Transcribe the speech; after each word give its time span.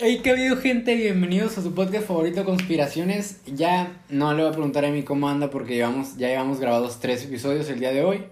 Hey, 0.00 0.20
¿qué 0.22 0.30
ha 0.30 0.32
habido, 0.34 0.56
gente? 0.58 0.94
Bienvenidos 0.94 1.58
a 1.58 1.62
su 1.62 1.74
podcast 1.74 2.06
favorito, 2.06 2.44
Conspiraciones. 2.44 3.40
Ya 3.46 3.96
no 4.08 4.32
le 4.32 4.42
voy 4.42 4.50
a 4.50 4.52
preguntar 4.52 4.84
a 4.84 4.90
mí 4.90 5.02
cómo 5.02 5.28
anda 5.28 5.50
porque 5.50 5.74
llevamos, 5.74 6.16
ya 6.16 6.28
llevamos 6.28 6.60
grabados 6.60 7.00
tres 7.00 7.24
episodios 7.24 7.68
el 7.68 7.80
día 7.80 7.90
de 7.90 8.04
hoy. 8.04 8.24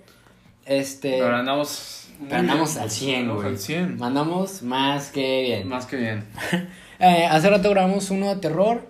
Este. 0.64 1.18
Pero 1.18 1.34
andamos. 1.37 2.09
pero 2.29 2.37
andamos 2.41 2.77
al 2.77 2.91
100, 2.91 3.21
Andamos 3.23 3.43
güey. 3.43 3.55
al 3.55 3.59
100. 3.59 3.98
Mandamos 3.98 4.62
más 4.62 5.11
que 5.11 5.43
bien. 5.43 5.68
Más 5.68 5.87
que 5.87 5.96
bien. 5.96 6.25
Eh, 6.98 7.27
hace 7.30 7.50
rato 7.50 7.69
grabamos 7.69 8.11
uno 8.11 8.35
de 8.35 8.41
terror. 8.41 8.80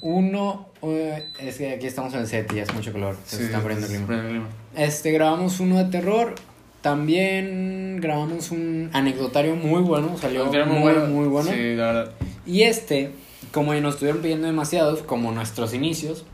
Uno. 0.00 0.68
eh, 0.82 1.26
es 1.40 1.58
que 1.58 1.72
aquí 1.72 1.88
estamos 1.88 2.14
en 2.14 2.20
el 2.20 2.28
set 2.28 2.52
y 2.52 2.56
ya 2.56 2.62
es 2.62 2.72
mucho 2.72 2.92
calor. 2.92 3.16
Se 3.26 3.42
está 3.46 3.60
poniendo 3.60 3.88
clima. 3.88 4.06
clima. 4.06 4.48
Este, 4.76 5.10
grabamos 5.10 5.58
uno 5.58 5.78
de 5.78 5.86
terror. 5.90 6.36
También 6.82 7.98
grabamos 8.00 8.50
un 8.50 8.90
anecdotario 8.92 9.56
muy 9.56 9.80
bueno. 9.82 10.16
Salió 10.18 10.52
Era 10.52 10.66
muy, 10.66 10.92
muy 11.08 11.28
bueno. 11.28 11.50
Sí, 11.50 11.74
la 11.74 11.86
verdad. 11.92 12.12
Y 12.44 12.62
este, 12.62 13.12
como 13.52 13.72
nos 13.74 13.94
estuvieron 13.94 14.20
pidiendo 14.20 14.46
demasiados, 14.46 15.00
como 15.02 15.32
nuestros 15.32 15.72
inicios, 15.74 16.24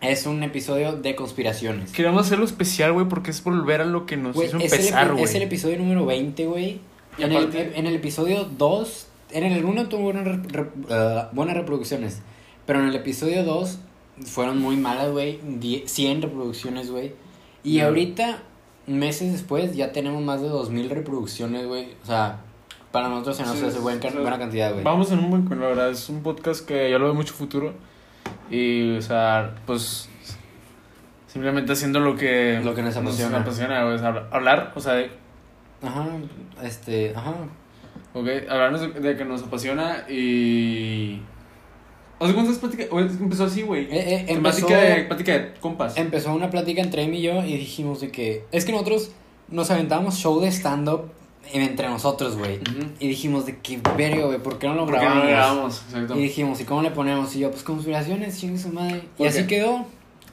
es 0.00 0.26
un 0.26 0.42
episodio 0.42 0.94
de 0.96 1.14
conspiraciones. 1.14 1.92
Queríamos 1.92 2.26
hacerlo 2.26 2.46
especial, 2.46 2.92
güey, 2.94 3.06
porque 3.06 3.30
es 3.30 3.44
volver 3.44 3.82
a 3.82 3.84
lo 3.84 4.06
que 4.06 4.16
nos 4.16 4.34
hizo 4.34 4.44
es, 4.44 4.54
el, 4.54 4.62
empezar, 4.62 5.08
epi- 5.08 5.12
güey. 5.12 5.24
es 5.24 5.34
el 5.34 5.42
episodio 5.42 5.78
número 5.78 6.06
20, 6.06 6.46
güey. 6.46 6.80
En, 7.18 7.30
aparte- 7.32 7.68
el, 7.68 7.74
en 7.74 7.86
el 7.86 7.94
episodio 7.96 8.44
2, 8.56 9.06
en 9.32 9.44
el 9.44 9.64
1 9.64 9.88
tuvo 9.88 10.02
buenas, 10.04 10.26
rep- 10.26 10.46
rep- 10.50 10.86
ah, 10.90 11.28
buenas 11.32 11.54
reproducciones, 11.56 12.22
pero 12.66 12.80
en 12.80 12.86
el 12.88 12.96
episodio 12.96 13.44
2 13.44 13.78
fueron 14.24 14.58
muy 14.58 14.76
malas, 14.76 15.10
güey. 15.10 15.38
die- 15.60 15.84
100 15.86 16.22
reproducciones, 16.22 16.90
güey. 16.90 17.12
Y 17.62 17.80
ahorita, 17.80 18.42
meses 18.90 19.32
después, 19.32 19.74
ya 19.74 19.92
tenemos 19.92 20.22
más 20.22 20.42
de 20.42 20.48
2000 20.48 20.90
reproducciones, 20.90 21.66
güey. 21.66 21.88
O 22.02 22.06
sea, 22.06 22.40
para 22.92 23.08
nosotros 23.08 23.36
se 23.36 23.42
nos 23.44 23.58
Sí, 23.58 23.64
hace 23.64 23.78
buen 23.78 23.98
o 23.98 24.02
sea, 24.02 24.20
buena 24.20 24.38
cantidad, 24.38 24.72
güey. 24.72 24.84
Vamos 24.84 25.10
en 25.12 25.20
un 25.20 25.30
buen 25.30 25.42
camino, 25.44 25.62
la 25.62 25.68
verdad. 25.68 25.90
Es 25.90 26.08
un 26.08 26.22
podcast 26.22 26.66
que 26.66 26.90
yo 26.90 26.98
lo 26.98 27.06
veo 27.06 27.14
mucho 27.14 27.34
futuro. 27.34 27.72
Y, 28.50 28.96
o 28.96 29.02
sea, 29.02 29.54
pues. 29.66 30.08
Simplemente 31.26 31.72
haciendo 31.72 32.00
lo 32.00 32.16
que. 32.16 32.60
Lo 32.62 32.74
que 32.74 32.82
nos 32.82 32.96
apasiona. 32.96 33.38
apasiona, 33.38 33.84
güey. 33.84 33.94
o 33.94 33.98
sea, 33.98 34.28
hablar, 34.32 34.72
o 34.74 34.80
sea, 34.80 34.94
de, 34.94 35.10
Ajá, 35.82 36.06
este, 36.62 37.14
ajá. 37.16 37.32
ok, 38.12 38.26
hablarnos 38.50 38.80
de, 38.80 38.88
de 39.00 39.16
que 39.16 39.24
nos 39.24 39.42
apasiona 39.42 40.04
y. 40.08 41.22
O 42.22 42.26
sea, 42.26 42.34
¿cuántas 42.34 42.58
pláticas? 42.58 42.86
Empezó 43.20 43.44
así, 43.46 43.62
güey. 43.62 43.84
Eh, 43.90 44.26
eh, 44.28 44.38
Plática 44.38 44.76
de, 44.78 45.04
plática 45.04 45.32
de 45.32 45.52
compas. 45.58 45.96
Empezó 45.96 46.32
una 46.34 46.50
plática 46.50 46.82
entre 46.82 47.02
Em 47.02 47.14
y 47.14 47.22
yo 47.22 47.42
y 47.44 47.56
dijimos 47.56 48.00
de 48.02 48.10
que... 48.10 48.44
Es 48.52 48.64
que 48.66 48.72
nosotros 48.72 49.10
nos 49.48 49.70
aventábamos 49.70 50.16
show 50.16 50.38
de 50.40 50.48
stand-up 50.52 51.10
entre 51.52 51.88
nosotros, 51.88 52.36
güey. 52.36 52.60
Y 53.00 53.08
dijimos 53.08 53.46
de 53.46 53.58
que 53.58 53.80
verga, 53.96 54.26
güey, 54.26 54.38
¿por 54.38 54.58
qué 54.58 54.68
no 54.68 54.74
lo 54.74 54.84
¿Por 54.86 54.98
qué 54.98 55.06
no 55.06 55.14
grabamos? 55.14 55.24
lo 55.24 55.30
grabamos? 55.30 55.82
Exacto. 55.88 56.16
y 56.16 56.22
dijimos, 56.22 56.60
¿y 56.60 56.64
cómo 56.64 56.82
le 56.82 56.90
ponemos? 56.90 57.34
Y 57.34 57.40
yo, 57.40 57.50
pues 57.50 57.62
conspiraciones, 57.62 58.38
chingue 58.38 58.58
su 58.58 58.68
madre. 58.68 58.98
Y 59.16 59.18
¿Por 59.18 59.28
así 59.28 59.46
quedó. 59.46 59.86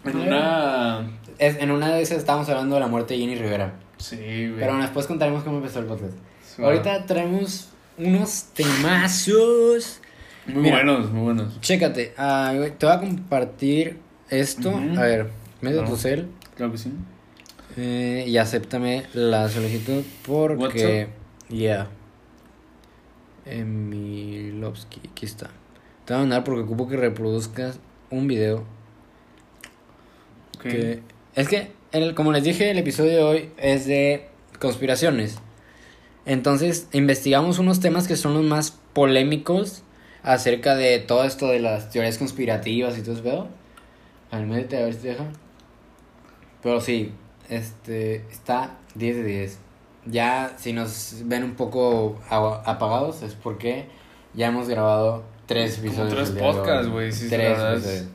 En 0.04 0.18
una. 0.18 1.10
Es- 1.40 1.58
en 1.58 1.72
una 1.72 1.96
de 1.96 2.02
esas 2.02 2.18
estábamos 2.18 2.50
hablando 2.50 2.76
de 2.76 2.82
la 2.82 2.88
muerte 2.88 3.14
de 3.14 3.22
Jenny 3.22 3.36
Rivera. 3.36 3.74
Sí, 3.98 4.18
güey. 4.18 4.60
Pero 4.60 4.78
después 4.78 5.08
contaremos 5.08 5.44
cómo 5.44 5.58
empezó 5.58 5.80
el 5.80 5.86
podcast. 5.86 6.14
Sí, 6.56 6.62
Ahorita 6.62 7.06
traemos 7.06 7.70
unos 7.98 8.44
temazos. 8.54 10.02
Muy 10.48 10.64
mira. 10.64 10.78
buenos, 10.78 11.12
muy 11.12 11.24
buenos. 11.24 11.60
Chécate, 11.62 12.14
ah, 12.18 12.54
te 12.78 12.86
voy 12.86 12.96
a 12.96 13.00
compartir 13.00 13.98
esto. 14.30 14.70
A 14.98 15.02
ver, 15.02 15.30
medio 15.62 15.80
Claro. 15.80 15.94
tu 15.94 15.98
cel. 15.98 16.28
Claro 16.56 16.72
que 16.72 16.78
sí. 16.78 16.92
Eh, 17.76 18.26
y 18.28 18.38
acéptame 18.38 19.04
la 19.14 19.50
solicitud 19.50 20.04
porque. 20.26 21.10
Ya. 21.50 21.88
Emilovsky, 23.46 25.02
aquí 25.12 25.26
está. 25.26 25.50
Te 26.06 26.14
voy 26.14 26.18
a 26.18 26.20
mandar 26.22 26.44
porque 26.44 26.62
ocupo 26.62 26.88
que 26.88 26.98
reproduzcas 26.98 27.80
un 28.10 28.28
video. 28.28 28.64
Ok. 30.58 30.62
Que, 30.64 31.02
es 31.36 31.48
que, 31.48 31.72
el, 31.92 32.16
como 32.16 32.32
les 32.32 32.44
dije, 32.44 32.72
el 32.72 32.78
episodio 32.78 33.12
de 33.12 33.24
hoy 33.24 33.50
es 33.58 33.86
de 33.86 34.28
conspiraciones. 34.60 35.38
Entonces, 36.26 36.88
investigamos 36.94 37.60
unos 37.60 37.80
temas 37.80 38.08
que 38.08 38.16
son 38.16 38.34
los 38.34 38.44
más 38.44 38.78
polémicos 38.94 39.84
acerca 40.28 40.76
de 40.76 41.00
todo 41.00 41.24
esto 41.24 41.48
de 41.48 41.60
las 41.60 41.90
teorías 41.90 42.18
conspirativas 42.18 42.98
y 42.98 43.02
todo 43.02 43.14
eso, 43.16 43.24
ver, 44.32 44.46
métete 44.46 44.78
a 44.78 44.86
ver 44.86 44.94
si 44.94 45.00
te 45.02 45.08
deja. 45.10 45.26
Pero 46.62 46.82
sí, 46.82 47.12
este, 47.50 48.18
está 48.32 48.78
10 48.96 49.16
de 49.18 49.24
10. 49.24 49.60
Ya, 50.06 50.54
si 50.58 50.74
nos 50.74 51.16
ven 51.26 51.44
un 51.44 51.56
poco 51.56 52.18
apagados, 52.30 53.24
es 53.24 53.34
porque 53.36 53.86
ya 54.34 54.48
hemos 54.48 54.68
grabado 54.70 55.24
tres 55.46 55.76
Como 55.78 55.88
episodios. 55.88 56.14
tres 56.16 56.36
de 56.36 56.42
hoy. 56.42 56.54
podcasts, 56.56 56.88
güey, 56.92 57.12
sí, 57.12 57.28
tres 57.30 57.58
episodios. 57.60 58.06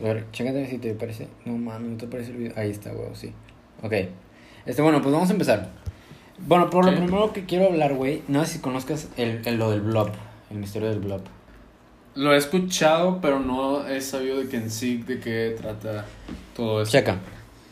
A 0.00 0.02
ver, 0.04 0.26
chécate 0.32 0.66
si 0.68 0.78
te 0.78 0.94
parece. 0.94 1.28
No 1.44 1.56
mames, 1.56 1.90
no 1.92 1.96
te 1.96 2.06
parece 2.06 2.30
el 2.32 2.36
video. 2.38 2.52
Ahí 2.56 2.70
está, 2.70 2.90
güey, 2.92 3.08
sí. 3.14 3.32
Ok. 3.82 3.92
Este, 4.66 4.82
bueno, 4.82 5.00
pues 5.00 5.12
vamos 5.12 5.28
a 5.30 5.32
empezar. 5.32 5.70
Bueno, 6.38 6.68
por 6.70 6.84
Ok. 6.84 6.92
lo 6.92 6.98
primero 6.98 7.32
que 7.32 7.44
quiero 7.46 7.66
hablar, 7.66 7.94
güey, 7.94 8.22
no 8.28 8.44
sé 8.44 8.54
si 8.54 8.58
conozcas 8.58 9.08
el, 9.16 9.40
el- 9.46 9.56
lo 9.58 9.70
del 9.70 9.80
blob, 9.80 10.10
el 10.50 10.58
misterio 10.58 10.88
del 10.90 11.00
blob. 11.00 11.22
Lo 12.16 12.34
he 12.34 12.36
escuchado, 12.38 13.20
pero 13.20 13.40
no 13.40 13.86
he 13.86 14.00
sabido 14.00 14.38
de 14.38 14.48
que 14.48 14.56
en 14.56 14.70
sí, 14.70 15.02
de 15.06 15.20
qué 15.20 15.54
trata 15.60 16.06
todo 16.56 16.82
eso. 16.82 16.90
Checa. 16.90 17.18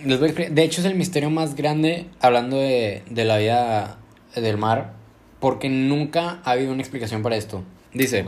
Les 0.05 0.21
voy 0.21 0.31
a 0.31 0.51
De 0.51 0.63
hecho, 0.63 0.81
es 0.81 0.87
el 0.87 0.95
misterio 0.95 1.31
más 1.31 1.57
grande 1.57 2.07
hablando 2.21 2.59
de, 2.59 3.03
de 3.09 3.25
la 3.25 3.39
vida 3.39 3.99
del 4.37 4.59
mar, 4.59 4.93
porque 5.41 5.69
nunca 5.69 6.41
ha 6.45 6.53
habido 6.53 6.73
una 6.73 6.83
explicación 6.83 7.23
para 7.23 7.37
esto. 7.37 7.63
Dice, 7.95 8.25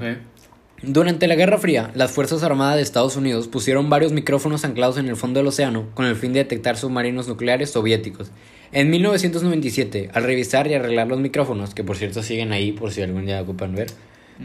durante 0.82 1.26
la 1.26 1.34
Guerra 1.34 1.58
Fría, 1.58 1.90
las 1.94 2.12
Fuerzas 2.12 2.42
Armadas 2.42 2.76
de 2.76 2.82
Estados 2.82 3.16
Unidos 3.16 3.48
pusieron 3.48 3.90
varios 3.90 4.12
micrófonos 4.12 4.64
anclados 4.64 4.98
en 4.98 5.08
el 5.08 5.16
fondo 5.16 5.40
del 5.40 5.46
océano 5.46 5.86
con 5.94 6.06
el 6.06 6.16
fin 6.16 6.32
de 6.32 6.40
detectar 6.40 6.76
submarinos 6.76 7.28
nucleares 7.28 7.70
soviéticos. 7.70 8.30
En 8.72 8.90
1997, 8.90 10.10
al 10.12 10.24
revisar 10.24 10.66
y 10.66 10.74
arreglar 10.74 11.08
los 11.08 11.18
micrófonos, 11.18 11.74
que 11.74 11.82
por 11.82 11.96
cierto 11.96 12.22
siguen 12.22 12.52
ahí 12.52 12.72
por 12.72 12.92
si 12.92 13.00
algún 13.00 13.26
día 13.26 13.40
ocupan 13.40 13.74
ver, 13.74 13.88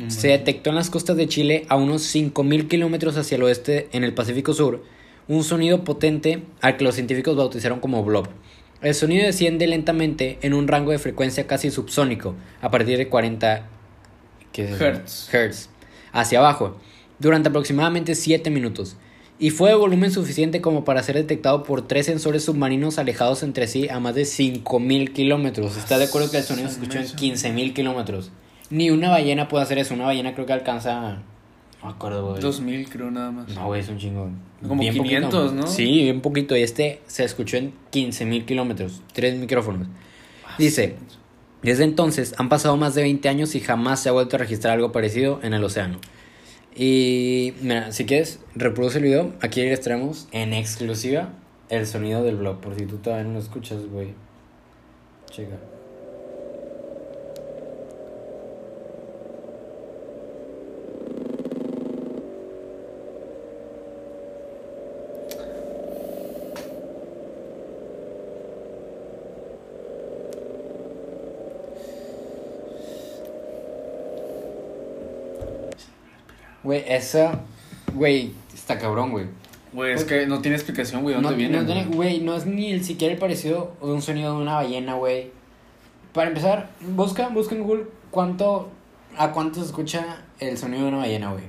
se 0.07 0.29
detectó 0.29 0.69
en 0.69 0.77
las 0.77 0.89
costas 0.89 1.17
de 1.17 1.27
Chile 1.27 1.65
a 1.69 1.75
unos 1.75 2.03
5.000 2.15 2.67
kilómetros 2.67 3.17
hacia 3.17 3.35
el 3.35 3.43
oeste 3.43 3.89
en 3.91 4.03
el 4.03 4.13
Pacífico 4.13 4.53
Sur 4.53 4.83
un 5.27 5.43
sonido 5.43 5.83
potente 5.83 6.43
al 6.59 6.77
que 6.77 6.83
los 6.83 6.95
científicos 6.95 7.37
bautizaron 7.37 7.79
como 7.79 8.03
blob. 8.03 8.27
El 8.81 8.93
sonido 8.95 9.25
desciende 9.25 9.67
lentamente 9.67 10.39
en 10.41 10.53
un 10.53 10.67
rango 10.67 10.91
de 10.91 10.99
frecuencia 10.99 11.47
casi 11.47 11.71
subsónico 11.71 12.35
a 12.61 12.71
partir 12.71 12.97
de 12.97 13.07
40 13.07 13.67
¿qué 14.51 14.65
es 14.65 14.71
eso? 14.71 14.83
Hertz. 14.83 15.33
hertz 15.33 15.69
hacia 16.11 16.39
abajo 16.39 16.77
durante 17.19 17.49
aproximadamente 17.49 18.15
7 18.15 18.49
minutos 18.49 18.97
y 19.39 19.51
fue 19.51 19.69
de 19.69 19.75
volumen 19.75 20.11
suficiente 20.11 20.61
como 20.61 20.83
para 20.83 21.01
ser 21.01 21.15
detectado 21.15 21.63
por 21.63 21.87
tres 21.87 22.07
sensores 22.07 22.43
submarinos 22.43 22.97
alejados 22.97 23.43
entre 23.43 23.67
sí 23.67 23.87
a 23.89 23.99
más 23.99 24.13
de 24.13 24.23
5.000 24.23 25.13
kilómetros. 25.13 25.77
¿Estás 25.77 25.99
de 25.99 26.05
acuerdo 26.05 26.29
que 26.29 26.37
el 26.37 26.43
sonido 26.43 26.67
se 26.67 26.73
escuchó 26.73 26.99
en 26.99 27.05
15.000 27.05 27.73
kilómetros? 27.73 28.31
Ni 28.71 28.89
una 28.89 29.09
ballena 29.09 29.47
puede 29.47 29.63
hacer 29.63 29.77
eso. 29.77 29.93
Una 29.93 30.05
ballena 30.05 30.33
creo 30.33 30.45
que 30.45 30.53
alcanza... 30.53 31.19
No 31.81 31.87
me 31.87 31.91
acuerdo, 31.93 32.29
güey. 32.29 32.41
2000, 32.41 32.89
creo, 32.89 33.11
nada 33.11 33.31
más. 33.31 33.49
No, 33.49 33.67
güey, 33.67 33.81
es 33.81 33.89
un 33.89 33.97
chingo. 33.97 34.29
Como 34.67 34.81
Bien 34.81 34.93
500, 34.93 35.31
poquito. 35.31 35.53
¿no? 35.53 35.67
Sí, 35.67 36.03
bien 36.03 36.21
poquito. 36.21 36.55
Y 36.55 36.61
este 36.61 37.01
se 37.07 37.23
escuchó 37.23 37.57
en 37.57 37.73
15.000 37.91 38.45
kilómetros. 38.45 39.01
Tres 39.13 39.35
micrófonos. 39.35 39.87
Dice, 40.57 40.95
desde 41.63 41.83
entonces 41.83 42.35
han 42.37 42.49
pasado 42.49 42.77
más 42.77 42.95
de 42.95 43.01
20 43.03 43.27
años 43.29 43.55
y 43.55 43.59
jamás 43.59 43.99
se 44.01 44.09
ha 44.09 44.11
vuelto 44.11 44.35
a 44.35 44.39
registrar 44.39 44.75
algo 44.75 44.91
parecido 44.91 45.39
en 45.43 45.53
el 45.53 45.63
océano. 45.63 45.99
Y 46.75 47.53
mira, 47.61 47.91
si 47.91 48.05
quieres, 48.05 48.39
reproduce 48.55 48.99
el 48.99 49.03
video. 49.05 49.33
Aquí 49.41 49.61
les 49.61 49.81
traemos 49.81 50.27
en 50.31 50.53
exclusiva 50.53 51.29
el 51.69 51.87
sonido 51.87 52.23
del 52.23 52.37
blog. 52.37 52.61
Por 52.61 52.75
si 52.75 52.85
tú 52.85 52.97
todavía 52.97 53.25
no 53.25 53.33
lo 53.33 53.39
escuchas, 53.39 53.85
güey. 53.87 54.13
Checa. 55.29 55.57
Güey, 76.63 76.83
esa. 76.87 77.41
Güey, 77.93 78.31
está 78.53 78.77
cabrón, 78.77 79.11
güey. 79.11 79.25
Güey, 79.73 79.93
es 79.93 80.03
que 80.03 80.27
no 80.27 80.41
tiene 80.41 80.57
explicación, 80.57 81.01
güey, 81.01 81.15
¿dónde 81.15 81.31
no, 81.31 81.35
viene? 81.37 81.57
no 81.59 81.65
tiene- 81.65 81.85
güey? 81.85 82.19
no 82.19 82.35
es 82.35 82.45
ni 82.45 82.71
el 82.71 82.83
siquiera 82.83 83.13
el 83.13 83.19
parecido 83.19 83.73
de 83.81 83.87
un 83.91 84.01
sonido 84.01 84.35
de 84.35 84.41
una 84.41 84.55
ballena, 84.55 84.95
güey. 84.95 85.31
Para 86.13 86.27
empezar, 86.27 86.69
busca, 86.95 87.29
busca 87.29 87.55
en 87.55 87.63
Google 87.63 87.85
cuánto, 88.11 88.69
a 89.17 89.31
cuánto 89.31 89.59
se 89.61 89.67
escucha 89.67 90.23
el 90.39 90.57
sonido 90.57 90.83
de 90.83 90.89
una 90.89 90.97
ballena, 90.97 91.31
güey. 91.31 91.45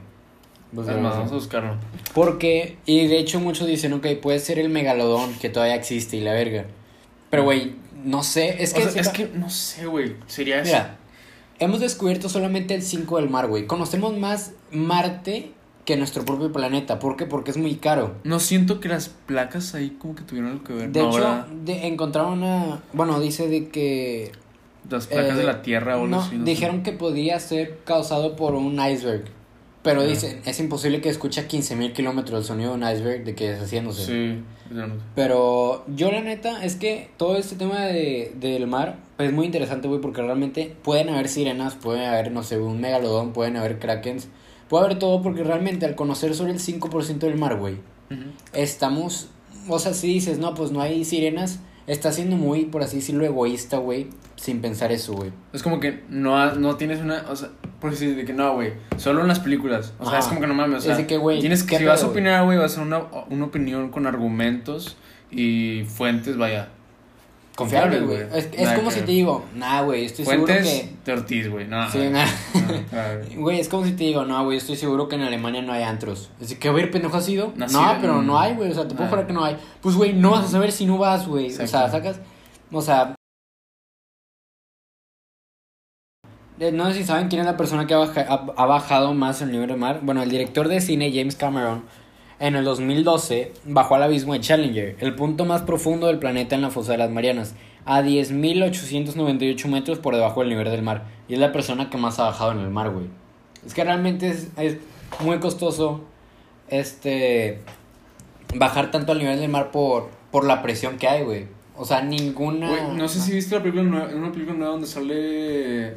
Busca, 0.70 0.92
Es 0.92 0.98
más, 0.98 1.04
busca. 1.04 1.16
vamos 1.18 1.32
a 1.32 1.34
buscarlo. 1.34 1.76
Porque, 2.14 2.76
y 2.86 3.08
de 3.08 3.18
hecho 3.18 3.40
muchos 3.40 3.66
dicen, 3.66 3.92
ok, 3.92 4.06
puede 4.22 4.38
ser 4.38 4.58
el 4.60 4.68
megalodón 4.68 5.34
que 5.34 5.48
todavía 5.48 5.74
existe 5.74 6.16
y 6.16 6.20
la 6.20 6.32
verga. 6.32 6.64
Pero, 7.28 7.42
güey, 7.42 7.74
no 8.04 8.22
sé, 8.22 8.62
es 8.62 8.72
Es 8.72 8.74
que... 8.74 8.82
que, 8.82 9.00
es 9.00 9.06
sepa- 9.08 9.12
que 9.12 9.30
no 9.34 9.50
sé, 9.50 9.86
güey. 9.86 10.14
Sería 10.28 10.60
eso. 10.60 10.66
Mira, 10.72 10.96
hemos 11.62 11.80
descubierto 11.80 12.28
solamente 12.28 12.74
el 12.74 12.82
5 12.82 13.16
del 13.18 13.30
mar, 13.30 13.48
güey. 13.48 13.66
Conocemos 13.66 14.16
más 14.16 14.52
Marte 14.70 15.50
que 15.84 15.96
nuestro 15.96 16.24
propio 16.24 16.52
planeta. 16.52 16.98
¿Por 16.98 17.16
qué? 17.16 17.26
Porque 17.26 17.50
es 17.50 17.56
muy 17.56 17.74
caro. 17.76 18.14
No 18.24 18.38
siento 18.40 18.78
que 18.80 18.88
las 18.88 19.08
placas 19.08 19.74
ahí 19.74 19.96
como 19.98 20.14
que 20.14 20.22
tuvieron 20.22 20.50
algo 20.52 20.64
que 20.64 20.72
ver. 20.74 20.92
De 20.92 21.02
no, 21.02 21.10
hecho, 21.10 21.44
de- 21.64 21.86
encontraron 21.88 22.42
una... 22.42 22.82
Bueno, 22.92 23.18
dice 23.20 23.48
de 23.48 23.68
que... 23.68 24.32
Las 24.90 25.06
placas 25.06 25.34
eh, 25.34 25.38
de 25.38 25.44
la 25.44 25.62
Tierra 25.62 25.96
o 25.96 26.06
no, 26.06 26.16
no 26.18 26.28
sé. 26.28 26.38
dijeron 26.38 26.82
que 26.82 26.92
podía 26.92 27.38
ser 27.40 27.78
causado 27.84 28.36
por 28.36 28.54
un 28.54 28.74
iceberg. 28.74 29.24
Pero 29.82 30.02
Ah. 30.02 30.04
dicen, 30.04 30.40
es 30.44 30.60
imposible 30.60 31.00
que 31.00 31.08
escuche 31.08 31.40
a 31.40 31.48
15.000 31.48 31.92
kilómetros 31.92 32.38
el 32.40 32.44
sonido 32.46 32.70
de 32.70 32.76
un 32.76 32.88
iceberg 32.88 33.24
de 33.24 33.34
que 33.34 33.50
deshaciéndose. 33.50 34.06
Sí, 34.06 34.42
literalmente. 34.68 35.04
Pero 35.16 35.84
yo 35.96 36.12
la 36.12 36.20
neta 36.20 36.64
es 36.64 36.76
que 36.76 37.10
todo 37.16 37.36
este 37.36 37.56
tema 37.56 37.80
de, 37.86 38.32
del 38.36 38.66
mar 38.68 38.98
es 39.24 39.32
muy 39.32 39.46
interesante, 39.46 39.88
güey, 39.88 40.00
porque 40.00 40.22
realmente 40.22 40.74
pueden 40.82 41.08
haber 41.08 41.28
sirenas, 41.28 41.74
pueden 41.74 42.08
haber, 42.08 42.32
no 42.32 42.42
sé, 42.42 42.58
un 42.58 42.80
megalodón, 42.80 43.32
pueden 43.32 43.56
haber 43.56 43.78
krakens, 43.78 44.28
puede 44.68 44.84
haber 44.84 44.98
todo 44.98 45.22
porque 45.22 45.44
realmente 45.44 45.86
al 45.86 45.94
conocer 45.94 46.34
sobre 46.34 46.52
el 46.52 46.58
5% 46.58 47.18
del 47.18 47.36
mar, 47.36 47.56
güey, 47.58 47.76
estamos, 48.52 49.28
o 49.68 49.78
sea, 49.78 49.94
si 49.94 50.08
dices, 50.08 50.38
no, 50.38 50.54
pues 50.54 50.70
no 50.70 50.80
hay 50.80 51.04
sirenas, 51.04 51.60
está 51.86 52.12
siendo 52.12 52.36
muy, 52.36 52.66
por 52.66 52.82
así 52.82 52.96
decirlo, 52.96 53.24
egoísta, 53.24 53.78
güey, 53.78 54.08
sin 54.36 54.60
pensar 54.60 54.92
eso, 54.92 55.14
güey. 55.14 55.32
Es 55.52 55.62
como 55.62 55.80
que 55.80 56.02
no, 56.08 56.54
no 56.56 56.76
tienes 56.76 57.00
una. 57.00 57.24
O 57.28 57.36
sea, 57.36 57.50
por 57.80 57.90
decir 57.90 58.16
de 58.16 58.24
que 58.24 58.32
no, 58.32 58.54
güey. 58.54 58.72
Solo 58.96 59.20
en 59.20 59.28
las 59.28 59.40
películas. 59.40 59.94
O 59.98 60.08
sea, 60.08 60.18
es 60.18 60.26
como 60.26 60.40
que 60.40 60.46
no 60.46 60.54
mames. 60.54 60.76
O 60.76 60.78
Es 60.78 60.84
sea, 60.84 60.96
de 60.96 61.06
que, 61.06 61.16
güey, 61.16 61.40
Tienes 61.40 61.62
que. 61.62 61.70
¿qué 61.70 61.78
Si 61.78 61.84
vas 61.84 62.02
a 62.02 62.08
opinar, 62.08 62.44
güey, 62.44 62.58
vas 62.58 62.72
a 62.72 62.82
hacer 62.82 62.86
una, 62.86 63.04
una 63.30 63.44
opinión 63.44 63.90
con 63.90 64.06
argumentos 64.06 64.96
y 65.30 65.84
fuentes, 65.86 66.36
vaya. 66.36 66.70
Confiable, 67.54 68.00
güey. 68.00 68.22
Es, 68.34 68.48
es 68.52 68.68
como 68.70 68.88
que 68.88 68.94
si 68.94 69.00
ver. 69.00 69.06
te 69.06 69.12
digo, 69.12 69.44
nah, 69.54 69.82
güey, 69.82 70.06
estoy 70.06 70.24
fuentes 70.24 70.66
seguro 70.66 70.88
que... 71.04 71.04
de 71.04 71.12
Ortiz, 71.12 71.50
güey. 71.50 71.66
No, 71.68 71.90
Sí. 71.90 71.98
Güey, 73.36 73.60
es 73.60 73.68
como 73.68 73.84
si 73.84 73.92
te 73.92 74.04
digo, 74.04 74.24
no, 74.24 74.42
güey, 74.44 74.56
estoy 74.56 74.76
seguro 74.76 75.06
que 75.08 75.16
en 75.16 75.22
Alemania 75.22 75.60
no 75.62 75.72
hay 75.72 75.82
antros. 75.82 76.30
Así 76.40 76.56
que, 76.56 76.70
güey, 76.70 76.90
pendejo 76.90 77.16
has 77.16 77.28
ido. 77.28 77.52
No, 77.56 77.96
pero 78.00 78.22
no 78.22 78.38
hay, 78.40 78.54
güey. 78.54 78.70
O 78.70 78.74
sea, 78.74 78.88
te 78.88 78.94
puedo 78.94 79.06
Ah. 79.06 79.10
jurar 79.10 79.26
que 79.26 79.32
no 79.34 79.44
hay. 79.44 79.56
Pues, 79.82 79.96
güey, 79.96 80.12
no 80.14 80.30
vas 80.30 80.46
a 80.46 80.48
saber 80.48 80.72
si 80.72 80.86
no 80.86 80.96
vas, 80.98 81.26
güey. 81.28 81.48
O 81.52 81.66
sea, 81.66 81.88
sacas. 81.90 82.20
O 82.70 82.80
sea. 82.80 83.14
eh, 86.58 86.72
No 86.72 86.86
sé 86.88 86.94
si 86.94 87.04
saben 87.04 87.28
quién 87.28 87.40
es 87.40 87.46
la 87.46 87.56
persona 87.56 87.86
que 87.86 87.94
ha, 87.94 87.98
baja- 87.98 88.26
ha- 88.28 88.46
ha 88.56 88.66
bajado 88.66 89.14
más 89.14 89.42
el 89.42 89.52
nivel 89.52 89.68
del 89.68 89.78
mar. 89.78 90.00
Bueno, 90.02 90.22
el 90.22 90.30
director 90.30 90.68
de 90.68 90.80
cine, 90.80 91.10
James 91.14 91.36
Cameron, 91.36 91.84
en 92.42 92.56
el 92.56 92.64
2012 92.64 93.52
bajó 93.66 93.94
al 93.94 94.02
abismo 94.02 94.32
de 94.32 94.40
Challenger, 94.40 94.96
el 94.98 95.14
punto 95.14 95.44
más 95.44 95.62
profundo 95.62 96.08
del 96.08 96.18
planeta 96.18 96.56
en 96.56 96.62
la 96.62 96.70
fosa 96.70 96.90
de 96.90 96.98
las 96.98 97.08
Marianas, 97.08 97.54
a 97.84 98.02
10.898 98.02 99.68
metros 99.68 100.00
por 100.00 100.16
debajo 100.16 100.40
del 100.40 100.48
nivel 100.48 100.68
del 100.68 100.82
mar. 100.82 101.04
Y 101.28 101.34
es 101.34 101.38
la 101.38 101.52
persona 101.52 101.88
que 101.88 101.98
más 101.98 102.18
ha 102.18 102.24
bajado 102.24 102.50
en 102.50 102.58
el 102.58 102.68
mar, 102.68 102.90
güey. 102.90 103.06
Es 103.64 103.74
que 103.74 103.84
realmente 103.84 104.28
es, 104.28 104.48
es 104.56 104.78
muy 105.20 105.38
costoso 105.38 106.00
este 106.66 107.60
bajar 108.56 108.90
tanto 108.90 109.12
al 109.12 109.18
nivel 109.18 109.38
del 109.38 109.48
mar 109.48 109.70
por, 109.70 110.10
por 110.32 110.44
la 110.44 110.62
presión 110.62 110.98
que 110.98 111.06
hay, 111.06 111.22
güey. 111.22 111.46
O 111.76 111.84
sea, 111.84 112.02
ninguna... 112.02 112.70
Güey, 112.70 112.96
no 112.96 113.06
sé 113.06 113.20
si 113.20 113.32
viste 113.34 113.54
la 113.54 113.62
película 113.62 113.84
nueva, 113.84 114.08
una 114.16 114.32
película 114.32 114.58
nueva 114.58 114.72
donde 114.72 114.88
sale. 114.88 115.94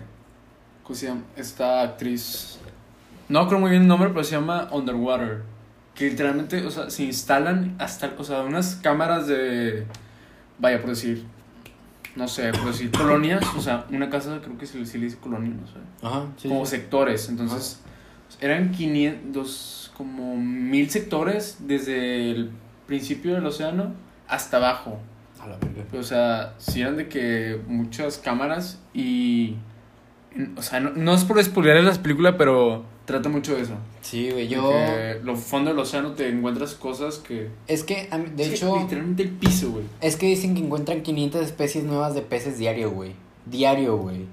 ¿Cómo 0.83 0.95
se 0.95 1.07
llama? 1.07 1.21
Esta 1.35 1.81
actriz. 1.81 2.59
No 3.29 3.47
creo 3.47 3.59
muy 3.59 3.71
bien 3.71 3.81
el 3.81 3.87
nombre, 3.87 4.09
pero 4.09 4.23
se 4.23 4.35
llama 4.35 4.69
Underwater. 4.71 5.54
Que 5.95 6.09
literalmente, 6.09 6.65
o 6.65 6.71
sea, 6.71 6.89
se 6.89 7.03
instalan 7.03 7.75
hasta, 7.79 8.13
o 8.17 8.23
sea, 8.23 8.41
unas 8.41 8.75
cámaras 8.75 9.27
de. 9.27 9.85
Vaya, 10.59 10.79
por 10.79 10.89
decir. 10.89 11.25
No 12.15 12.27
sé, 12.27 12.51
por 12.51 12.67
decir, 12.67 12.91
colonias. 12.91 13.43
O 13.57 13.61
sea, 13.61 13.85
una 13.89 14.09
casa, 14.09 14.39
creo 14.41 14.57
que 14.57 14.65
se 14.65 14.77
le, 14.77 14.85
se 14.85 14.97
le 14.97 15.05
dice 15.05 15.17
colonia, 15.17 15.53
no 15.53 15.67
sé. 15.67 15.73
Ajá, 16.01 16.27
sí, 16.37 16.47
como 16.47 16.65
sí. 16.65 16.71
sectores. 16.71 17.27
Entonces, 17.29 17.81
eran 18.39 18.71
500, 18.71 19.91
como 19.95 20.37
mil 20.37 20.89
sectores 20.89 21.57
desde 21.61 22.31
el 22.31 22.51
principio 22.87 23.33
del 23.35 23.45
océano 23.45 23.93
hasta 24.27 24.57
abajo. 24.57 24.99
A 25.41 25.47
la 25.47 25.57
verga. 25.57 25.85
O 25.97 26.03
sea, 26.03 26.53
si 26.57 26.81
eran 26.81 26.97
de 26.97 27.07
que 27.07 27.59
muchas 27.67 28.17
cámaras 28.17 28.79
y... 28.93 29.55
O 30.57 30.61
sea, 30.61 30.81
no, 30.81 30.91
no 30.91 31.13
es 31.13 31.23
por 31.23 31.41
spoilear 31.41 31.81
las 31.83 31.99
películas, 31.99 32.35
pero 32.37 32.83
trata 33.05 33.29
mucho 33.29 33.55
de 33.55 33.61
eso. 33.61 33.73
Sí, 34.01 34.31
güey, 34.31 34.47
Yo... 34.47 34.71
yo... 34.71 35.23
lo 35.23 35.35
fondo 35.35 35.69
del 35.69 35.79
océano 35.79 36.13
te 36.13 36.27
encuentras 36.29 36.73
cosas 36.73 37.17
que... 37.19 37.49
Es 37.67 37.83
que, 37.83 38.09
de 38.35 38.45
hecho, 38.45 38.77
Literalmente 38.79 39.23
el 39.23 39.29
piso, 39.29 39.71
güey. 39.71 39.85
es 40.01 40.15
que 40.15 40.27
dicen 40.27 40.55
que 40.55 40.61
encuentran 40.61 41.01
500 41.01 41.41
especies 41.41 41.83
nuevas 41.83 42.15
de 42.15 42.21
peces 42.21 42.57
diario, 42.57 42.91
güey. 42.91 43.13
Diario, 43.45 43.97
güey. 43.97 44.25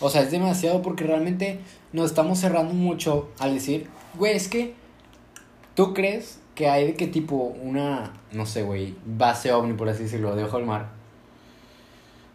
O 0.00 0.10
sea, 0.10 0.22
es 0.22 0.30
demasiado 0.30 0.82
porque 0.82 1.04
realmente 1.04 1.60
nos 1.92 2.06
estamos 2.06 2.38
cerrando 2.38 2.74
mucho 2.74 3.30
al 3.38 3.54
decir, 3.54 3.88
güey, 4.18 4.34
es 4.34 4.48
que 4.48 4.74
tú 5.74 5.94
crees 5.94 6.38
que 6.54 6.68
hay 6.68 6.86
de 6.86 6.94
qué 6.94 7.06
tipo 7.06 7.36
una, 7.36 8.12
no 8.32 8.46
sé, 8.46 8.62
güey, 8.62 8.94
base 9.04 9.52
ovni, 9.52 9.74
por 9.74 9.88
así 9.88 10.04
decirlo, 10.04 10.36
debajo 10.36 10.58
del 10.58 10.66
mar. 10.66 10.90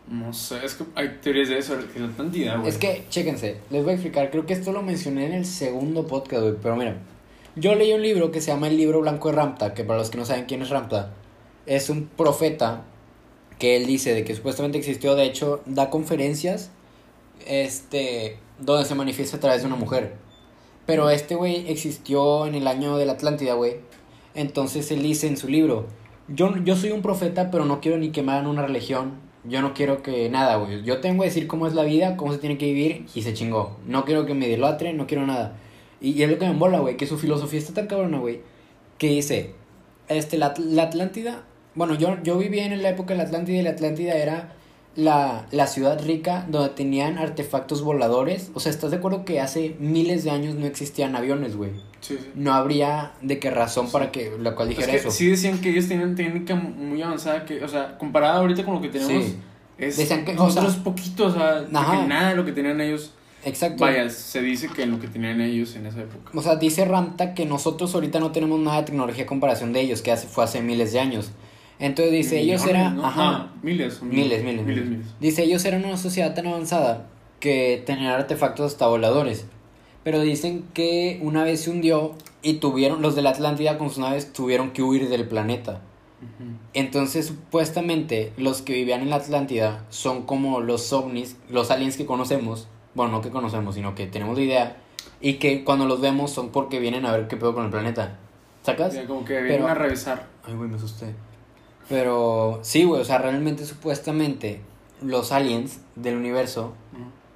No 0.09 0.33
sé, 0.33 0.65
es 0.65 0.73
que 0.73 0.85
hay 0.95 1.19
teorías 1.21 1.50
de 1.50 1.59
eso, 1.59 1.77
que 1.94 2.00
la 2.00 2.09
cantidad, 2.09 2.57
güey. 2.57 2.69
Es 2.69 2.77
que, 2.77 3.06
chéquense, 3.09 3.57
les 3.69 3.83
voy 3.83 3.91
a 3.91 3.94
explicar, 3.94 4.31
creo 4.31 4.45
que 4.45 4.53
esto 4.53 4.71
lo 4.71 4.81
mencioné 4.81 5.27
en 5.27 5.33
el 5.33 5.45
segundo 5.45 6.07
podcast, 6.07 6.41
güey, 6.41 6.56
pero 6.61 6.75
mira, 6.75 6.97
yo 7.56 7.75
leí 7.75 7.94
un 7.94 8.01
libro 8.01 8.31
que 8.31 8.41
se 8.41 8.51
llama 8.51 8.69
El 8.69 8.77
libro 8.77 9.01
blanco 9.01 9.29
de 9.29 9.35
Ramta, 9.35 9.73
que 9.75 9.83
para 9.83 10.00
los 10.00 10.09
que 10.09 10.17
no 10.17 10.25
saben 10.25 10.45
quién 10.45 10.63
es 10.63 10.69
Ramta, 10.69 11.13
es 11.67 11.89
un 11.91 12.07
profeta 12.07 12.85
que 13.59 13.75
él 13.75 13.85
dice 13.85 14.15
de 14.15 14.23
que 14.23 14.33
supuestamente 14.33 14.79
existió, 14.79 15.15
de 15.15 15.25
hecho, 15.25 15.61
da 15.65 15.91
conferencias, 15.91 16.71
este, 17.45 18.38
donde 18.57 18.85
se 18.85 18.95
manifiesta 18.95 19.38
a 19.38 19.39
través 19.39 19.62
de 19.62 19.67
una 19.67 19.75
mujer. 19.75 20.15
Pero 20.85 21.09
este 21.12 21.35
güey 21.35 21.69
existió 21.69 22.47
en 22.47 22.55
el 22.55 22.65
año 22.65 22.97
de 22.97 23.05
la 23.05 23.12
Atlántida, 23.13 23.53
güey. 23.53 23.75
Entonces 24.33 24.89
él 24.91 25.03
dice 25.03 25.27
en 25.27 25.38
su 25.38 25.47
libro, 25.47 25.85
yo, 26.27 26.55
yo 26.57 26.75
soy 26.75 26.91
un 26.91 27.01
profeta, 27.01 27.51
pero 27.51 27.65
no 27.65 27.81
quiero 27.81 27.97
ni 27.97 28.09
que 28.12 28.23
me 28.23 28.31
hagan 28.31 28.47
una 28.47 28.65
religión. 28.65 29.28
Yo 29.45 29.62
no 29.62 29.74
quiero 29.74 30.03
que 30.03 30.30
nada, 30.30 30.57
güey. 30.57 30.83
Yo 30.83 31.00
tengo 31.00 31.24
que 31.24 31.30
decir 31.30 31.47
cómo 31.47 31.68
es 31.68 31.74
la 31.74 31.83
vida, 31.83 32.18
cómo 32.18 32.33
se 32.33 32.39
tiene 32.39 32.57
que 32.57 32.65
vivir 32.65 33.06
y 33.15 33.21
se 33.21 33.33
chingó. 33.33 33.77
No 33.86 34.06
quiero 34.06 34.25
que 34.25 34.33
me 34.33 34.47
idolatren, 34.47 34.97
no 34.97 35.07
quiero 35.07 35.25
nada. 35.25 35.56
Y, 36.01 36.12
y 36.12 36.24
es 36.24 36.30
lo 36.30 36.38
que 36.38 36.47
me 36.47 36.53
mola, 36.53 36.80
güey, 36.80 36.97
que 36.97 37.07
su 37.07 37.18
filosofía 37.18 37.59
está 37.59 37.74
tan 37.74 37.88
cabrona, 37.88 38.19
güey, 38.19 38.41
que 38.97 39.07
dice, 39.09 39.53
este, 40.07 40.38
la, 40.38 40.53
la 40.57 40.83
Atlántida, 40.83 41.44
bueno, 41.75 41.95
yo, 41.95 42.18
yo 42.24 42.38
vivía 42.38 42.65
en 42.65 42.81
la 42.81 42.89
época 42.89 43.13
de 43.13 43.19
la 43.19 43.24
Atlántida 43.24 43.59
y 43.59 43.63
la 43.63 43.71
Atlántida 43.71 44.13
era 44.13 44.53
la, 45.00 45.46
la 45.51 45.68
ciudad 45.68 46.04
rica 46.04 46.46
donde 46.50 46.69
tenían 46.69 47.18
artefactos 47.18 47.81
voladores. 47.81 48.51
O 48.54 48.60
sea, 48.60 48.72
¿estás 48.72 48.92
de 48.92 48.98
acuerdo 48.98 49.25
que 49.25 49.40
hace 49.40 49.75
miles 49.80 50.24
de 50.24 50.31
años 50.31 50.56
no 50.56 50.65
existían 50.65 51.15
aviones, 51.15 51.56
güey? 51.56 51.72
Sí, 52.01 52.18
sí. 52.20 52.29
No 52.36 52.53
habría 52.53 53.12
de 53.22 53.39
qué 53.39 53.50
razón 53.51 53.88
Sí. 53.88 53.94
para 53.94 54.12
que 54.12 54.32
la 54.39 54.56
cual 54.56 54.70
Es 54.70 54.77
dijera 54.77 54.94
que 54.94 55.00
eso. 55.00 55.12
sí 55.12 55.27
decían 55.27 55.60
que 55.60 55.70
ellos 55.70 55.88
tenían 55.88 56.15
técnica 56.15 56.56
muy 56.56 57.01
avanzada, 57.01 57.46
que, 57.46 57.63
o 57.63 57.68
sea, 57.68 57.98
comparada 57.98 58.39
ahorita 58.39 58.63
con 58.63 58.75
lo 58.75 58.82
que 58.82 58.89
tenemos, 58.89 59.24
Sí. 59.25 59.36
es 59.77 59.98
Decían 59.98 60.25
que- 60.25 60.32
o 60.34 60.36
nosotros 60.36 60.74
sea, 60.74 60.84
poquito, 60.84 61.27
o 61.27 61.32
sea, 61.34 61.62
de 61.62 61.77
Ajá. 61.77 62.01
que 62.01 62.08
nada 62.08 62.29
de 62.29 62.36
lo 62.36 62.46
que 62.46 62.51
tenían 62.51 62.79
ellos. 62.82 63.13
Exacto. 63.46 63.84
Vaya, 63.86 64.10
se 64.10 64.41
dice 64.41 64.68
que 64.68 64.86
lo 64.86 65.00
que 65.00 65.08
tenían 65.08 65.39
ellos 65.39 65.74
en 65.75 65.86
esa 65.86 66.01
época. 66.01 66.32
O 66.38 66.41
sea, 66.41 66.58
dice 66.58 66.84
Ramta 66.84 67.34
que 67.34 67.46
nosotros 67.46 67.96
ahorita 67.96 68.20
no 68.20 68.32
tenemos 68.34 68.60
nada 68.60 68.77
de 68.79 68.84
tecnología 68.84 69.24
a 69.24 69.27
comparación 69.27 69.72
de 69.72 69.79
ellos, 69.82 70.01
que 70.01 70.12
hace, 70.12 70.27
fue 70.27 70.44
hace 70.44 70.62
miles 70.62 70.91
de 70.91 71.00
años. 71.00 71.32
Entonces 71.79 72.12
dice, 72.13 72.39
ellos 72.39 72.62
Millones, 72.65 72.81
eran... 72.81 72.95
¿no? 72.98 73.05
Ajá. 73.05 73.21
Ah, 73.29 73.53
miles, 73.63 74.01
Miles, 74.03 74.43
miles, 74.43 74.43
miles, 74.43 74.65
miles. 74.65 74.86
miles. 74.89 75.05
Dice, 75.21 75.43
ellos 75.43 75.63
eran 75.65 75.86
una 75.86 75.95
sociedad 75.98 76.36
tan 76.36 76.48
avanzada 76.48 77.07
que 77.39 77.81
tenían 77.86 78.12
artefactos 78.12 78.74
hasta 78.74 78.88
voladores. 78.88 79.45
Pero 80.03 80.19
dicen 80.21 80.65
que 80.74 81.19
una 81.21 81.43
vez 81.43 81.62
se 81.62 81.69
hundió 81.69 82.15
y 82.41 82.55
tuvieron, 82.55 83.01
los 83.01 83.15
de 83.15 83.21
la 83.21 83.29
Atlántida 83.31 83.77
con 83.77 83.89
sus 83.89 84.00
naves 84.00 84.33
tuvieron 84.33 84.71
que 84.71 84.81
huir 84.83 85.07
del 85.09 85.27
planeta. 85.27 85.81
Entonces, 86.74 87.27
supuestamente, 87.27 88.33
los 88.38 88.62
que 88.62 88.74
vivían 88.74 89.01
en 89.01 89.09
la 89.09 89.17
Atlántida 89.17 89.86
son 89.89 90.24
como 90.24 90.59
los 90.59 90.91
ovnis, 90.93 91.38
los 91.50 91.71
aliens 91.71 91.95
que 91.98 92.05
conocemos. 92.05 92.67
Bueno, 92.93 93.12
no 93.13 93.21
que 93.21 93.29
conocemos, 93.29 93.75
sino 93.75 93.95
que 93.95 94.05
tenemos 94.07 94.38
la 94.38 94.43
idea. 94.43 94.77
Y 95.21 95.33
que 95.36 95.63
cuando 95.63 95.86
los 95.86 96.01
vemos 96.01 96.31
son 96.31 96.50
porque 96.50 96.79
vienen 96.79 97.05
a 97.05 97.12
ver 97.12 97.27
qué 97.27 97.38
pedo 97.38 97.53
con 97.53 97.65
el 97.65 97.71
planeta. 97.71 98.17
¿Sacas? 98.63 98.93
Ya 98.93 99.05
como 99.05 99.21
que 99.24 99.33
Pero- 99.36 99.45
vienen 99.48 99.67
a 99.67 99.74
revisar. 99.75 100.27
Ay, 100.45 100.55
güey, 100.55 100.69
me 100.69 100.75
asusté. 100.75 101.13
Pero 101.89 102.60
sí, 102.62 102.84
güey, 102.84 103.01
o 103.01 103.05
sea, 103.05 103.17
realmente, 103.17 103.65
supuestamente, 103.65 104.62
los 105.01 105.31
aliens 105.31 105.79
del 105.96 106.15
universo. 106.17 106.74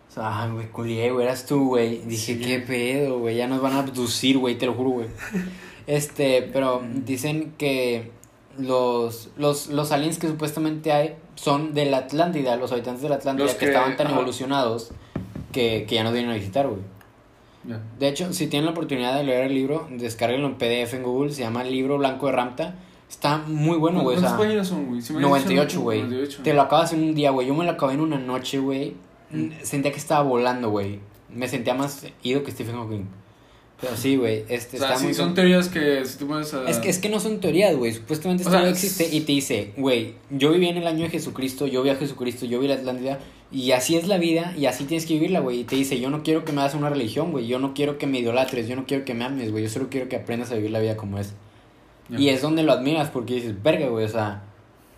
O 0.10 0.14
sea, 0.14 0.44
ay, 0.44 0.52
güey, 0.52 0.70
culié, 0.70 1.12
güey, 1.12 1.26
eras 1.26 1.46
tú, 1.48 1.70
güey. 1.70 2.00
Dije, 2.06 2.36
Sí. 2.36 2.40
qué 2.40 2.60
pedo, 2.60 3.20
güey, 3.20 3.36
ya 3.38 3.48
nos 3.48 3.62
van 3.62 3.74
a 3.74 3.80
abducir, 3.80 4.38
güey, 4.38 4.58
te 4.58 4.66
lo 4.68 4.74
juro, 4.74 4.90
güey. 4.92 5.08
Este, 5.86 6.44
pero 6.54 6.82
dicen 7.04 7.56
que 7.58 8.10
los, 8.58 9.32
los, 9.36 9.68
los 9.68 9.92
aliens 9.92 10.18
que 10.18 10.28
supuestamente 10.30 10.94
hay 10.94 11.16
son 11.36 11.74
de 11.74 11.86
la 11.88 11.98
Atlántida, 11.98 12.56
los 12.56 12.72
habitantes 12.72 13.02
de 13.02 13.10
la 13.10 13.16
Atlántida, 13.16 13.48
que, 13.48 13.58
que- 13.58 13.66
estaban 13.66 13.98
tan 13.98 14.08
ajá. 14.08 14.16
evolucionados 14.16 14.92
que, 15.52 15.86
que 15.86 15.96
ya 15.96 16.06
nos 16.06 16.14
vienen 16.14 16.32
a 16.32 16.36
visitar, 16.36 16.68
güey. 16.68 16.80
De 18.00 18.08
hecho, 18.08 18.32
si 18.34 18.48
tienen 18.48 18.66
la 18.66 18.72
oportunidad 18.72 19.14
de 19.18 19.24
leer 19.26 19.46
el 19.46 19.54
libro, 19.54 19.88
descarguenlo 19.90 20.48
en 20.48 20.56
PDF 20.56 20.94
en 20.96 21.04
Google, 21.04 21.34
se 21.34 21.42
llama 21.42 21.64
Libro 21.66 21.98
Blanco 21.98 22.28
de 22.28 22.32
Ramta. 22.34 22.76
Está 23.14 23.38
muy 23.38 23.78
bueno, 23.78 24.02
güey. 24.02 24.18
o 24.18 24.20
¿Cuántas 24.20 24.32
sea, 24.32 24.40
páginas 24.40 24.68
son, 24.68 24.88
güey? 24.88 25.02
Si 25.02 25.14
me 25.14 25.20
dices, 25.20 25.30
98, 25.30 25.74
son 25.76 25.84
güey. 25.84 26.02
98. 26.02 26.40
Te 26.44 26.54
lo 26.54 26.62
acabas 26.64 26.94
en 26.94 27.04
un 27.04 27.14
día, 27.14 27.30
güey. 27.30 27.48
Yo 27.48 27.54
me 27.54 27.64
lo 27.64 27.72
acabé 27.72 27.94
en 27.94 28.02
una 28.02 28.18
noche, 28.18 28.58
güey. 28.58 28.96
mm, 29.30 29.50
sentía 29.62 29.92
que 29.92 30.00
estaba 30.00 30.24
volando, 30.24 30.72
güey. 30.72 31.00
Me 31.30 31.48
sentía 31.48 31.76
más 31.76 32.06
ido 32.24 32.44
que 32.44 32.52
Stephen 32.52 32.76
Hawking. 32.76 33.06
Pero 33.80 33.96
sí, 33.96 34.16
güey. 34.16 34.44
Este, 34.50 34.78
O 34.78 34.80
sea, 34.80 34.90
está 34.90 35.00
sí, 35.00 35.06
muy 35.06 35.14
son 35.14 35.36
teorías 35.36 35.70
que 35.70 36.04
si 36.06 36.18
tú 36.18 36.28
pones 36.28 36.54
a... 36.54 36.68
Es 36.68 36.80
que, 36.80 36.90
es 36.90 36.98
que 36.98 37.10
no 37.10 37.20
son 37.20 37.40
teorías, 37.40 37.76
güey. 37.76 37.94
Supuestamente 37.94 38.44
O 38.44 38.48
esto 38.48 38.60
no 38.60 38.66
existe 38.68 39.08
y 39.12 39.22
te 39.22 39.32
dice, 39.32 39.74
güey, 39.78 40.16
yo 40.32 40.52
viví 40.52 40.68
en 40.68 40.78
el 40.78 40.88
año 40.88 41.04
de 41.04 41.10
Jesucristo, 41.10 41.68
yo 41.68 41.84
vi 41.84 41.92
a 41.92 41.96
Jesucristo, 41.96 42.46
yo 42.46 42.60
vi 42.60 42.68
la 42.68 42.76
Atlántida 42.76 43.20
y 43.52 43.72
así 43.72 43.96
es 43.96 44.08
la 44.08 44.18
vida 44.18 44.54
y 44.58 44.66
así 44.66 44.86
tienes 44.86 45.06
que 45.06 45.14
vivirla, 45.14 45.40
güey. 45.40 45.60
Y 45.60 45.64
te 45.66 45.76
dice, 45.76 46.00
yo 46.00 46.10
no 46.10 46.24
quiero 46.24 46.44
que 46.44 46.52
me 46.52 46.62
hagas 46.62 46.74
una 46.74 46.90
religión, 46.90 47.32
güey. 47.32 47.46
Yo 47.48 47.60
no 47.60 47.74
quiero 47.76 48.00
que 48.00 48.08
me 48.08 48.20
idolatres, 48.20 48.68
yo 48.68 48.76
no 48.76 48.86
quiero 48.86 49.06
que 49.06 49.14
me 49.14 49.24
ames, 49.24 49.52
güey. 49.52 49.64
Yo 49.64 49.70
solo 49.70 49.88
quiero 49.90 50.10
que 50.10 50.16
aprendas 50.16 50.52
a 50.52 50.56
vivir 50.56 50.72
la 50.72 50.80
vida 50.80 50.98
como 50.98 51.20
es. 51.20 51.34
Y 52.10 52.30
es 52.30 52.42
donde 52.42 52.64
lo 52.64 52.74
admiras 52.74 53.10
porque 53.10 53.36
dices, 53.36 53.62
verga, 53.64 53.88
güey, 53.88 54.06
o 54.06 54.10
sea, 54.10 54.44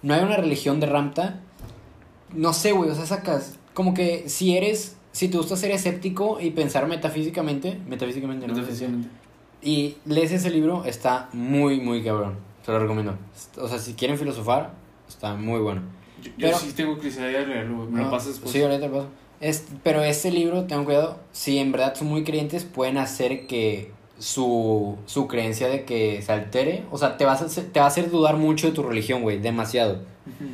no 0.01 0.13
hay 0.13 0.23
una 0.23 0.37
religión 0.37 0.79
de 0.79 0.87
Ramta. 0.87 1.39
No 2.33 2.51
sé, 2.53 2.71
güey, 2.71 2.89
o 2.89 2.95
sea, 2.95 3.05
sacas. 3.05 3.57
Como 3.73 3.93
que 3.93 4.27
si 4.29 4.57
eres, 4.57 4.97
si 5.11 5.27
te 5.29 5.37
gusta 5.37 5.55
ser 5.55 5.71
escéptico 5.71 6.39
y 6.41 6.51
pensar 6.51 6.87
metafísicamente, 6.87 7.77
metafísicamente, 7.87 8.47
no 8.47 8.53
Metafísicamente. 8.55 9.07
y 9.61 9.97
lees 10.05 10.31
ese 10.31 10.49
libro, 10.49 10.83
está 10.85 11.29
muy, 11.33 11.79
muy 11.79 12.03
cabrón. 12.03 12.35
Se 12.65 12.71
lo 12.71 12.79
recomiendo. 12.79 13.15
O 13.61 13.67
sea, 13.67 13.77
si 13.77 13.93
quieren 13.93 14.17
filosofar, 14.17 14.71
está 15.07 15.35
muy 15.35 15.59
bueno. 15.59 15.81
Yo, 16.21 16.29
yo 16.31 16.33
Pero- 16.47 16.57
sí 16.57 16.71
tengo 16.73 16.95
curiosidad 16.95 17.27
de 17.27 17.45
leerlo. 17.45 17.85
Me 17.85 18.03
lo 18.03 18.09
pasas 18.09 18.29
después. 18.29 18.51
Sí, 18.51 18.61
ahorita 18.61 18.87
lo 18.87 18.93
paso. 18.93 19.07
Es, 19.41 19.65
pero 19.83 20.01
ese 20.01 20.31
libro, 20.31 20.63
tengan 20.63 20.85
cuidado, 20.85 21.19
si 21.31 21.57
en 21.59 21.71
verdad 21.71 21.93
son 21.93 22.07
muy 22.07 22.23
creyentes, 22.23 22.63
pueden 22.63 22.97
hacer 22.97 23.45
que 23.47 23.91
su, 24.19 24.97
su 25.05 25.27
creencia 25.27 25.67
de 25.67 25.83
que 25.85 26.21
se 26.21 26.31
altere, 26.31 26.83
o 26.91 26.97
sea, 26.97 27.17
te, 27.17 27.25
vas 27.25 27.41
a 27.41 27.61
te 27.71 27.79
va 27.79 27.85
a 27.85 27.89
hacer 27.89 28.09
dudar 28.09 28.37
mucho 28.37 28.67
de 28.67 28.73
tu 28.73 28.83
religión, 28.83 29.21
güey, 29.23 29.39
demasiado. 29.39 29.99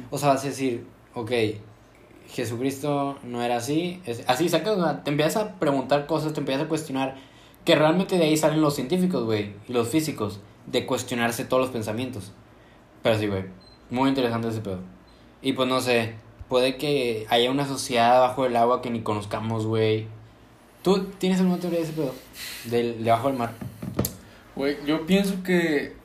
O 0.09 0.17
sea, 0.17 0.29
vas 0.29 0.43
a 0.43 0.47
decir, 0.47 0.85
ok, 1.13 1.31
Jesucristo 2.29 3.17
no 3.23 3.41
era 3.43 3.57
así. 3.57 4.01
es- 4.05 4.23
así, 4.27 4.49
sacas, 4.49 4.77
o 4.77 4.83
sea, 4.83 5.03
te 5.03 5.11
empiezas 5.11 5.37
a 5.43 5.59
preguntar 5.59 6.05
cosas, 6.05 6.33
te 6.33 6.39
empiezas 6.39 6.65
a 6.65 6.69
cuestionar. 6.69 7.15
Que 7.65 7.75
realmente 7.75 8.17
de 8.17 8.23
ahí 8.23 8.37
salen 8.37 8.61
los 8.61 8.73
científicos, 8.75 9.23
güey, 9.23 9.53
y 9.67 9.73
los 9.73 9.87
físicos, 9.87 10.39
de 10.65 10.85
cuestionarse 10.87 11.45
todos 11.45 11.61
los 11.61 11.69
pensamientos. 11.71 12.31
Pero 13.03 13.19
sí, 13.19 13.27
güey, 13.27 13.43
muy 13.91 14.09
interesante 14.09 14.47
ese 14.47 14.61
pedo. 14.61 14.79
Y 15.43 15.53
pues 15.53 15.67
no 15.69 15.79
sé, 15.79 16.15
puede 16.49 16.77
que 16.77 17.27
haya 17.29 17.51
una 17.51 17.67
sociedad 17.67 18.17
abajo 18.17 18.43
del 18.43 18.55
agua 18.55 18.81
que 18.81 18.89
ni 18.89 19.01
conozcamos, 19.01 19.67
güey. 19.67 20.07
¿Tú 20.83 21.05
tienes 21.19 21.39
alguna 21.39 21.59
teoría 21.59 21.79
de 21.79 21.85
ese 21.85 21.93
pedo? 21.93 22.13
Del, 22.65 23.03
debajo 23.03 23.27
del 23.27 23.37
mar. 23.37 23.51
Güey, 24.55 24.77
yo 24.85 25.05
pienso 25.05 25.43
que. 25.43 25.99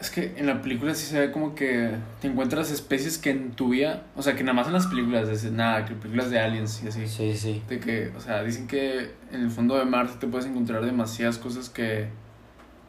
Es 0.00 0.10
que 0.10 0.34
en 0.36 0.46
la 0.46 0.60
película 0.62 0.96
sí 0.96 1.06
se 1.06 1.20
ve 1.20 1.30
como 1.30 1.54
que 1.54 1.90
te 2.20 2.26
encuentras 2.26 2.72
especies 2.72 3.18
que 3.18 3.30
en 3.30 3.52
tu 3.52 3.68
vida. 3.68 4.02
O 4.16 4.22
sea, 4.22 4.34
que 4.34 4.42
nada 4.42 4.54
más 4.54 4.66
en 4.66 4.72
las 4.72 4.88
películas, 4.88 5.28
es 5.28 5.44
nada, 5.52 5.84
que 5.84 5.94
películas 5.94 6.28
de 6.30 6.40
aliens 6.40 6.82
y 6.84 6.88
así. 6.88 7.06
Sí, 7.06 7.36
sí. 7.36 7.62
De 7.68 7.78
que, 7.78 8.10
o 8.16 8.20
sea, 8.20 8.42
dicen 8.42 8.66
que 8.66 9.12
en 9.30 9.42
el 9.42 9.50
fondo 9.50 9.76
de 9.78 9.84
Marte 9.84 10.14
te 10.18 10.26
puedes 10.26 10.46
encontrar 10.46 10.84
demasiadas 10.84 11.38
cosas 11.38 11.68
que 11.70 12.08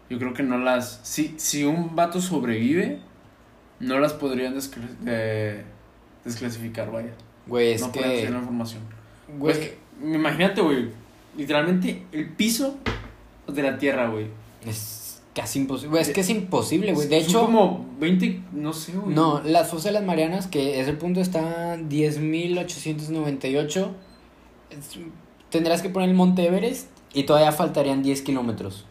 yo 0.10 0.18
creo 0.18 0.34
que 0.34 0.42
no 0.42 0.58
las... 0.58 1.02
Si, 1.04 1.36
si 1.38 1.64
un 1.66 1.96
vato 1.96 2.20
sobrevive, 2.20 3.00
no 3.80 4.00
las 4.00 4.14
podrían 4.14 4.56
descla- 4.56 4.98
de- 5.02 5.64
desclasificar, 6.26 6.92
vaya. 6.92 7.12
Güey, 7.46 7.74
es 7.74 7.82
no 7.82 7.92
pueden 7.92 8.10
que... 8.10 8.18
tener 8.18 8.32
la 8.32 8.40
información. 8.40 8.82
Güey, 9.38 9.54
Es 9.54 9.60
que, 9.60 9.78
imagínate, 10.04 10.62
güey, 10.62 10.90
literalmente 11.38 12.04
el 12.12 12.30
piso 12.30 12.76
de 13.48 13.64
la 13.64 13.78
Tierra, 13.78 14.10
güey. 14.10 14.28
es 14.66 15.22
casi 15.36 15.60
imposible. 15.60 15.90
Güey, 15.90 16.02
es 16.04 16.10
que 16.10 16.22
es 16.22 16.30
imposible, 16.30 16.94
güey. 16.94 17.08
De 17.08 17.20
Son 17.22 17.30
hecho... 17.30 17.42
como 17.46 17.86
20, 18.00 18.42
no 18.54 18.74
sé, 18.74 18.94
güey. 18.94 19.14
No, 19.16 19.42
las 19.44 19.70
fosas 19.70 19.86
de 19.86 19.92
las 19.94 20.04
Marianas, 20.04 20.48
que 20.48 20.80
ese 20.80 20.94
punto 20.94 21.22
está 21.22 21.78
10.898. 21.78 23.90
es- 24.72 25.00
Tendrás 25.50 25.82
que 25.82 25.90
poner 25.90 26.10
el 26.10 26.16
Monte 26.16 26.46
Everest 26.48 26.88
y 27.14 27.24
todavía 27.24 27.52
faltarían 27.52 28.02
10 28.02 28.22
kilómetros. 28.24 28.86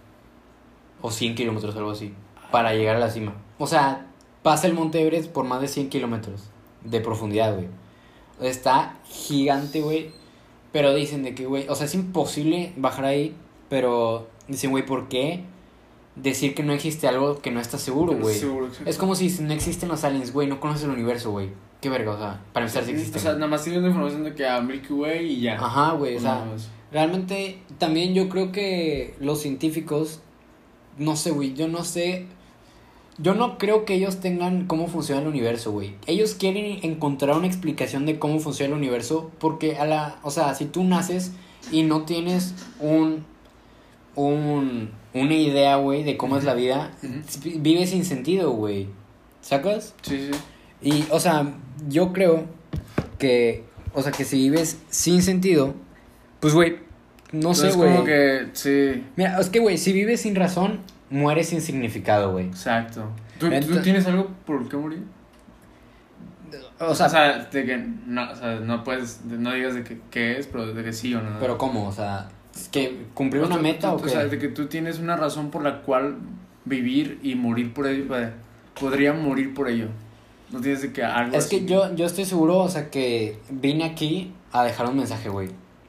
O 1.00 1.10
100 1.10 1.34
kilómetros, 1.34 1.74
algo 1.76 1.90
así. 1.90 2.14
Para 2.52 2.74
llegar 2.74 2.96
a 2.96 3.00
la 3.00 3.10
cima. 3.10 3.34
O 3.58 3.66
sea, 3.66 4.06
pasa 4.42 4.66
el 4.68 4.74
Monte 4.74 5.00
Everest 5.02 5.30
por 5.30 5.44
más 5.44 5.60
de 5.60 5.66
100 5.68 5.88
kilómetros 5.88 6.42
de 6.84 7.00
profundidad, 7.00 7.54
güey. 7.54 7.66
Está 8.40 8.98
gigante, 9.04 9.80
güey. 9.80 10.10
Pero 10.72 10.94
dicen 10.94 11.22
de 11.22 11.34
que, 11.34 11.46
güey, 11.46 11.68
o 11.68 11.74
sea, 11.74 11.86
es 11.86 11.94
imposible 11.94 12.72
bajar 12.76 13.04
ahí. 13.04 13.34
Pero 13.68 14.28
dicen, 14.48 14.70
güey, 14.70 14.84
¿por 14.84 15.08
qué 15.08 15.44
decir 16.16 16.54
que 16.54 16.62
no 16.62 16.72
existe 16.72 17.08
algo 17.08 17.40
que 17.40 17.50
no 17.50 17.60
estás 17.60 17.80
seguro, 17.80 18.14
güey? 18.18 18.36
Es 18.86 18.96
como 18.98 19.14
si 19.14 19.28
no 19.42 19.52
existen 19.52 19.88
los 19.88 20.04
aliens, 20.04 20.32
güey, 20.32 20.48
no 20.48 20.60
conoces 20.60 20.84
el 20.84 20.90
universo, 20.90 21.30
güey. 21.30 21.50
Qué 21.80 21.88
verga, 21.88 22.12
o 22.12 22.18
sea, 22.18 22.40
para 22.52 22.66
empezar 22.66 22.84
si 22.84 22.92
O 22.92 22.94
existen. 22.94 23.20
sea, 23.20 23.32
nada 23.34 23.48
más 23.48 23.64
teniendo 23.64 23.88
información 23.88 24.24
de 24.24 24.34
que 24.34 24.46
a 24.46 24.60
Milky 24.60 24.92
Way 24.92 25.26
y 25.26 25.40
ya. 25.40 25.54
Ajá, 25.56 25.92
güey, 25.92 26.16
o 26.16 26.20
sea, 26.20 26.44
realmente 26.92 27.58
también 27.78 28.14
yo 28.14 28.28
creo 28.28 28.52
que 28.52 29.14
los 29.18 29.40
científicos, 29.40 30.20
no 30.98 31.16
sé, 31.16 31.30
güey, 31.32 31.54
yo 31.54 31.66
no 31.66 31.82
sé, 31.82 32.26
yo 33.18 33.34
no 33.34 33.58
creo 33.58 33.84
que 33.84 33.94
ellos 33.94 34.20
tengan 34.20 34.66
cómo 34.66 34.88
funciona 34.88 35.20
el 35.22 35.28
universo, 35.28 35.70
güey. 35.72 35.94
Ellos 36.06 36.34
quieren 36.34 36.80
encontrar 36.82 37.36
una 37.36 37.46
explicación 37.46 38.06
de 38.06 38.18
cómo 38.18 38.38
funciona 38.40 38.74
el 38.74 38.78
universo 38.78 39.30
porque 39.38 39.76
a 39.76 39.84
la, 39.84 40.18
o 40.22 40.30
sea, 40.30 40.54
si 40.54 40.64
tú 40.64 40.84
naces 40.84 41.32
y 41.70 41.82
no 41.82 42.04
tienes 42.04 42.54
un, 42.80 43.24
un, 44.14 44.90
una 45.14 45.34
idea, 45.34 45.76
güey, 45.76 46.04
de 46.04 46.16
cómo 46.16 46.36
es 46.36 46.44
la 46.44 46.54
vida, 46.54 46.92
vives 47.56 47.90
sin 47.90 48.04
sentido, 48.04 48.52
güey. 48.52 48.88
¿Sacas? 49.40 49.94
Sí, 50.02 50.30
sí. 50.30 50.38
Y, 50.80 51.04
o 51.10 51.20
sea, 51.20 51.54
yo 51.88 52.12
creo 52.12 52.46
que, 53.18 53.64
o 53.92 54.02
sea, 54.02 54.12
que 54.12 54.24
si 54.24 54.36
vives 54.38 54.78
sin 54.88 55.22
sentido, 55.22 55.74
pues, 56.40 56.54
güey, 56.54 56.78
no 57.32 57.54
sé, 57.54 57.68
es 57.68 57.76
güey. 57.76 57.92
como 57.92 58.04
que, 58.04 58.48
sí, 58.52 59.04
Mira, 59.16 59.38
es 59.40 59.48
que, 59.48 59.58
güey, 59.60 59.78
si 59.78 59.92
vives 59.92 60.22
sin 60.22 60.34
razón, 60.34 60.80
mueres 61.12 61.48
sin 61.50 61.60
significado, 61.60 62.32
güey. 62.32 62.46
exacto. 62.46 63.04
¿Tú, 63.38 63.48
¿Tú 63.50 63.80
tienes 63.82 64.06
algo 64.06 64.28
por 64.46 64.68
qué 64.68 64.76
morir? 64.76 65.02
O 66.80 66.94
sea, 66.94 67.06
O 67.06 67.08
sea, 67.08 67.38
de 67.44 67.64
que 67.64 67.76
no, 68.06 68.30
o 68.30 68.34
sea, 68.36 68.56
no 68.60 68.84
puedes, 68.84 69.28
de- 69.28 69.38
no 69.38 69.52
digas 69.52 69.74
de 69.74 69.84
que 69.84 70.00
qué 70.10 70.38
es, 70.38 70.46
pero 70.46 70.66
de 70.74 70.84
que 70.84 70.92
sí 70.92 71.14
o 71.14 71.22
no. 71.22 71.38
pero 71.40 71.56
¿cómo? 71.56 71.86
O 71.88 71.92
sea, 71.92 72.28
¿es 72.54 72.68
que 72.68 73.06
cumplir 73.14 73.42
O 73.42 73.46
una 73.46 73.56
tú- 73.56 73.62
meta 73.62 73.90
tú- 73.90 73.96
o 73.96 74.02
qué? 74.02 74.10
sea, 74.10 74.24
de 74.26 74.38
que 74.38 74.48
tú 74.48 74.66
tienes 74.66 74.98
una 74.98 75.16
razón 75.16 75.50
por 75.50 75.62
la 75.62 75.80
cual 75.82 76.16
vivir 76.64 77.18
y 77.22 77.34
morir 77.36 77.72
por 77.72 77.86
ello. 77.86 78.04
Podría 78.78 79.12
morir 79.12 79.54
por 79.54 79.68
ello. 79.68 79.88
No 80.50 80.60
tienes 80.60 80.82
de 80.82 80.92
que 80.92 81.02
algo 81.02 81.36
Es 81.36 81.46
que 81.46 81.64
yo, 81.64 81.94
yo 81.94 82.04
estoy 82.04 82.24
seguro, 82.26 82.58
o 82.58 82.68
sea, 82.68 82.90
que 82.90 83.38
vine 83.50 83.84
aquí 83.84 84.32
a 84.52 84.64
dejar 84.64 84.86
un 84.88 84.96
mensaje, 84.98 85.28
güey. 85.30 85.48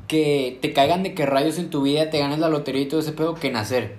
que 0.07 0.57
te 0.61 0.73
caigan 0.73 1.03
de 1.03 1.13
que 1.13 1.25
rayos 1.25 1.57
en 1.57 1.69
tu 1.69 1.81
vida, 1.83 2.09
te 2.09 2.19
ganes 2.19 2.39
la 2.39 2.49
lotería 2.49 2.81
y 2.81 2.87
todo 2.87 2.99
ese 2.99 3.11
pedo 3.11 3.35
que 3.35 3.51
nacer. 3.51 3.97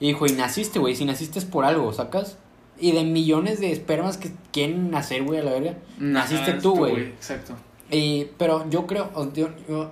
Y 0.00 0.08
dijo, 0.08 0.26
y 0.26 0.32
naciste, 0.32 0.78
güey, 0.78 0.94
si 0.94 1.04
naciste 1.04 1.38
es 1.38 1.44
por 1.44 1.64
algo, 1.64 1.92
¿sacas? 1.92 2.38
Y 2.80 2.92
de 2.92 3.04
millones 3.04 3.60
de 3.60 3.72
espermas 3.72 4.16
que 4.16 4.30
quieren 4.52 4.90
nacer, 4.90 5.24
güey, 5.24 5.40
a 5.40 5.42
la 5.42 5.50
verga. 5.52 5.74
Naciste 5.98 6.52
Ajá, 6.52 6.60
tú, 6.60 6.76
güey. 6.76 7.02
Exacto. 7.06 7.54
Y, 7.90 8.26
pero 8.36 8.68
yo 8.70 8.86
creo, 8.86 9.10
yo, 9.34 9.48
yo- 9.68 9.90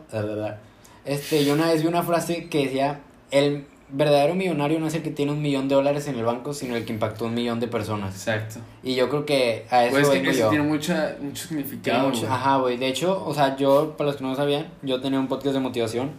este, 1.04 1.44
yo 1.44 1.54
una 1.54 1.66
vez 1.66 1.82
vi 1.82 1.88
una 1.88 2.02
frase 2.02 2.48
que 2.48 2.64
decía, 2.66 3.00
el 3.30 3.66
verdadero 3.88 4.34
millonario 4.34 4.80
no 4.80 4.86
es 4.88 4.94
el 4.94 5.02
que 5.02 5.10
tiene 5.10 5.32
un 5.32 5.40
millón 5.42 5.68
de 5.68 5.74
dólares 5.76 6.08
en 6.08 6.16
el 6.18 6.24
banco, 6.24 6.52
sino 6.52 6.74
el 6.76 6.84
que 6.84 6.92
impactó 6.92 7.26
un 7.26 7.34
millón 7.34 7.60
de 7.60 7.68
personas. 7.68 8.14
Exacto. 8.14 8.60
Y 8.82 8.94
yo 8.96 9.08
creo 9.08 9.24
que 9.24 9.64
a 9.70 9.84
eso 9.84 9.92
Pues 9.96 10.08
que 10.08 10.18
vengo 10.18 10.30
eso 10.32 10.40
yo. 10.40 10.48
tiene 10.50 10.64
mucha, 10.64 11.16
mucho 11.20 11.46
significado. 11.48 12.08
mucho- 12.08 12.26
ajá, 12.28 12.56
güey. 12.56 12.76
De 12.76 12.88
hecho, 12.88 13.24
o 13.24 13.32
sea, 13.34 13.56
yo, 13.56 13.94
para 13.96 14.08
los 14.08 14.16
que 14.16 14.24
no 14.24 14.30
lo 14.30 14.36
sabían, 14.36 14.66
yo 14.82 15.00
tenía 15.00 15.20
un 15.20 15.28
podcast 15.28 15.54
de 15.54 15.60
motivación. 15.60 16.10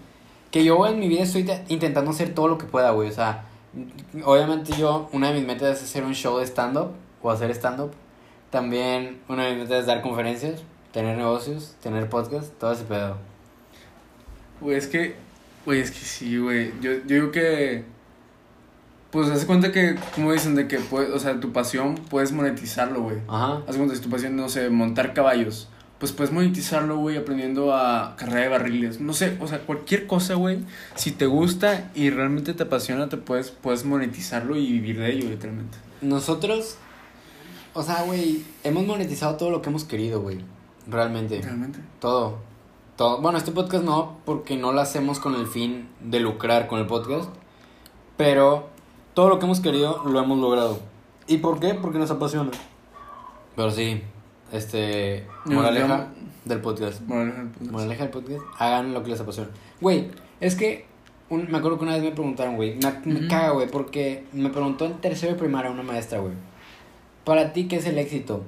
Que 0.52 0.64
yo 0.64 0.88
en 0.88 0.98
mi 1.00 1.10
vida 1.10 1.24
estoy 1.24 1.44
te- 1.44 1.64
intentando 1.68 2.12
hacer 2.12 2.34
todo 2.34 2.48
lo 2.48 2.58
que 2.58 2.66
pueda, 2.66 2.92
güey. 2.92 3.10
O 3.10 3.14
sea, 3.14 3.44
obviamente 4.24 4.72
yo, 4.78 5.10
una 5.12 5.28
de 5.30 5.34
mis 5.40 5.46
metas 5.46 5.78
es 5.78 5.84
hacer 5.84 6.04
un 6.06 6.16
show 6.16 6.38
de 6.40 6.46
stand-up 6.46 6.92
o 7.22 7.30
hacer 7.32 7.52
stand-up. 7.52 7.92
También 8.50 9.20
una 9.28 9.44
de 9.44 9.52
mis 9.56 9.64
metas 9.64 9.82
es 9.82 9.86
dar 9.88 10.02
conferencias, 10.02 10.64
tener 10.94 11.18
negocios, 11.18 11.76
tener 11.84 12.08
podcast, 12.10 12.54
todo 12.58 12.72
ese 12.72 12.86
pedo. 12.86 13.18
Güey, 14.62 14.78
es 14.78 14.88
que, 14.88 15.16
güey, 15.68 15.82
es 15.82 15.92
que 15.92 16.00
sí, 16.00 16.38
güey. 16.38 16.72
Yo, 16.82 16.94
yo 16.94 17.16
digo 17.16 17.32
que, 17.32 17.84
pues, 19.12 19.30
hace 19.30 19.46
cuenta 19.46 19.74
que, 19.74 19.98
como 20.16 20.32
dicen, 20.32 20.56
de 20.56 20.68
que, 20.68 20.80
puede, 20.80 21.12
o 21.12 21.20
sea, 21.20 21.40
tu 21.40 21.52
pasión 21.52 21.96
puedes 22.10 22.32
monetizarlo, 22.32 23.04
güey. 23.04 23.18
Ajá. 23.28 23.62
Haz 23.68 23.76
cuenta, 23.76 23.94
si 23.94 24.02
tu 24.02 24.10
pasión, 24.10 24.38
no 24.38 24.48
sé, 24.48 24.70
montar 24.70 25.14
caballos 25.14 25.68
pues 26.00 26.12
puedes 26.12 26.32
monetizarlo, 26.32 26.98
güey, 27.00 27.18
aprendiendo 27.18 27.74
a 27.76 28.16
carrera 28.18 28.42
de 28.42 28.50
barriles. 28.50 29.02
No 29.02 29.14
sé, 29.14 29.36
o 29.42 29.48
sea, 29.48 29.60
cualquier 29.60 30.06
cosa, 30.06 30.36
güey, 30.36 30.60
si 30.96 31.12
te 31.12 31.26
gusta 31.26 31.92
y 31.96 32.12
realmente 32.12 32.54
te 32.54 32.64
apasiona, 32.64 33.10
te 33.10 33.18
puedes, 33.18 33.50
puedes 33.50 33.84
monetizarlo 33.84 34.56
y 34.58 34.72
vivir 34.74 35.00
de 35.00 35.12
ello, 35.12 35.30
literalmente. 35.30 35.78
Nosotros, 36.02 36.78
o 37.74 37.82
sea, 37.82 38.04
güey, 38.04 38.44
hemos 38.64 38.86
monetizado 38.86 39.38
todo 39.38 39.50
lo 39.50 39.62
que 39.62 39.70
hemos 39.70 39.86
querido, 39.86 40.22
güey. 40.22 40.38
Realmente. 40.88 41.42
Realmente. 41.42 41.80
Todo. 42.00 42.47
Todo. 42.98 43.22
Bueno, 43.22 43.38
este 43.38 43.52
podcast 43.52 43.84
no, 43.84 44.18
porque 44.26 44.58
no 44.58 44.72
lo 44.74 44.82
hacemos 44.82 45.20
con 45.20 45.36
el 45.36 45.46
fin 45.48 45.88
de 46.02 46.20
lucrar 46.20 46.68
con 46.68 46.80
el 46.80 46.88
podcast. 46.88 47.30
Pero 48.18 48.70
todo 49.14 49.30
lo 49.30 49.38
que 49.40 49.46
hemos 49.46 49.60
querido 49.60 50.04
lo 50.06 50.20
hemos 50.20 50.40
logrado. 50.40 50.80
¿Y 51.28 51.38
por 51.38 51.60
qué? 51.60 51.76
Porque 51.76 52.00
nos 52.00 52.10
apasiona. 52.10 52.50
Pero 53.56 53.70
sí, 53.70 54.02
este. 54.52 55.28
Moraleja 55.46 56.08
del 56.46 56.60
podcast. 56.62 57.02
Moraleja 57.02 57.38
del 57.38 57.50
podcast. 57.50 57.72
Moraleja 57.72 58.04
del 58.04 58.12
podcast. 58.12 58.42
Hagan 58.58 58.94
lo 58.94 59.04
que 59.04 59.10
les 59.12 59.20
apasiona. 59.22 59.50
Güey, 59.80 60.10
es 60.40 60.56
que. 60.56 60.88
un- 61.30 61.52
me 61.52 61.58
acuerdo 61.60 61.78
que 61.78 61.84
una 61.84 61.94
vez 61.94 62.04
me 62.04 62.12
preguntaron, 62.12 62.56
güey. 62.56 62.80
Me, 63.06 63.28
caga, 63.28 63.52
güey, 63.52 63.68
porque 63.70 64.26
me 64.34 64.50
preguntó 64.50 64.86
en 64.86 64.94
tercero 65.02 65.34
de 65.34 65.40
primaria 65.40 65.70
una 65.70 65.84
maestra, 65.84 66.18
güey. 66.20 66.34
Para 67.24 67.54
ti, 67.54 67.68
¿qué 67.68 67.76
es 67.76 67.86
el 67.86 68.00
éxito? 68.00 68.42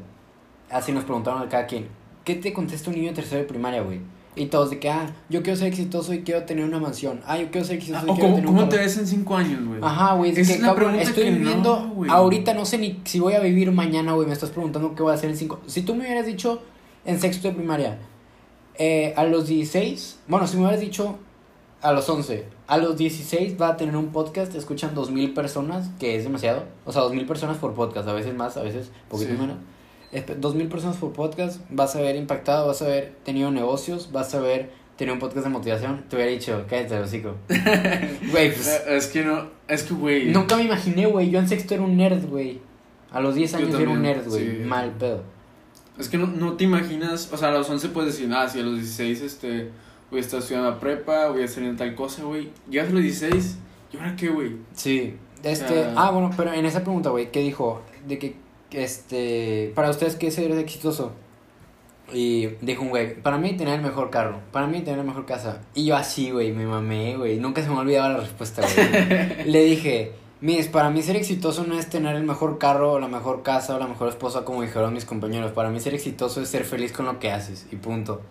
Así 0.72 0.92
nos 0.92 1.04
preguntaron 1.04 1.44
a 1.44 1.50
cada 1.50 1.68
quien. 1.68 1.88
¿Qué 2.24 2.34
te 2.36 2.52
contesta 2.54 2.90
un 2.90 2.96
niño 2.96 3.10
en 3.10 3.16
tercero 3.16 3.42
de 3.42 3.48
primaria, 3.48 3.82
güey? 3.82 4.00
Y 4.36 4.46
todos 4.46 4.70
de 4.70 4.80
que, 4.80 4.90
ah, 4.90 5.14
yo 5.30 5.42
quiero 5.44 5.58
ser 5.58 5.68
exitoso 5.68 6.14
y 6.14 6.22
quiero 6.22 6.44
tener 6.44 6.64
una 6.64 6.80
mansión. 6.80 7.20
Ah, 7.26 7.38
yo 7.38 7.50
quiero 7.52 7.66
ser 7.66 7.78
exitoso 7.78 8.06
Ah, 8.06 8.08
y 8.08 8.12
o 8.12 8.14
quiero 8.14 8.30
cómo, 8.30 8.36
tener 8.36 8.46
cómo 8.46 8.70
te 8.70 8.78
ves 8.78 8.98
en 8.98 9.08
cinco 9.08 9.36
años, 9.36 9.66
güey. 9.68 9.80
Ajá, 9.84 10.14
güey, 10.16 10.32
es 10.40 10.48
que 10.48 10.60
la 10.60 10.68
cabrón, 10.68 10.96
estoy 10.96 11.24
que 11.26 11.32
no, 11.32 11.38
viviendo, 11.38 11.92
güey. 11.96 12.10
ahorita 12.12 12.54
no 12.54 12.66
sé 12.66 12.78
ni 12.78 13.02
si 13.06 13.20
voy 13.20 13.34
a 13.34 13.40
vivir 13.40 13.72
mañana, 13.72 14.14
güey, 14.14 14.28
me 14.28 14.34
estás 14.34 14.52
preguntando 14.52 14.96
qué 14.96 15.04
voy 15.04 15.12
a 15.12 15.16
hacer 15.16 15.30
en 15.32 15.36
cinco. 15.38 15.60
Si 15.66 15.82
tú 15.82 15.96
me 15.96 16.06
hubieras 16.06 16.26
dicho 16.26 16.62
en 17.06 17.20
sexto 17.20 17.48
de 17.50 17.56
primaria, 17.56 17.98
eh, 18.76 19.14
a 19.18 19.24
los 19.26 19.48
16, 19.48 20.20
bueno, 20.28 20.48
si 20.48 20.56
me 20.56 20.64
hubieras 20.64 20.80
dicho 20.80 21.18
a 21.82 21.92
los 21.92 22.08
11, 22.08 22.46
a 22.68 22.78
los 22.78 22.98
16 22.98 23.60
va 23.60 23.70
a 23.70 23.78
tener 23.78 23.96
un 23.98 24.08
podcast, 24.10 24.54
escuchan 24.56 24.94
2000 24.96 25.34
personas, 25.34 25.90
que 26.00 26.16
es 26.16 26.24
demasiado, 26.24 26.64
o 26.86 26.92
sea, 26.94 27.02
2000 27.02 27.26
personas 27.26 27.58
por 27.58 27.74
podcast, 27.74 28.08
a 28.08 28.14
veces 28.14 28.34
más, 28.36 28.56
a 28.58 28.64
veces 28.64 28.92
poquito 29.10 29.32
Sí. 29.32 29.38
menos. 29.38 29.58
Espe- 30.12 30.36
2000 30.36 30.68
personas 30.70 30.98
por 30.98 31.14
podcast, 31.14 31.62
vas 31.70 31.96
a 31.96 32.00
haber 32.00 32.16
impactado, 32.16 32.68
vas 32.68 32.82
a 32.82 32.86
haber 32.86 33.14
tenido 33.24 33.52
negocios, 33.52 34.12
vas 34.12 34.34
a 34.34 34.38
haber 34.40 34.72
tenido 34.98 35.14
un 35.14 35.20
podcast 35.20 35.46
de 35.46 35.52
motivación, 35.52 36.04
te 36.10 36.16
hubiera 36.16 36.32
dicho, 36.32 36.66
cállate, 36.70 36.98
hocico. 37.00 37.36
Güey, 37.48 38.54
pues 38.54 38.68
Eh, 38.68 38.98
Es 38.98 39.08
que 39.08 39.24
no, 39.24 39.48
es 39.68 39.84
que, 39.84 39.94
güey. 39.94 40.32
Nunca 40.32 40.56
me 40.58 40.64
imaginé, 40.64 41.06
güey. 41.06 41.30
Yo 41.30 41.40
en 41.40 41.48
sexto 41.48 41.74
era 41.76 41.84
un 41.84 41.96
nerd, 41.98 42.26
güey. 42.28 42.60
A 43.12 43.20
los 43.22 43.36
10 43.36 43.52
Yo 43.52 43.58
años 43.58 43.70
era 43.70 43.78
un 43.90 43.96
también, 43.96 44.18
nerd, 44.18 44.28
güey. 44.28 44.46
sí. 44.58 44.64
Mal 44.66 44.92
pedo. 44.92 45.24
Es 45.98 46.10
que 46.10 46.18
no, 46.18 46.28
no 46.28 46.54
te 46.54 46.64
imaginas, 46.64 47.30
o 47.32 47.38
sea, 47.38 47.50
a 47.50 47.52
los 47.52 47.70
11 47.70 47.90
puedes 47.90 48.14
decir, 48.14 48.32
ah, 48.34 48.48
si 48.48 48.60
a 48.60 48.64
los 48.64 48.76
16, 48.76 49.22
este, 49.22 49.70
voy 50.10 50.20
a 50.20 50.22
estar 50.22 50.40
estudiando 50.40 50.70
la 50.70 50.80
prepa, 50.80 51.28
voy 51.30 51.42
a 51.42 51.46
estar 51.46 51.64
en 51.64 51.76
tal 51.78 51.94
cosa, 51.96 52.24
güey. 52.24 52.50
Llegas 52.70 52.90
a 52.90 52.94
los 52.94 53.02
16, 53.04 53.58
¿y 53.94 53.98
ahora 53.98 54.16
qué, 54.16 54.30
güey? 54.30 54.54
Sí. 54.74 55.16
Este. 55.44 55.68
sea- 55.68 55.94
Ah, 55.96 56.12
bueno, 56.12 56.32
pero 56.38 56.54
en 56.54 56.66
esa 56.66 56.84
pregunta, 56.84 57.10
güey, 57.10 57.32
¿qué 57.32 57.40
dijo? 57.42 57.82
De 58.08 58.18
que, 58.20 58.36
este. 58.72 59.72
Para 59.76 59.90
ustedes, 59.90 60.16
¿qué 60.16 60.28
es 60.28 60.36
ser 60.36 60.52
exitoso? 60.52 61.12
Y 62.12 62.48
dijo 62.62 62.82
un 62.82 62.90
güey, 62.90 63.22
para 63.22 63.38
mí 63.38 63.54
tener 63.54 63.76
el 63.76 63.82
mejor 63.82 64.10
carro, 64.10 64.40
para 64.52 64.66
mí 64.66 64.82
tener 64.82 64.98
la 64.98 65.04
mejor 65.04 65.26
casa. 65.26 65.62
Y 65.76 65.86
yo 65.86 65.96
así, 65.96 66.32
güey, 66.32 66.52
me 66.52 66.66
mamé, 66.66 67.18
güey. 67.18 67.38
Nunca 67.40 67.62
se 67.62 67.70
me 67.70 67.78
olvidaba 67.78 68.10
la 68.10 68.18
respuesta, 68.18 68.64
güey. 68.64 69.46
Le 69.46 69.64
dije, 69.64 70.14
Mis, 70.42 70.68
para 70.68 70.90
mí 70.90 71.02
ser 71.04 71.18
exitoso 71.18 71.66
no 71.66 71.78
es 71.78 71.90
tener 71.90 72.16
el 72.16 72.24
mejor 72.24 72.58
carro 72.60 72.94
o 72.94 73.00
la 73.00 73.10
mejor 73.10 73.44
casa 73.44 73.76
o 73.76 73.80
la 73.80 73.88
mejor 73.88 74.08
esposa 74.08 74.46
como 74.46 74.62
dijeron 74.62 74.94
mis 74.94 75.06
compañeros. 75.06 75.52
Para 75.52 75.70
mí 75.70 75.80
ser 75.82 75.94
exitoso 75.94 76.42
es 76.42 76.50
ser 76.50 76.64
feliz 76.64 76.94
con 76.94 77.06
lo 77.06 77.20
que 77.20 77.32
haces 77.32 77.68
y 77.72 77.76
punto. 77.76 78.22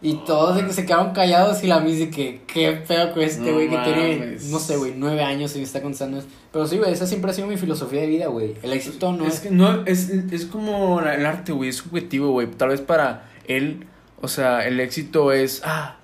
Y 0.00 0.14
todos 0.24 0.54
de 0.56 0.64
que 0.64 0.72
se 0.72 0.86
quedaron 0.86 1.12
callados 1.12 1.64
y 1.64 1.66
la 1.66 1.80
mis 1.80 1.98
de 1.98 2.08
que 2.10 2.42
qué 2.46 2.82
feo 2.84 3.12
con 3.12 3.20
este 3.22 3.40
No 3.50 3.54
güey 3.54 3.68
que 3.68 3.76
tiene, 3.78 4.36
no 4.48 4.58
sé, 4.60 4.76
güey, 4.76 4.94
nueve 4.96 5.22
años 5.22 5.54
y 5.56 5.58
me 5.58 5.64
está 5.64 5.82
contando 5.82 6.18
eso. 6.18 6.28
Pero 6.52 6.66
sí, 6.68 6.78
güey, 6.78 6.92
esa 6.92 7.04
siempre 7.06 7.30
ha 7.32 7.34
sido 7.34 7.48
mi 7.48 7.56
filosofía 7.56 8.02
de 8.02 8.06
vida, 8.06 8.26
güey. 8.28 8.54
El 8.62 8.72
éxito 8.72 9.12
no 9.12 9.26
es 9.26 9.34
es... 9.34 9.40
que 9.40 9.50
no, 9.50 9.82
es, 9.86 10.08
es 10.10 10.46
como 10.46 11.00
el 11.00 11.26
arte, 11.26 11.50
güey, 11.50 11.70
es 11.70 11.76
subjetivo, 11.76 12.30
güey. 12.30 12.46
Tal 12.48 12.68
vez 12.68 12.80
para 12.80 13.28
él, 13.48 13.86
o 14.20 14.28
sea, 14.28 14.64
el 14.68 14.78
éxito 14.78 15.32
es, 15.32 15.62
ah, 15.64 15.96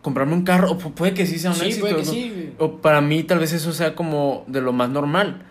comprarme 0.00 0.32
un 0.32 0.44
carro, 0.44 0.70
o 0.72 0.78
pu- 0.78 0.94
puede 0.94 1.12
que 1.12 1.26
sí 1.26 1.38
sea 1.38 1.50
un 1.50 1.56
Sí, 1.56 1.66
éxito. 1.66 1.82
puede 1.82 1.96
que 1.96 2.04
¿no? 2.06 2.10
sí. 2.12 2.52
O 2.58 2.78
para 2.78 3.02
mí 3.02 3.22
tal 3.24 3.40
vez 3.40 3.52
eso 3.52 3.74
sea 3.74 3.94
como 3.94 4.44
de 4.46 4.62
lo 4.62 4.72
más 4.72 4.88
normal. 4.88 5.42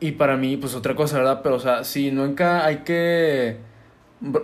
Y 0.00 0.12
para 0.12 0.36
mí, 0.36 0.56
pues 0.56 0.74
otra 0.76 0.94
cosa, 0.94 1.18
¿verdad? 1.18 1.40
Pero, 1.42 1.56
o 1.56 1.60
sea, 1.60 1.82
sí, 1.84 2.10
nunca 2.12 2.64
hay 2.64 2.78
que. 2.84 3.58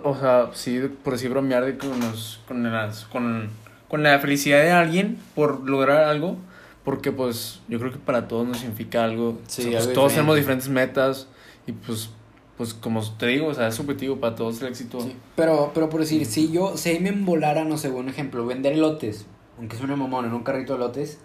O 0.03 0.15
sea, 0.15 0.49
sí, 0.53 0.79
por 1.03 1.13
decir 1.13 1.29
bromear 1.29 1.65
de 1.65 1.77
con, 1.77 1.99
los, 1.99 2.41
con, 2.47 2.71
las, 2.71 3.05
con, 3.05 3.49
con 3.87 4.03
la 4.03 4.19
felicidad 4.19 4.61
de 4.61 4.71
alguien 4.71 5.17
por 5.35 5.67
lograr 5.69 6.03
algo. 6.03 6.37
Porque, 6.83 7.11
pues, 7.11 7.61
yo 7.67 7.79
creo 7.79 7.91
que 7.91 7.99
para 7.99 8.27
todos 8.27 8.47
nos 8.47 8.57
significa 8.59 9.03
algo. 9.03 9.37
Sí, 9.47 9.61
O 9.61 9.63
sea, 9.63 9.71
pues, 9.71 9.83
algo 9.83 9.93
todos 9.93 10.13
tenemos 10.13 10.35
diferentes 10.35 10.69
metas. 10.69 11.27
Y, 11.67 11.73
pues, 11.73 12.09
pues, 12.57 12.73
como 12.73 13.01
te 13.17 13.27
digo, 13.27 13.47
o 13.47 13.53
sea, 13.53 13.67
es 13.67 13.75
subjetivo 13.75 14.17
para 14.17 14.35
todos 14.35 14.61
el 14.61 14.67
éxito. 14.67 14.99
Sí, 14.99 15.15
Pero, 15.35 15.71
pero 15.73 15.89
por 15.89 16.01
decir, 16.01 16.25
si 16.25 16.51
yo, 16.51 16.75
si 16.75 16.99
me 16.99 17.09
embolara, 17.09 17.63
no 17.63 17.77
sé, 17.77 17.89
un 17.89 18.09
ejemplo, 18.09 18.45
vender 18.45 18.73
elotes, 18.73 19.27
aunque 19.57 19.77
suene 19.77 19.95
mamón, 19.95 20.25
en 20.25 20.33
un 20.33 20.43
carrito 20.43 20.73
de 20.73 20.83
elotes, 20.83 21.19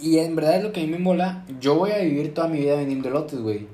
y 0.00 0.18
en 0.18 0.36
verdad 0.36 0.58
es 0.58 0.62
lo 0.62 0.72
que 0.72 0.80
a 0.80 0.84
mí 0.84 0.90
me 0.90 0.98
embola, 0.98 1.44
yo 1.60 1.74
voy 1.74 1.90
a 1.90 1.98
vivir 1.98 2.32
toda 2.34 2.46
mi 2.46 2.58
vida 2.58 2.76
vendiendo 2.76 3.08
elotes, 3.08 3.40
güey. 3.40 3.66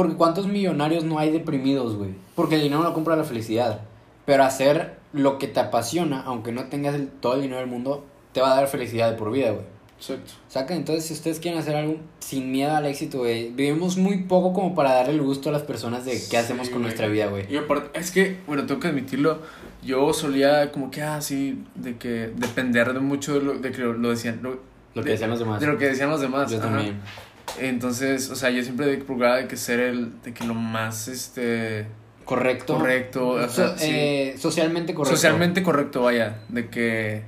Porque 0.00 0.16
cuántos 0.16 0.46
millonarios 0.46 1.04
no 1.04 1.18
hay 1.18 1.30
deprimidos, 1.30 1.96
güey. 1.96 2.10
Porque 2.34 2.54
el 2.56 2.62
dinero 2.62 2.82
no 2.82 2.92
compra 2.94 3.16
la 3.16 3.24
felicidad. 3.24 3.80
Pero 4.24 4.44
hacer 4.44 4.98
lo 5.12 5.38
que 5.38 5.46
te 5.48 5.60
apasiona, 5.60 6.20
aunque 6.22 6.52
no 6.52 6.64
tengas 6.64 6.94
el- 6.94 7.08
todo 7.08 7.34
el 7.34 7.42
dinero 7.42 7.60
del 7.60 7.68
mundo, 7.68 8.04
te 8.32 8.40
va 8.40 8.52
a 8.52 8.56
dar 8.56 8.68
felicidad 8.68 9.10
de 9.10 9.16
por 9.16 9.30
vida, 9.32 9.50
güey. 9.50 9.64
Exacto. 9.98 10.32
Saca, 10.48 10.74
entonces 10.74 11.04
si 11.04 11.12
ustedes 11.12 11.40
quieren 11.40 11.60
hacer 11.60 11.76
algo 11.76 11.96
sin 12.20 12.50
miedo 12.50 12.74
al 12.74 12.86
éxito, 12.86 13.18
güey, 13.18 13.50
vivimos 13.50 13.98
muy 13.98 14.22
poco 14.22 14.54
como 14.54 14.74
para 14.74 14.94
darle 14.94 15.12
el 15.12 15.20
gusto 15.20 15.50
a 15.50 15.52
las 15.52 15.60
personas 15.62 16.06
de 16.06 16.18
qué 16.30 16.38
hacemos 16.38 16.68
con 16.68 16.78
güey. 16.78 16.84
nuestra 16.84 17.06
vida, 17.08 17.26
güey. 17.26 17.44
Y 17.52 17.58
aparte, 17.58 17.98
es 17.98 18.10
que, 18.10 18.38
bueno, 18.46 18.64
tengo 18.64 18.80
que 18.80 18.88
admitirlo, 18.88 19.40
yo 19.82 20.12
solía 20.14 20.72
como 20.72 20.90
que 20.90 21.02
así, 21.02 21.62
de 21.74 21.98
que 21.98 22.30
depender 22.34 22.94
de 22.94 23.00
mucho 23.00 23.34
de 23.34 23.40
lo, 23.42 23.58
de 23.58 23.72
que 23.72 23.82
lo, 23.82 24.08
decían, 24.08 24.38
lo, 24.42 24.50
Lo 24.94 25.02
que 25.02 25.08
de- 25.08 25.10
decían 25.12 25.28
los 25.30 25.38
demás. 25.38 25.60
de 25.60 25.66
lo 25.66 25.76
que 25.76 25.86
decían 25.88 26.08
los 26.08 26.20
demás. 26.22 26.50
Yo 26.50 26.58
ajá. 26.58 26.68
Entonces, 27.58 28.30
o 28.30 28.36
sea, 28.36 28.50
yo 28.50 28.62
siempre 28.62 28.96
procuraba 28.98 29.36
de 29.36 29.48
que 29.48 29.56
ser 29.56 29.80
el, 29.80 30.20
de 30.22 30.32
que 30.32 30.44
lo 30.44 30.54
más, 30.54 31.08
este, 31.08 31.86
Correcto. 32.24 32.76
correcto, 32.78 33.28
o 33.30 33.42
So- 33.48 33.48
sea, 33.68 33.78
sí. 33.78 33.86
eh, 33.90 34.34
socialmente 34.38 34.94
correcto. 34.94 35.16
socialmente 35.16 35.62
correcto, 35.62 36.02
vaya, 36.02 36.38
de 36.48 36.68
que, 36.68 37.22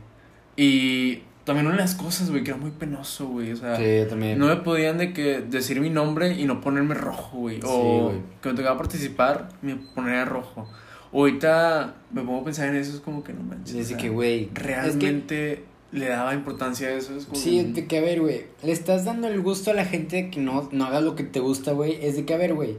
y 0.56 1.22
también 1.44 1.66
una 1.66 1.76
de 1.76 1.82
las 1.82 1.94
cosas, 1.96 2.30
güey, 2.30 2.44
que 2.44 2.50
era 2.52 2.58
muy 2.60 2.70
penoso, 2.70 3.26
güey, 3.26 3.52
o 3.52 3.56
sea, 3.56 3.76
Sí, 3.76 4.08
también. 4.08 4.38
no 4.38 4.46
me 4.46 4.56
podían 4.56 4.98
de 4.98 5.12
que 5.12 5.40
decir 5.40 5.80
mi 5.80 5.90
nombre 5.90 6.32
y 6.38 6.44
no 6.44 6.60
ponerme 6.60 6.94
rojo, 6.94 7.38
güey. 7.38 7.56
Sí, 7.56 7.62
O 7.66 8.04
güey. 8.10 8.18
que 8.40 8.48
me 8.50 8.54
tocaba 8.54 8.78
participar, 8.78 9.48
me 9.60 9.74
ponía 9.76 10.24
rojo. 10.24 10.68
Ahorita 11.12 11.94
me 12.12 12.22
pongo 12.22 12.40
a 12.40 12.44
pensar 12.44 12.68
en 12.68 12.76
eso, 12.76 12.94
es 12.94 13.00
como 13.00 13.22
que 13.24 13.32
no 13.34 13.42
manches. 13.42 13.74
Dice 13.74 13.82
o 13.82 13.88
sea, 13.88 13.96
que, 13.98 14.08
güey. 14.08 14.50
Realmente 14.54 15.64
le 15.92 16.08
daba 16.08 16.34
importancia 16.34 16.88
a 16.88 16.92
eso. 16.92 17.14
Es 17.16 17.26
como 17.26 17.38
sí, 17.38 17.62
de 17.62 17.86
que, 17.86 17.98
a 17.98 18.00
ver, 18.00 18.20
güey. 18.20 18.46
Le 18.62 18.72
estás 18.72 19.04
dando 19.04 19.28
el 19.28 19.40
gusto 19.40 19.70
a 19.70 19.74
la 19.74 19.84
gente 19.84 20.16
de 20.16 20.30
que 20.30 20.40
no, 20.40 20.68
no 20.72 20.86
haga 20.86 21.00
lo 21.00 21.14
que 21.14 21.22
te 21.22 21.40
gusta, 21.40 21.72
güey. 21.72 22.04
Es 22.04 22.16
de 22.16 22.24
que, 22.24 22.34
a 22.34 22.38
ver, 22.38 22.54
güey. 22.54 22.76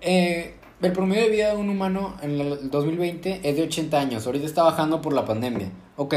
Eh, 0.00 0.54
el 0.82 0.92
promedio 0.92 1.24
de 1.24 1.30
vida 1.30 1.54
de 1.54 1.56
un 1.56 1.68
humano 1.68 2.16
en 2.22 2.40
el 2.40 2.70
2020 2.70 3.40
es 3.48 3.56
de 3.56 3.62
80 3.62 4.00
años. 4.00 4.26
Ahorita 4.26 4.46
está 4.46 4.62
bajando 4.62 5.00
por 5.00 5.12
la 5.12 5.24
pandemia. 5.24 5.70
Ok, 5.96 6.14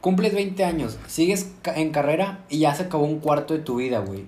cumples 0.00 0.34
20 0.34 0.64
años, 0.64 0.98
sigues 1.06 1.52
en 1.64 1.90
carrera 1.90 2.44
y 2.48 2.60
ya 2.60 2.74
se 2.74 2.84
acabó 2.84 3.04
un 3.04 3.20
cuarto 3.20 3.54
de 3.54 3.60
tu 3.60 3.76
vida, 3.76 4.00
güey. 4.00 4.24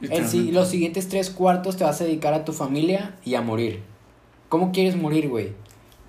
El, 0.00 0.54
los 0.54 0.68
siguientes 0.68 1.08
tres 1.08 1.30
cuartos 1.30 1.76
te 1.76 1.84
vas 1.84 2.00
a 2.00 2.04
dedicar 2.04 2.34
a 2.34 2.44
tu 2.44 2.52
familia 2.52 3.16
y 3.24 3.34
a 3.34 3.42
morir. 3.42 3.82
¿Cómo 4.48 4.72
quieres 4.72 4.96
morir, 4.96 5.28
güey? 5.28 5.52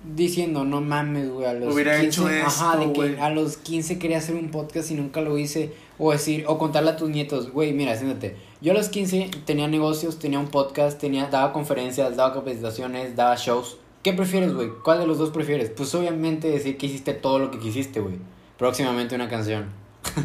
Diciendo, 0.04 0.64
no 0.64 0.80
mames, 0.80 1.30
güey, 1.30 1.46
a 1.46 1.52
los 1.52 1.72
Hubiera 1.72 2.00
15, 2.00 2.06
hecho 2.06 2.26
ajá, 2.26 2.72
esto, 2.72 3.02
de 3.02 3.14
que 3.14 3.20
a 3.20 3.30
los 3.30 3.56
15 3.56 4.00
quería 4.00 4.18
hacer 4.18 4.34
un 4.34 4.50
podcast 4.50 4.90
y 4.90 4.94
nunca 4.94 5.20
lo 5.20 5.38
hice. 5.38 5.72
O 5.98 6.10
decir, 6.10 6.44
o 6.48 6.58
contarle 6.58 6.90
a 6.90 6.96
tus 6.96 7.08
nietos, 7.08 7.52
güey, 7.52 7.72
mira, 7.72 7.96
siéntate. 7.96 8.34
Yo 8.60 8.72
a 8.72 8.74
los 8.74 8.88
15 8.88 9.30
tenía 9.44 9.68
negocios, 9.68 10.18
tenía 10.18 10.40
un 10.40 10.48
podcast, 10.48 11.00
tenía, 11.00 11.26
daba 11.26 11.52
conferencias, 11.52 12.16
daba 12.16 12.34
capacitaciones, 12.34 13.14
daba 13.14 13.36
shows. 13.36 13.76
¿Qué 14.02 14.12
prefieres, 14.12 14.52
güey? 14.52 14.70
¿Cuál 14.82 14.98
de 14.98 15.06
los 15.06 15.18
dos 15.18 15.30
prefieres? 15.30 15.70
Pues 15.70 15.94
obviamente 15.94 16.50
decir 16.50 16.76
que 16.76 16.86
hiciste 16.86 17.14
todo 17.14 17.38
lo 17.38 17.52
que 17.52 17.60
quisiste, 17.60 18.00
güey. 18.00 18.16
Próximamente 18.58 19.14
una 19.14 19.28
canción. 19.28 19.66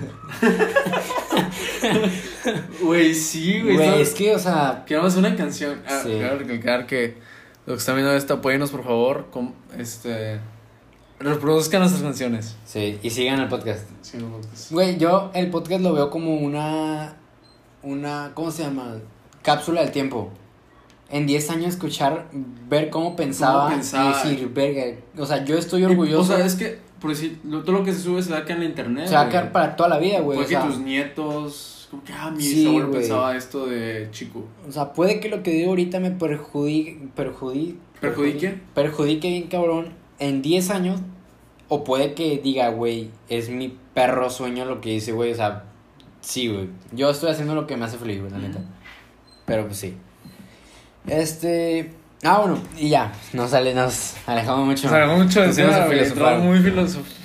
Güey, 2.81 3.13
sí, 3.13 3.61
güey. 3.61 3.75
Güey, 3.75 4.01
es 4.01 4.13
que, 4.13 4.33
o 4.33 4.39
sea, 4.39 4.83
Queremos 4.87 5.15
una 5.15 5.35
canción. 5.35 5.79
Ah, 5.85 5.99
Sí. 6.03 6.09
Quiero 6.09 6.39
recalcar 6.39 6.87
que 6.87 7.15
los 7.67 7.75
que 7.75 7.79
están 7.79 7.95
viendo 7.95 8.11
esto, 8.13 8.33
apóyenos, 8.35 8.71
por 8.71 8.83
favor. 8.83 9.27
Con, 9.29 9.53
este, 9.77 10.39
reproduzcan 11.19 11.81
nuestras 11.81 12.03
canciones. 12.03 12.55
sí, 12.65 12.97
y 13.03 13.09
sigan 13.11 13.39
el 13.39 13.47
podcast. 13.49 13.87
Sí, 14.01 14.17
no, 14.17 14.29
pues. 14.37 14.69
Güey, 14.71 14.97
yo 14.97 15.29
el 15.35 15.49
podcast 15.51 15.81
lo 15.83 15.93
veo 15.93 16.09
como 16.09 16.35
una. 16.37 17.17
Una. 17.83 18.31
¿Cómo 18.33 18.49
se 18.51 18.63
llama? 18.63 18.95
Cápsula 19.43 19.81
del 19.81 19.91
tiempo. 19.91 20.31
en 21.09 21.25
10 21.25 21.49
años 21.51 21.67
escuchar, 21.75 22.25
ver 22.67 22.89
cómo 22.89 23.15
pensaba, 23.15 23.69
pensaba. 23.69 24.09
y 24.25 24.29
decir, 24.31 24.49
verga, 24.53 24.99
o 25.17 25.25
sea, 25.25 25.45
yo 25.45 25.57
estoy 25.57 25.83
Y, 25.83 25.85
orgulloso. 25.85 26.33
O 26.33 26.35
sea, 26.37 26.45
es 26.45 26.55
que, 26.55 26.79
por 26.99 27.11
decir, 27.11 27.39
lo- 27.45 27.63
todo 27.63 27.77
lo 27.77 27.83
que 27.85 27.93
se 27.93 27.99
sube 28.01 28.21
se 28.21 28.29
va 28.29 28.39
a 28.39 28.43
quedar 28.43 28.57
en 28.57 28.63
la 28.63 28.69
internet. 28.69 29.07
se 29.07 29.15
va 29.15 29.21
a 29.21 29.29
quedar 29.29 29.53
para 29.53 29.75
toda 29.77 29.87
la 29.87 29.99
vida, 29.99 30.19
güey. 30.19 30.37
Puede 30.39 30.47
O 30.47 30.49
sea, 30.49 30.61
que 30.63 30.67
tus 30.67 30.79
nietos. 30.79 31.76
Como 31.89 32.03
que, 32.03 32.11
ah, 32.13 32.29
mi 32.31 32.43
Sí, 32.43 32.67
abuelo 32.67 32.91
pensaba 32.91 33.35
esto 33.37 33.65
de 33.67 34.09
chico. 34.11 34.43
o 34.67 34.71
sea, 34.71 34.91
puede 34.93 35.19
que 35.21 35.29
lo 35.29 35.41
que 35.43 35.51
digo 35.51 35.69
ahorita 35.69 35.99
me 36.01 36.11
perjudique, 36.11 37.07
perjudique, 37.15 37.77
¿Perjudique? 38.01 38.59
perjudique 38.75 39.29
bien 39.29 39.47
cabrón 39.47 39.93
en 40.19 40.41
10 40.41 40.69
años, 40.71 40.99
o 41.69 41.83
puede 41.85 42.13
que 42.13 42.39
diga, 42.43 42.69
güey, 42.69 43.09
es 43.29 43.49
mi 43.49 43.77
perro 43.93 44.29
sueño 44.29 44.65
lo 44.65 44.81
que 44.81 44.89
dice, 44.91 45.11
güey, 45.13 45.31
o 45.31 45.35
sea, 45.35 45.63
sí, 46.21 46.47
güey. 46.49 46.69
Yo 46.91 47.09
estoy 47.09 47.29
haciendo 47.31 47.55
lo 47.55 47.65
que 47.67 47.77
me 47.77 47.85
hace 47.85 47.97
feliz, 47.97 48.19
güey, 48.19 48.31
la 48.31 48.39
neta. 48.39 48.59
Pero 49.45 49.65
pues 49.65 49.77
sí. 49.77 49.95
Este. 51.07 51.91
Ah, 52.23 52.39
bueno, 52.39 52.57
y 52.77 52.89
ya, 52.89 53.13
nos, 53.33 53.51
sale, 53.51 53.73
nos 53.73 54.15
alejamos 54.25 54.65
mucho. 54.65 54.87
O 54.87 54.89
sea, 54.89 55.07
mucho 55.07 55.41
de 55.41 55.47
Nos 55.47 55.55
fuimos 55.55 55.73
a 55.73 55.75
tema, 55.75 55.85
güey. 55.87 55.99
filosofar. 55.99 56.33
Entraba 56.33 56.39
muy 56.39 56.59
filosófico. 56.59 57.16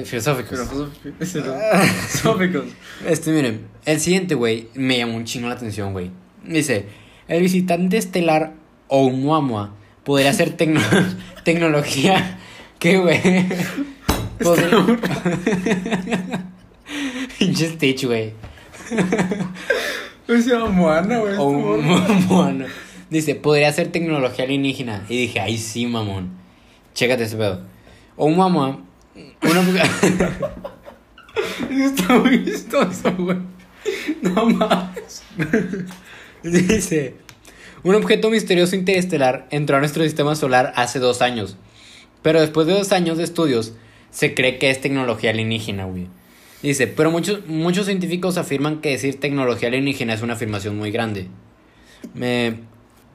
Eh, 0.00 0.04
filosóficos. 0.04 0.60
Filosóficos. 1.20 2.64
Este, 3.06 3.30
miren, 3.32 3.66
el 3.84 4.00
siguiente, 4.00 4.34
güey, 4.34 4.68
me 4.74 4.98
llamó 4.98 5.16
un 5.16 5.24
chingo 5.24 5.48
la 5.48 5.54
atención, 5.54 5.92
güey. 5.92 6.10
Dice, 6.44 6.86
el 7.28 7.42
visitante 7.42 7.96
estelar 7.96 8.54
Oumuamua 8.88 9.74
podría 10.04 10.32
ser 10.32 10.50
tecno 10.56 10.80
tecnología 11.44 12.38
¿Qué, 12.78 12.98
güey? 12.98 13.20
Podría- 14.38 14.84
Pinche 17.38 17.70
Stitch, 17.70 18.04
güey. 18.04 18.32
Se 20.26 20.38
llama 20.50 20.68
Moana, 20.68 21.18
güey. 21.18 21.36
Mono. 21.36 22.66
Dice, 23.10 23.34
podría 23.34 23.72
ser 23.72 23.88
tecnología 23.92 24.44
alienígena. 24.44 25.04
Y 25.08 25.16
dije, 25.16 25.40
ay 25.40 25.56
sí, 25.58 25.86
mamón. 25.86 26.30
Chécate 26.94 27.24
ese 27.24 27.36
pedo. 27.36 27.62
O 28.16 28.26
un 28.26 28.36
mamá. 28.36 28.84
Una... 29.42 29.82
Está 31.70 32.18
muy 32.18 32.38
vistoso, 32.38 33.12
güey. 33.18 33.38
No 34.22 34.46
mames. 34.46 35.22
Dice, 36.42 37.14
un 37.82 37.94
objeto 37.94 38.30
misterioso 38.30 38.76
interestelar 38.76 39.46
entró 39.50 39.76
a 39.76 39.80
nuestro 39.80 40.02
sistema 40.04 40.34
solar 40.34 40.72
hace 40.76 40.98
dos 40.98 41.22
años. 41.22 41.56
Pero 42.22 42.40
después 42.40 42.66
de 42.66 42.72
dos 42.74 42.92
años 42.92 43.18
de 43.18 43.24
estudios, 43.24 43.74
se 44.10 44.34
cree 44.34 44.58
que 44.58 44.70
es 44.70 44.80
tecnología 44.80 45.30
alienígena, 45.30 45.84
güey. 45.84 46.08
Dice, 46.62 46.86
pero 46.86 47.10
muchos, 47.10 47.46
muchos 47.46 47.86
científicos 47.86 48.38
afirman 48.38 48.80
que 48.80 48.90
decir 48.90 49.20
tecnología 49.20 49.68
alienígena 49.68 50.14
es 50.14 50.22
una 50.22 50.34
afirmación 50.34 50.76
muy 50.76 50.90
grande. 50.90 51.28
Me- 52.14 52.60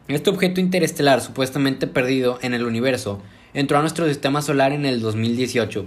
Este 0.08 0.30
objeto 0.30 0.62
interestelar, 0.62 1.22
supuestamente 1.22 1.88
perdido 1.88 2.38
en 2.42 2.54
el 2.54 2.66
universo, 2.66 3.22
entró 3.54 3.78
a 3.78 3.82
nuestro 3.82 4.08
sistema 4.08 4.42
solar 4.42 4.72
en 4.72 4.86
el 4.86 5.02
2018. 5.02 5.86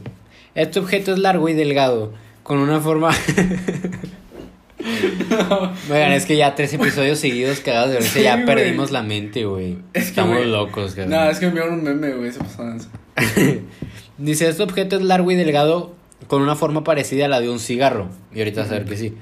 Este 0.54 0.78
objeto 0.80 1.12
es 1.12 1.18
largo 1.18 1.48
y 1.48 1.52
delgado, 1.54 2.12
con 2.42 2.58
una 2.58 2.80
forma... 2.80 3.10
Oigan, 5.90 6.12
es 6.12 6.26
que 6.26 6.36
ya 6.36 6.54
tres 6.54 6.72
episodios 6.74 7.18
seguidos 7.18 7.60
cagados 7.60 7.92
de 7.92 8.02
Sí, 8.02 8.22
ya 8.22 8.34
güey. 8.34 8.46
perdimos 8.46 8.90
la 8.90 9.02
mente, 9.02 9.44
güey. 9.44 9.78
Es 9.94 10.08
Estamos 10.08 10.36
güey, 10.36 10.50
locos, 10.50 10.94
cabrón. 10.94 11.10
No, 11.12 11.30
es 11.30 11.38
que 11.38 11.46
me 11.46 11.50
enviaron 11.50 11.74
un 11.74 11.82
meme, 11.84 12.12
güey. 12.12 12.32
Se 12.32 12.38
pasaron 12.40 12.76
eso. 12.76 12.88
Dice, 14.18 14.48
este 14.48 14.62
objeto 14.62 14.96
es 14.96 15.02
largo 15.02 15.30
y 15.30 15.34
delgado 15.36 15.94
con 16.26 16.42
una 16.42 16.54
forma 16.54 16.84
parecida 16.84 17.26
a 17.26 17.28
la 17.28 17.40
de 17.40 17.48
un 17.48 17.58
cigarro. 17.60 18.08
Y 18.34 18.38
ahorita 18.40 18.62
a 18.62 18.66
ver 18.66 18.84
que 18.84 18.96
sí. 18.96 19.14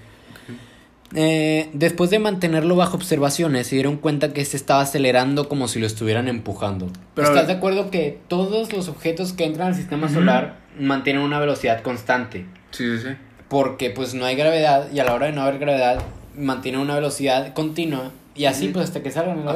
Eh, 1.15 1.69
después 1.73 2.11
de 2.11 2.19
mantenerlo 2.19 2.77
bajo 2.77 2.97
observaciones, 2.97 3.67
se 3.67 3.75
dieron 3.77 3.97
cuenta 3.97 4.33
que 4.33 4.45
se 4.45 4.57
estaba 4.57 4.81
acelerando 4.81 5.49
como 5.49 5.69
si 5.69 5.79
lo 5.79 5.87
estuvieran 5.87 6.29
empujando. 6.29 6.89
Pero- 7.15 7.29
¿Estás 7.29 7.47
de 7.49 7.53
acuerdo 7.55 7.91
que 7.91 8.19
todos 8.29 8.73
los 8.73 8.89
objetos 8.89 9.33
que 9.33 9.45
entran 9.45 9.69
al 9.69 9.75
sistema 9.75 10.09
solar 10.09 10.57
mantienen 10.79 11.23
una 11.23 11.39
velocidad 11.39 11.83
constante? 11.83 12.47
Sí, 12.71 12.85
sí, 12.97 13.03
sí. 13.03 13.09
Porque 13.49 13.91
pues 13.91 14.15
no 14.15 14.25
hay 14.25 14.37
gravedad 14.37 14.89
y 14.93 15.01
a 15.01 15.05
la 15.05 15.15
hora 15.15 15.27
de 15.27 15.33
no 15.33 15.43
haber 15.43 15.59
gravedad 15.59 16.01
mantienen 16.37 16.81
una 16.81 16.95
velocidad 16.95 17.53
continua 17.53 18.11
y 18.35 18.47
así 18.47 18.69
pues 18.69 18.87
hasta 18.87 19.03
que 19.03 19.11
salgan 19.11 19.45
la. 19.45 19.55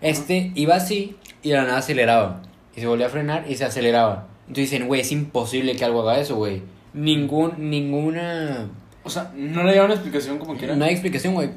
Este 0.00 0.50
iba 0.56 0.74
así 0.74 1.16
y 1.44 1.50
de 1.50 1.54
la 1.54 1.62
nada 1.62 1.78
aceleraba 1.78 2.42
y 2.76 2.80
se 2.80 2.88
volvía 2.88 3.06
a 3.06 3.10
frenar 3.10 3.44
y 3.48 3.54
se 3.54 3.64
aceleraba. 3.64 4.26
Entonces 4.48 4.70
dicen, 4.72 4.88
güey, 4.88 5.02
es 5.02 5.12
imposible 5.12 5.76
que 5.76 5.84
algo 5.84 6.00
haga 6.02 6.18
eso, 6.18 6.34
güey. 6.34 6.62
Ningún, 6.94 7.52
ninguna... 7.70 8.66
O 9.08 9.10
sea, 9.10 9.32
no 9.34 9.64
le 9.64 9.72
dieron 9.72 9.90
explicación 9.90 10.36
como 10.38 10.54
quiera. 10.54 10.76
No 10.76 10.84
hay 10.84 10.92
explicación, 10.92 11.32
güey. 11.32 11.48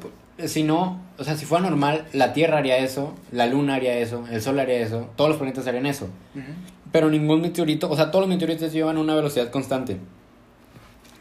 Si 0.46 0.62
no, 0.62 1.02
o 1.18 1.22
sea, 1.22 1.36
si 1.36 1.44
fuera 1.44 1.62
normal, 1.62 2.06
la 2.14 2.32
Tierra 2.32 2.56
haría 2.56 2.78
eso, 2.78 3.14
la 3.30 3.46
Luna 3.46 3.74
haría 3.74 3.98
eso, 3.98 4.24
el 4.30 4.40
Sol 4.40 4.58
haría 4.58 4.80
eso, 4.80 5.10
todos 5.16 5.28
los 5.28 5.36
planetas 5.36 5.66
harían 5.66 5.84
eso. 5.84 6.08
Pero 6.92 7.10
ningún 7.10 7.42
meteorito, 7.42 7.90
o 7.90 7.94
sea, 7.94 8.10
todos 8.10 8.22
los 8.22 8.30
meteoritos 8.30 8.72
llevan 8.72 8.96
una 8.96 9.14
velocidad 9.14 9.50
constante. 9.50 9.98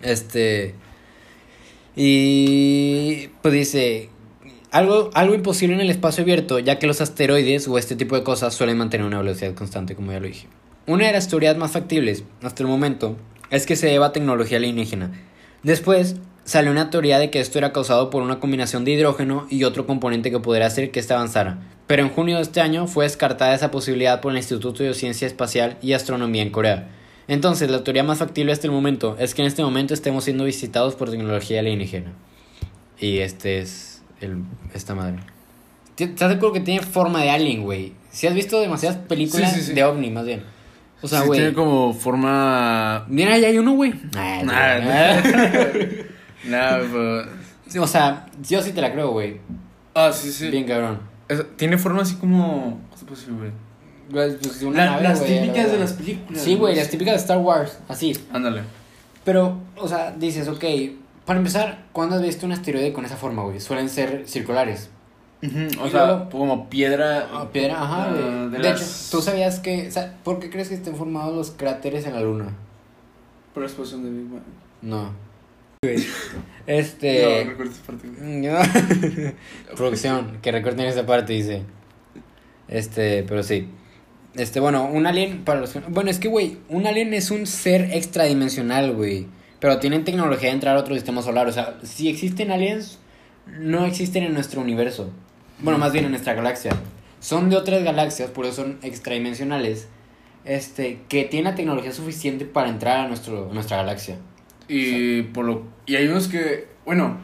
Este. 0.02 0.74
Y. 1.98 3.28
Pues 3.42 3.54
dice. 3.54 4.10
Algo, 4.72 5.10
algo 5.14 5.36
imposible 5.36 5.76
en 5.76 5.82
el 5.82 5.90
espacio 5.90 6.24
abierto, 6.24 6.58
ya 6.60 6.80
que 6.80 6.88
los 6.88 7.02
asteroides 7.02 7.68
o 7.68 7.78
este 7.78 7.98
tipo 7.98 8.16
de 8.16 8.24
cosas 8.24 8.54
suelen 8.54 8.78
mantener 8.78 9.06
una 9.06 9.18
velocidad 9.18 9.54
constante, 9.54 9.98
como 9.98 10.14
ya 10.14 10.22
lo 10.22 10.28
dije. 10.28 10.48
Una 10.88 11.08
de 11.08 11.12
las 11.12 11.28
teorías 11.28 11.58
más 11.58 11.72
factibles, 11.72 12.24
hasta 12.42 12.64
el 12.64 12.70
momento, 12.70 13.18
es 13.50 13.66
que 13.66 13.76
se 13.76 13.88
deba 13.88 14.08
a 14.08 14.12
tecnología 14.14 14.58
alienígena. 14.60 15.12
Después, 15.64 16.16
salió 16.44 16.72
una 16.72 16.90
teoría 16.90 17.20
de 17.20 17.30
que 17.30 17.40
esto 17.40 17.58
era 17.58 17.72
causado 17.72 18.10
por 18.10 18.24
una 18.24 18.40
combinación 18.40 18.84
de 18.84 18.92
hidrógeno 18.92 19.46
y 19.50 19.64
otro 19.64 19.86
componente 19.86 20.32
que 20.32 20.40
podría 20.40 20.68
hacer 20.68 20.92
que 20.92 21.00
éste 21.00 21.14
avanzara. 21.14 21.60
Pero 21.88 22.04
en 22.04 22.10
junio 22.10 22.38
de 22.38 22.42
este 22.44 22.62
año 22.62 22.88
fue 22.88 23.06
descartada 23.06 23.54
esa 23.54 23.72
posibilidad 23.72 24.22
por 24.22 24.32
el 24.32 24.38
Instituto 24.38 24.84
de 24.84 24.94
Ciencia 24.94 25.28
Espacial 25.28 25.78
y 25.82 25.94
Astronomía 25.94 26.42
en 26.42 26.50
Corea. 26.50 26.90
Entonces, 27.28 27.70
la 27.70 27.84
teoría 27.84 28.04
más 28.04 28.18
factible 28.18 28.52
hasta 28.52 28.68
el 28.68 28.74
momento 28.74 29.16
es 29.20 29.36
que 29.36 29.42
en 29.42 29.48
este 29.48 29.64
momento 29.64 29.94
estemos 29.94 30.24
siendo 30.24 30.44
visitados 30.44 30.96
por 30.96 31.10
tecnología 31.10 31.60
alienígena. 31.60 32.12
Y 33.00 33.20
este 33.20 33.60
es 33.60 34.02
el, 34.20 34.44
esta 34.74 34.96
madre. 34.96 35.18
¿Estás 35.98 36.30
de 36.30 36.36
acuerdo 36.36 36.54
que 36.54 36.62
tiene 36.62 36.82
forma 36.82 37.22
de 37.22 37.30
alien, 37.30 37.64
güey? 37.64 37.94
Si 38.12 38.26
has 38.26 38.34
visto 38.34 38.60
demasiadas 38.60 38.98
películas 38.98 39.54
Sí, 39.54 39.60
sí, 39.60 39.68
sí. 39.68 39.74
de 39.74 39.84
ovni, 39.84 40.10
más 40.10 40.26
bien. 40.26 40.44
O 41.02 41.08
sea, 41.08 41.22
Sí, 41.22 41.28
güey. 41.28 41.40
tiene 41.40 41.54
como 41.56 41.94
forma. 41.94 43.06
Mira, 43.08 43.34
ahí 43.34 43.44
hay 43.46 43.58
uno, 43.58 43.74
güey. 43.74 43.94
Ah, 44.16 44.42
Nah. 44.44 44.80
Nah, 46.46 46.78
pero. 46.92 47.26
Sí, 47.68 47.78
o 47.80 47.88
sea, 47.88 48.26
yo 48.48 48.62
sí 48.62 48.72
te 48.74 48.82
la 48.82 48.92
creo, 48.92 49.12
güey. 49.12 49.40
Ah, 49.94 50.12
sí, 50.14 50.32
sí. 50.32 50.50
Bien 50.50 50.66
cabrón. 50.66 51.00
Es- 51.28 51.46
tiene 51.58 51.78
forma 51.78 52.02
así 52.02 52.16
como. 52.16 52.80
¿Cómo 52.90 52.98
se 52.98 53.06
puede 53.06 53.20
decir, 53.20 53.34
güey? 53.34 53.52
Pues, 54.12 54.60
de 54.60 54.66
una 54.66 54.78
La- 54.86 54.92
nave, 54.92 55.04
las 55.04 55.22
la 55.22 55.26
típicas 55.28 55.72
de 55.72 55.80
las 55.80 55.94
películas. 55.94 56.42
Sí, 56.42 56.56
güey, 56.56 56.76
las 56.76 56.90
típicas 56.90 57.14
de 57.16 57.20
Star 57.22 57.38
Wars, 57.38 57.80
así. 57.88 58.18
Ándale. 58.34 58.62
Pero, 59.24 59.58
o 59.78 59.88
sea, 59.88 60.12
dices, 60.12 60.48
ok, 60.50 60.64
para 61.26 61.40
empezar, 61.40 61.86
¿cuándo 61.94 62.16
has 62.16 62.22
visto 62.22 62.46
un 62.46 62.52
asteroide 62.52 62.92
con 62.92 63.06
esa 63.06 63.16
forma, 63.16 63.44
güey? 63.44 63.60
Suelen 63.62 63.88
ser 63.90 64.24
circulares. 64.28 64.90
O 65.44 65.88
Y 65.88 65.90
sea, 65.92 66.06
luego- 66.06 66.30
como 66.30 66.70
piedra. 66.70 67.28
Ah, 67.34 67.50
piedra, 67.52 67.82
ajá, 67.82 68.10
ah, 68.10 68.14
de 68.14 68.50
De, 68.50 68.60
las- 68.60 68.82
hecho, 69.10 69.18
¿tú 69.18 69.24
sabías 69.24 69.60
que, 69.60 69.88
o 69.88 69.92
sea, 69.92 70.18
¿por 70.24 70.40
qué 70.40 70.50
crees 70.50 70.70
que 70.70 70.76
estén 70.76 70.96
formados 70.96 71.36
los 71.36 71.52
cráteres 71.52 72.06
en 72.06 72.14
la 72.14 72.22
luna? 72.22 72.50
Por 73.54 73.64
la 73.64 73.68
explosión 73.68 74.04
de 74.04 74.10
Big 74.12 74.30
Bang. 74.30 74.44
No. 74.82 75.12
Este... 76.68 77.44
No, 77.44 77.50
recuerdo 77.50 77.72
esa 77.72 77.84
parte. 77.84 78.08
No. 78.22 78.60
Producción, 79.76 80.38
que 80.42 80.52
recorten 80.52 80.86
esa 80.86 81.06
parte, 81.06 81.34
dice. 81.34 81.64
Este, 82.68 83.24
pero 83.24 83.42
sí. 83.44 83.68
Este, 84.36 84.60
bueno, 84.60 84.86
un 84.86 85.08
alien, 85.08 85.44
para 85.44 85.60
los 85.60 85.72
que- 85.74 85.80
Bueno, 85.80 86.10
es 86.12 86.20
que, 86.20 86.28
güey, 86.28 86.58
un 86.70 86.86
alien 86.88 87.14
es 87.14 87.32
un 87.32 87.48
ser 87.48 87.90
extradimensional, 87.94 88.94
güey. 88.94 89.28
Pero 89.60 89.80
tienen 89.80 90.06
tecnología 90.06 90.50
de 90.50 90.56
entrar 90.56 90.78
a 90.78 90.80
otro 90.80 90.94
sistema 90.96 91.22
solar. 91.22 91.48
O 91.48 91.52
sea, 91.52 91.78
si 91.84 92.10
existen 92.10 92.52
aliens, 92.52 93.00
no 93.48 93.86
existen 93.86 94.24
en 94.24 94.34
nuestro 94.34 94.62
universo. 94.62 95.12
Bueno, 95.62 95.78
más 95.80 95.92
bien 95.94 96.06
en 96.06 96.12
nuestra 96.12 96.34
galaxia. 96.34 96.72
Son 97.20 97.50
de 97.50 97.56
otras 97.56 97.84
galaxias, 97.84 98.30
por 98.32 98.46
eso 98.46 98.64
son 98.64 98.80
extradimensionales. 98.82 99.88
Este, 100.44 101.02
que 101.08 101.26
tienen 101.26 101.52
la 101.52 101.56
tecnología 101.56 101.92
suficiente 101.92 102.46
para 102.46 102.70
entrar 102.70 103.02
a, 103.06 103.08
nuestro, 103.08 103.52
a 103.52 103.54
nuestra 103.54 103.78
galaxia. 103.78 104.18
Y 104.68 105.22
por 105.24 105.46
lo 105.46 105.64
y 105.86 105.96
hay 105.98 106.08
unos 106.08 106.28
que, 106.28 106.68
bueno, 106.86 107.18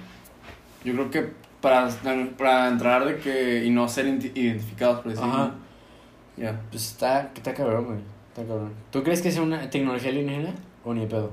yo 0.84 0.94
creo 0.94 1.10
que 1.10 1.30
para, 1.62 1.90
para 2.38 2.68
entrar 2.68 3.06
de 3.06 3.18
que 3.18 3.66
y 3.66 3.72
no 3.72 3.88
ser 3.90 4.06
identi- 4.06 4.32
identificados 4.36 5.00
por 5.00 5.12
decirlo. 5.12 5.34
Ajá. 5.34 5.56
Ya. 6.36 6.62
Pues 6.70 6.86
está, 6.92 7.32
está 7.36 7.54
cabrón, 7.56 7.86
güey. 7.86 7.98
Está 8.30 8.46
cabrón. 8.46 8.74
¿Tú 8.92 9.02
crees 9.04 9.24
que 9.24 9.32
sea 9.32 9.42
una 9.42 9.68
tecnología 9.70 10.10
alienígena 10.12 10.54
o 10.84 10.94
ni 10.94 11.02
de 11.02 11.08
pedo? 11.08 11.32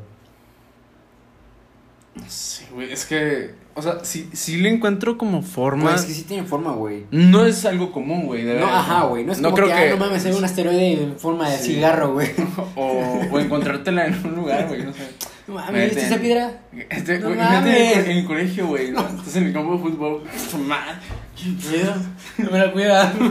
Sí, 2.29 2.65
güey, 2.73 2.93
es 2.93 3.05
que 3.05 3.55
o 3.77 3.83
sea, 3.83 4.05
sí, 4.05 4.29
sí 4.33 4.57
le 4.59 4.69
encuentro 4.69 5.19
como 5.19 5.43
forma. 5.43 5.91
Pues 5.91 6.03
es 6.03 6.07
que 6.07 6.15
sí 6.15 6.23
tiene 6.23 6.45
forma, 6.45 6.73
güey. 6.73 7.05
No 7.11 7.45
es 7.45 7.65
algo 7.65 7.91
común, 7.93 8.27
güey, 8.27 8.45
No, 8.45 8.67
ajá, 8.67 9.03
güey. 9.05 9.25
No 9.25 9.33
es 9.33 9.41
no 9.41 9.51
como 9.51 9.57
creo 9.57 9.69
que, 9.69 9.75
que, 9.83 9.89
ah, 9.91 9.95
no 9.95 9.97
mames, 10.07 10.25
hay 10.25 10.33
un 10.33 10.45
asteroide 10.45 11.03
en 11.03 11.19
forma 11.19 11.51
de 11.51 11.59
Sí. 11.59 11.75
cigarro, 11.75 12.13
güey. 12.13 12.31
o, 12.77 13.21
o 13.33 13.41
encontrártela 13.41 14.07
en 14.07 14.15
un 14.25 14.35
lugar, 14.37 14.69
güey, 14.69 14.85
no 14.85 14.93
sé. 14.93 15.09
No 15.47 15.55
mames. 15.55 15.91
¿viste 15.91 16.07
esa 16.07 16.19
piedra? 16.19 16.61
Este, 16.91 17.19
No 17.19 17.31
mames. 17.31 17.97
en 18.07 18.11
el 18.19 18.25
colegio, 18.27 18.67
güey, 18.69 18.91
¿no? 18.93 19.01
Estás 19.01 19.37
en 19.37 19.45
el 19.45 19.53
campo 19.53 19.73
de 19.75 19.79
fútbol. 19.79 20.23
Man, 20.67 21.01
¿Qué 21.37 21.51
pedo? 21.71 21.95
No 22.39 22.51
me 22.51 22.59
la 22.59 22.73
cuida. 22.73 23.13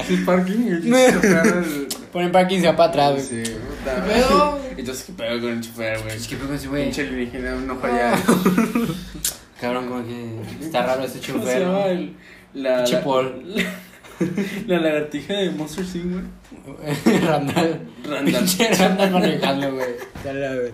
Es 0.00 0.10
el 0.10 0.24
parking 0.24 0.66
el 0.66 0.90
Ponen 2.12 2.32
parking 2.32 2.58
y 2.58 2.60
se 2.60 2.66
va 2.66 2.76
para 2.76 2.88
atrás, 2.90 3.12
güey. 3.12 3.44
Sí, 3.44 3.52
puta. 3.52 3.94
¿Qué 3.94 4.12
pedo? 4.12 4.60
Entonces, 4.76 5.04
¿qué 5.04 5.12
pedo 5.12 5.40
con 5.40 5.50
el 5.50 5.60
chofer, 5.60 6.02
güey? 6.02 6.16
Es 6.16 6.26
que 6.26 6.36
con 6.36 6.54
ese 6.54 6.68
güey. 6.68 6.84
Pinche 6.84 7.02
alienígena, 7.02 7.54
no 7.56 7.76
falla. 7.76 8.12
Cabrón, 9.60 9.88
como 9.88 10.04
que 10.04 10.40
está 10.64 10.86
raro 10.86 11.04
este 11.04 11.32
¿Cómo 11.32 11.44
se 11.44 11.50
chofer. 11.50 11.62
llama. 11.62 12.10
La, 12.54 12.84
Pinche 12.84 13.02
la, 14.66 14.80
lagartija 14.80 15.34
de 15.34 15.50
Monster 15.50 15.84
Inc, 15.84 16.12
güey. 16.66 17.20
Randall. 17.20 17.80
Randall. 18.04 18.46
Randall 18.78 19.10
manejando, 19.12 19.72
güey. 19.72 19.88
Dale, 20.24 20.60
güey. 20.60 20.72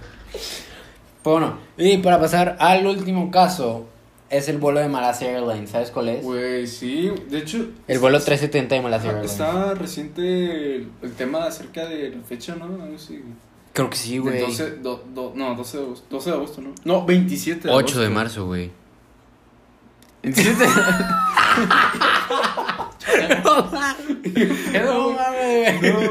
Pues 1.23 1.33
bueno, 1.41 1.59
y 1.77 1.99
para 1.99 2.21
pasar 2.21 2.57
al 2.61 2.87
último 2.87 3.31
caso, 3.31 3.89
es 4.31 4.49
el 4.49 4.59
vuelo 4.59 4.81
de 4.81 4.89
Malasia 4.89 5.31
Airlines. 5.31 5.71
¿Sabes 5.71 5.91
cuál 5.91 6.09
es? 6.09 6.25
Güey, 6.25 6.67
sí. 6.67 7.11
De 7.31 7.39
hecho. 7.39 7.69
El 7.87 7.99
vuelo 7.99 8.19
370 8.19 8.75
de 8.75 8.81
Malasia 8.83 9.11
Airlines. 9.11 9.33
Está 9.33 9.75
reciente 9.75 10.77
el, 10.77 10.89
el 11.03 11.13
tema 11.13 11.45
acerca 11.45 11.87
de 11.87 12.11
la 12.11 12.23
fecha, 12.23 12.55
¿no? 12.57 12.65
Algo 12.65 12.97
así. 12.97 13.23
Creo 13.73 13.91
que 13.91 13.97
sí, 13.97 14.19
güey. 14.19 14.41
12, 14.41 14.77
do- 14.77 15.05
do- 15.15 15.33
no, 15.37 15.55
12 15.55 15.77
de 15.79 15.85
agosto. 15.85 16.07
12 16.11 16.31
de 16.31 16.37
agosto, 16.37 16.61
¿no? 16.63 16.71
No, 16.85 17.05
27 17.05 17.69
de 17.69 17.75
8 17.75 17.79
agosto. 17.79 18.01
de 18.01 18.09
marzo, 18.11 18.47
güey. 18.47 18.71
27 20.23 20.65
de 20.65 20.69
no 24.85 25.11
mames, 25.13 25.81
güey. 25.81 26.11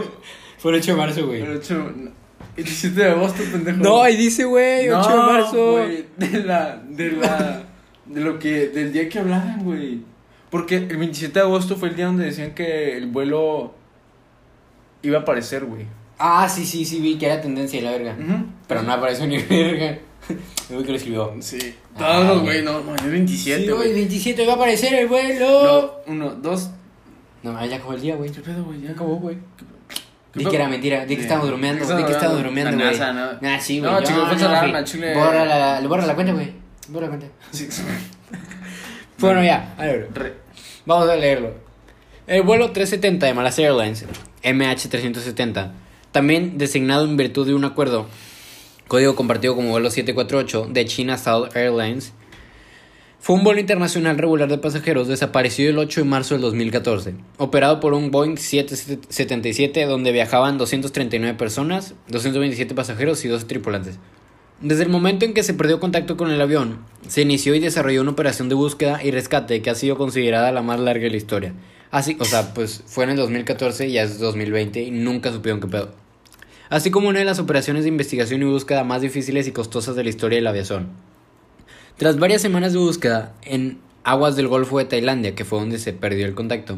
Fue 0.57 0.71
el 0.71 0.77
8 0.79 0.91
de 0.91 0.97
marzo, 0.97 1.27
güey. 1.27 1.41
El 1.41 1.57
8 1.57 1.91
no, 1.95 2.11
27 2.55 2.95
de 3.01 3.09
agosto, 3.09 3.43
pendejo. 3.51 3.77
No, 3.77 4.01
ahí 4.03 4.15
dice, 4.15 4.45
güey, 4.45 4.89
8 4.89 5.09
de 5.09 5.15
No, 5.15 5.25
marzo. 5.31 5.71
güey, 5.73 6.05
de 6.17 6.43
la, 6.43 6.81
de 6.87 7.11
la, 7.11 7.63
de 8.05 8.21
lo 8.21 8.39
que, 8.39 8.67
del 8.69 8.93
día 8.93 9.09
que 9.09 9.19
hablaban, 9.19 9.63
güey. 9.63 10.01
Porque 10.49 10.77
el 10.77 10.97
27 10.97 11.33
de 11.39 11.45
agosto 11.45 11.75
fue 11.75 11.89
el 11.89 11.95
día 11.95 12.05
donde 12.05 12.25
decían 12.25 12.53
que 12.53 12.97
el 12.97 13.07
vuelo 13.07 13.73
iba 15.01 15.19
a 15.19 15.21
aparecer, 15.21 15.65
güey. 15.65 15.85
Ah, 16.17 16.47
sí, 16.47 16.65
sí, 16.65 16.85
sí, 16.85 17.01
vi 17.01 17.17
que 17.17 17.25
era 17.25 17.41
tendencia 17.41 17.79
de 17.79 17.85
la 17.85 17.91
verga. 17.91 18.15
Pero 18.67 18.83
no 18.83 18.93
apareció 18.93 19.27
ni 19.27 19.37
verga. 19.49 19.97
El 20.69 20.75
güey 20.75 20.83
que 20.85 20.91
lo 20.91 20.97
escribió. 20.97 21.33
Sí. 21.39 21.75
Ah, 21.95 22.19
Todos, 22.21 22.41
güey. 22.41 22.61
güey, 22.61 22.63
no, 22.63 22.81
no, 22.81 22.95
es 22.95 23.11
27, 23.11 23.61
Sí, 23.61 23.67
güey, 23.69 23.77
güey. 23.77 23.93
27 23.93 24.45
va 24.45 24.53
a 24.53 24.55
aparecer 24.55 24.93
el 24.93 25.07
vuelo. 25.07 26.01
No, 26.07 26.13
uno, 26.13 26.35
dos. 26.35 26.69
No, 27.43 27.63
ya 27.65 27.75
acabó 27.75 27.93
el 27.93 28.01
día, 28.01 28.15
güey. 28.15 28.31
¿Qué 28.31 28.41
pedo, 28.41 28.63
güey? 28.63 28.81
Ya 28.81 28.91
acabó, 28.91 29.17
güey. 29.17 29.37
¿Qué 30.33 30.39
Di 30.39 30.45
que 30.45 30.55
era 30.55 30.67
mentira, 30.67 31.05
di 31.05 31.15
que 31.15 31.21
estábamos 31.21 31.49
¿Qué 31.51 31.95
di 31.95 32.03
que 32.03 32.11
estábamos 32.11 32.43
La 32.43 32.49
güey. 32.49 32.75
NASA, 32.75 33.13
¿no? 33.13 33.27
Ah, 33.41 33.59
sí, 33.59 33.79
güey. 33.79 33.91
No, 33.91 33.97
fue 34.01 34.83
chile. 34.83 35.13
Borra 35.13 35.45
la, 35.45 35.87
borra 35.87 36.05
la 36.05 36.15
cuenta, 36.15 36.33
güey. 36.33 36.64
Sí. 37.51 37.67
Bueno, 39.17 39.41
ya, 39.43 39.73
a 39.77 39.85
ver. 39.85 40.09
Re- 40.13 40.33
Vamos 40.85 41.07
a 41.09 41.15
leerlo. 41.15 41.53
El 42.27 42.41
vuelo 42.41 42.71
370 42.71 43.25
de 43.27 43.33
Malasia 43.33 43.67
Airlines, 43.67 44.05
MH370, 44.43 45.71
también 46.11 46.57
designado 46.57 47.05
en 47.05 47.15
virtud 47.15 47.47
de 47.47 47.53
un 47.53 47.63
acuerdo, 47.63 48.07
código 48.89 49.15
compartido 49.15 49.55
como 49.55 49.69
vuelo 49.69 49.89
748 49.89 50.67
de 50.69 50.85
China 50.85 51.17
South 51.17 51.55
Airlines, 51.55 52.11
fue 53.21 53.35
un 53.37 53.43
vuelo 53.45 53.59
internacional 53.61 54.17
regular 54.17 54.49
de 54.49 54.57
pasajeros 54.57 55.07
desaparecido 55.07 55.69
el 55.69 55.77
8 55.79 56.01
de 56.01 56.05
marzo 56.07 56.33
del 56.35 56.41
2014, 56.41 57.13
operado 57.37 57.79
por 57.79 57.93
un 57.93 58.11
Boeing 58.11 58.35
777 58.37 59.85
donde 59.85 60.11
viajaban 60.11 60.57
239 60.57 61.37
personas, 61.37 61.93
227 62.09 62.75
pasajeros 62.75 63.23
y 63.23 63.29
12 63.29 63.45
tripulantes. 63.45 63.97
Desde 64.61 64.83
el 64.83 64.89
momento 64.89 65.25
en 65.25 65.33
que 65.33 65.43
se 65.43 65.53
perdió 65.53 65.79
contacto 65.79 66.15
con 66.17 66.31
el 66.31 66.41
avión, 66.41 66.79
se 67.07 67.21
inició 67.21 67.53
y 67.55 67.59
desarrolló 67.59 68.01
una 68.01 68.11
operación 68.11 68.49
de 68.49 68.55
búsqueda 68.55 69.03
y 69.03 69.11
rescate 69.11 69.61
que 69.61 69.69
ha 69.69 69.75
sido 69.75 69.97
considerada 69.97 70.51
la 70.51 70.61
más 70.61 70.79
larga 70.79 71.03
de 71.03 71.09
la 71.11 71.17
historia. 71.17 71.53
Así, 71.91 72.17
o 72.19 72.25
sea, 72.25 72.53
pues 72.53 72.81
fue 72.85 73.03
en 73.03 73.11
el 73.11 73.17
2014 73.17 73.87
y 73.87 73.97
es 73.97 74.17
2020 74.19 74.81
y 74.81 74.91
nunca 74.91 75.31
supieron 75.31 75.59
qué 75.59 75.67
pedo. 75.67 75.91
Así 76.69 76.89
como 76.89 77.09
una 77.09 77.19
de 77.19 77.25
las 77.25 77.39
operaciones 77.39 77.83
de 77.83 77.89
investigación 77.89 78.41
y 78.41 78.45
búsqueda 78.45 78.83
más 78.83 79.01
difíciles 79.01 79.47
y 79.47 79.51
costosas 79.51 79.95
de 79.95 80.03
la 80.03 80.09
historia 80.09 80.37
de 80.37 80.41
la 80.41 80.49
aviación. 80.49 80.87
Tras 81.97 82.17
varias 82.17 82.41
semanas 82.41 82.73
de 82.73 82.79
búsqueda 82.79 83.33
en 83.43 83.77
aguas 84.03 84.35
del 84.35 84.47
Golfo 84.47 84.79
de 84.79 84.85
Tailandia, 84.85 85.35
que 85.35 85.45
fue 85.45 85.59
donde 85.59 85.77
se 85.79 85.93
perdió 85.93 86.25
el 86.25 86.33
contacto, 86.33 86.77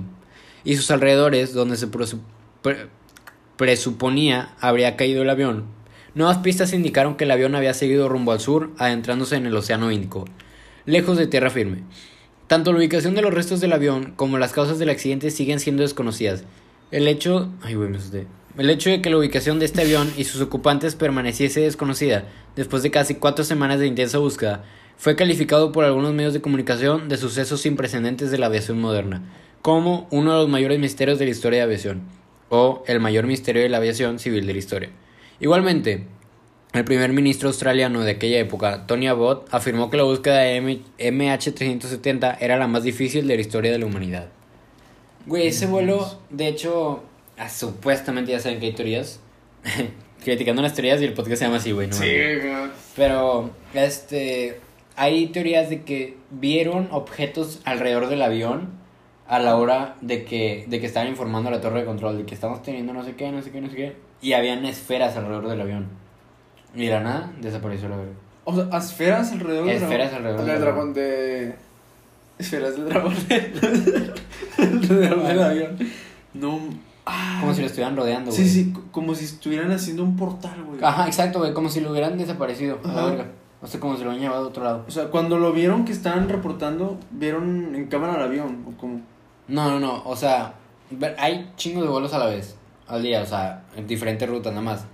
y 0.64 0.76
sus 0.76 0.92
alrededores, 0.92 1.54
donde 1.54 1.78
se 1.78 1.90
presu- 1.90 2.20
pre- 2.62 2.88
presuponía 3.56 4.56
habría 4.60 4.96
caído 4.98 5.22
el 5.24 5.30
avión, 5.30 5.66
nuevas 6.18 6.40
pistas 6.40 6.74
indicaron 6.74 7.16
que 7.16 7.26
el 7.26 7.32
avión 7.32 7.54
había 7.54 7.74
seguido 7.74 8.10
rumbo 8.10 8.32
al 8.32 8.40
sur, 8.40 8.72
adentrándose 8.80 9.36
en 9.36 9.46
el 9.46 9.56
Océano 9.56 9.92
Índico, 9.92 10.26
lejos 10.86 11.18
de 11.18 11.28
tierra 11.28 11.52
firme. 11.52 11.84
Tanto 12.48 12.72
la 12.72 12.80
ubicación 12.80 13.14
de 13.14 13.22
los 13.22 13.34
restos 13.34 13.62
del 13.62 13.72
avión 13.72 14.14
como 14.16 14.40
las 14.40 14.52
causas 14.52 14.80
del 14.80 14.90
accidente 14.90 15.30
siguen 15.30 15.60
siendo 15.60 15.84
desconocidas. 15.84 16.44
El 16.90 17.08
hecho. 17.08 17.50
El 18.58 18.70
hecho 18.72 18.90
de 18.90 19.02
que 19.02 19.12
la 19.12 19.18
ubicación 19.18 19.60
de 19.60 19.66
este 19.66 19.82
avión 19.82 20.12
y 20.18 20.24
sus 20.24 20.42
ocupantes 20.42 20.96
permaneciese 20.96 21.62
desconocida 21.62 22.26
después 22.56 22.82
de 22.82 22.90
casi 22.90 23.14
cuatro 23.14 23.46
semanas 23.46 23.80
de 23.80 23.86
intensa 23.86 24.18
búsqueda 24.18 24.64
fue 24.98 25.16
calificado 25.16 25.72
por 25.72 25.86
algunos 25.86 26.16
medios 26.16 26.34
de 26.34 26.42
comunicación 26.42 27.10
de 27.10 27.18
sucesos 27.18 27.62
sin 27.62 27.76
precedentes 27.76 28.32
de 28.32 28.40
la 28.40 28.48
aviación 28.48 28.82
moderna, 28.82 29.22
como 29.62 30.08
uno 30.10 30.32
de 30.32 30.38
los 30.40 30.50
mayores 30.50 30.80
misterios 30.80 31.20
de 31.20 31.26
la 31.26 31.32
historia 31.32 31.60
de 31.60 31.66
aviación, 31.66 32.02
o 32.50 32.84
el 32.88 33.00
mayor 33.00 33.28
misterio 33.28 33.62
de 33.62 33.70
la 33.70 33.78
aviación 33.78 34.18
civil 34.18 34.48
de 34.48 34.54
la 34.54 34.60
historia. 34.60 34.90
Igualmente, 35.40 36.04
el 36.74 36.84
primer 36.84 37.14
ministro 37.14 37.50
australiano 37.50 38.02
de 38.02 38.12
aquella 38.12 38.40
época, 38.40 38.86
Tony 38.88 39.08
Abbott, 39.08 39.48
afirmó 39.54 39.90
que 39.90 39.98
la 39.98 40.04
búsqueda 40.04 40.40
de 40.40 40.56
M- 40.58 40.80
MH370 41.00 42.38
era 42.40 42.58
la 42.58 42.68
más 42.68 42.84
difícil 42.84 43.28
de 43.28 43.36
la 43.36 43.42
historia 43.42 43.72
de 43.72 43.80
la 43.80 43.86
humanidad. 43.86 44.28
Güey, 45.26 45.48
ese 45.48 45.66
vuelo, 45.66 46.20
de 46.30 46.48
hecho, 46.48 47.04
ah, 47.38 47.50
supuestamente 47.50 48.32
ya 48.32 48.40
saben 48.40 48.60
que 48.60 48.68
hay 48.68 48.74
teorías. 48.74 49.20
Criticando 50.24 50.62
las 50.62 50.74
teorías 50.74 51.02
y 51.02 51.06
el 51.06 51.14
podcast 51.14 51.38
se 51.40 51.46
llama 51.46 51.58
así, 51.58 51.72
güey. 51.72 51.88
no 51.88 51.94
Sí, 51.94 52.06
güey. 52.06 52.70
Pero, 52.96 53.52
este, 53.74 54.60
hay 54.96 55.28
teorías 55.28 55.70
de 55.70 55.84
que 55.84 56.18
vieron 56.32 56.88
objetos 56.92 57.62
alrededor 57.66 58.08
del 58.10 58.22
avión 58.22 58.70
a 59.28 59.40
la 59.40 59.58
hora 59.58 59.96
de 60.02 60.24
que, 60.26 60.66
de 60.68 60.80
que 60.80 60.86
estaban 60.86 61.10
informando 61.10 61.50
a 61.50 61.52
la 61.52 61.62
torre 61.62 61.82
de 61.82 61.86
control 61.86 62.18
de 62.18 62.26
que 62.26 62.34
estamos 62.34 62.64
teniendo 62.64 62.94
no 62.94 63.04
sé 63.04 63.14
qué, 63.16 63.30
no 63.32 63.42
sé 63.42 63.52
qué, 63.52 63.62
no 63.62 63.70
sé 63.70 63.76
qué. 63.76 64.07
Y 64.22 64.34
habían 64.34 64.66
esferas 64.66 65.16
alrededor 65.16 65.48
del 65.48 65.62
avión. 65.62 65.88
Y 66.76 66.86
de 66.86 66.92
la 66.92 67.00
nada 67.02 67.32
desapareció 67.42 67.90
la 67.90 67.98
verga. 67.98 68.12
O 68.46 68.56
sea, 68.56 68.78
esferas 68.78 69.32
alrededor 69.32 69.66
del 69.66 69.76
Esferas 69.78 70.12
dragón. 70.12 70.28
alrededor 70.30 70.52
del 70.52 70.62
dragón 70.62 70.94
de. 70.94 71.56
Esferas 72.40 72.76
del 72.78 72.90
dragón. 72.90 73.14
alrededor 74.58 75.24
del 75.28 75.42
avión. 75.44 75.78
No. 76.34 76.60
Como 77.40 77.54
si 77.54 77.62
lo 77.62 77.68
estuvieran 77.68 77.96
rodeando, 77.96 78.32
güey. 78.32 78.44
Sí, 78.44 78.50
sí, 78.50 78.74
co- 78.74 78.84
como 78.92 79.16
si 79.16 79.26
estuvieran 79.26 79.72
haciendo 79.72 80.04
un 80.04 80.18
portal, 80.18 80.62
güey. 80.64 80.80
Ajá, 80.84 81.08
exacto, 81.08 81.40
güey. 81.40 81.54
Como 81.54 81.70
si 81.70 81.80
lo 81.80 81.92
hubieran 81.92 82.18
desaparecido 82.18 82.80
a 82.84 82.88
la 82.92 83.06
verga. 83.06 83.26
O 83.62 83.68
sea, 83.68 83.80
como 83.80 83.96
si 83.96 84.04
lo 84.04 84.10
hubieran 84.10 84.24
llevado 84.24 84.46
a 84.46 84.48
otro 84.50 84.64
lado. 84.64 84.84
O 84.88 84.92
sea, 84.92 85.06
cuando 85.06 85.38
lo 85.40 85.52
vieron 85.54 85.86
que 85.86 85.94
estaban 85.94 86.28
reportando, 86.28 86.98
vieron 87.12 87.76
en 87.76 87.88
cámara 87.88 88.16
el 88.18 88.24
avión, 88.24 88.66
o 88.68 88.78
como. 88.80 89.02
No, 89.48 89.70
no, 89.72 89.80
no. 89.80 90.04
O 90.06 90.16
sea, 90.18 90.56
hay 91.18 91.50
chingos 91.56 91.84
de 91.84 91.90
vuelos 91.90 92.14
a 92.14 92.20
la 92.20 92.26
vez. 92.26 92.56
Al 92.88 93.04
día, 93.04 93.22
o 93.22 93.26
sea, 93.26 93.66
en 93.76 93.86
diferentes 93.88 94.28
rutas 94.28 94.54
nada 94.54 94.64
más. 94.64 94.86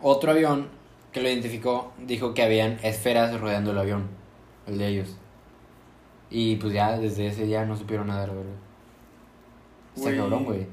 Otro 0.00 0.30
avión 0.30 0.68
que 1.12 1.20
lo 1.20 1.28
identificó 1.28 1.92
dijo 1.98 2.34
que 2.34 2.42
habían 2.42 2.78
esferas 2.82 3.38
rodeando 3.40 3.72
el 3.72 3.78
avión. 3.78 4.08
El 4.66 4.78
de 4.78 4.88
ellos. 4.88 5.16
Y 6.30 6.56
pues 6.56 6.72
ya 6.72 6.96
desde 6.96 7.26
ese 7.26 7.44
día 7.44 7.64
no 7.64 7.76
supieron 7.76 8.06
nada, 8.06 8.26
la 8.26 8.32
verdad. 8.34 8.52
Está 9.96 10.16
cabrón, 10.16 10.44
güey. 10.44 10.66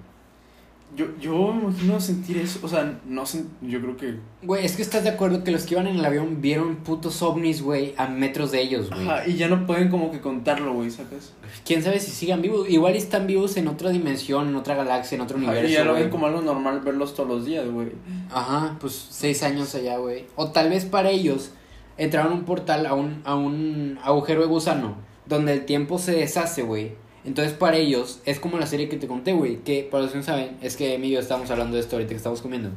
Yo, 0.96 1.06
yo 1.22 1.54
me 1.54 1.64
imagino 1.64 2.02
sentir 2.02 2.38
eso. 2.38 2.60
O 2.64 2.68
sea, 2.68 3.00
no 3.06 3.26
sé. 3.26 3.44
Yo 3.62 3.80
creo 3.80 3.96
que. 3.96 4.16
Güey, 4.42 4.66
es 4.66 4.76
que 4.76 4.82
estás 4.82 5.04
de 5.04 5.10
acuerdo 5.10 5.44
que 5.44 5.52
los 5.52 5.64
que 5.64 5.76
iban 5.76 5.88
en 5.88 5.98
el 5.98 6.04
avión 6.06 6.42
vieron 6.42 6.78
putos 6.78 7.22
ovnis, 7.22 7.62
güey, 7.62 7.94
a 7.98 8.08
metros 8.08 8.52
de 8.52 8.62
ellos, 8.62 8.90
güey. 8.90 9.08
Ajá, 9.08 9.28
y 9.28 9.36
ya 9.38 9.48
no 9.48 9.66
pueden 9.66 9.90
como 9.90 10.12
que 10.12 10.20
contarlo, 10.20 10.74
güey, 10.74 10.90
¿sacas? 10.90 11.34
Quién 11.66 11.84
sabe 11.84 12.00
si 12.00 12.12
sigan 12.12 12.42
vivos. 12.42 12.70
Igual 12.70 12.96
están 12.96 13.28
vivos 13.28 13.56
en 13.58 13.68
otra 13.68 13.92
dimensión, 13.92 14.50
en 14.50 14.56
otra 14.56 14.76
galaxia, 14.76 15.16
en 15.16 15.22
otro 15.22 15.38
Ajá, 15.38 15.46
universo. 15.46 15.70
y 15.70 15.74
ya 15.74 15.86
lo 15.86 15.94
ven 15.94 16.10
como 16.10 16.26
algo 16.28 16.42
normal 16.42 16.82
verlos 16.82 17.14
todos 17.14 17.30
los 17.30 17.46
días, 17.46 17.70
güey. 17.70 17.90
Ajá, 18.32 18.78
pues 18.82 19.08
seis 19.10 19.44
años 19.44 19.74
allá, 19.76 19.98
güey. 19.98 20.26
O 20.36 20.50
tal 20.50 20.70
vez 20.70 20.86
para 20.86 21.12
ellos 21.12 21.52
entraron 21.98 22.32
a 22.32 22.36
un 22.36 22.44
portal 22.46 22.86
a 22.86 22.94
un, 22.94 23.22
a 23.26 23.36
un 23.36 24.00
agujero 24.04 24.42
de 24.42 24.48
gusano 24.48 24.96
donde 25.26 25.54
el 25.54 25.66
tiempo 25.66 26.00
se 26.00 26.14
deshace, 26.14 26.64
güey. 26.64 26.94
Entonces 27.26 27.54
para 27.54 27.78
ellos 27.78 28.20
es 28.26 28.40
como 28.40 28.58
la 28.58 28.66
serie 28.66 28.88
que 28.90 28.98
te 28.98 29.08
conté, 29.08 29.34
güey. 29.34 29.58
Que 29.58 29.88
para 29.90 30.04
los 30.04 30.12
que 30.12 30.18
no 30.20 30.24
saben, 30.24 30.58
es 30.62 30.76
que 30.78 30.96
Emi 30.96 31.08
y 31.08 31.12
yo 31.12 31.20
estábamos 31.20 31.50
hablando 31.52 31.76
de 31.76 31.82
esto 31.82 31.96
ahorita 31.96 32.10
que 32.10 32.16
estamos 32.18 32.42
comiendo. 32.42 32.70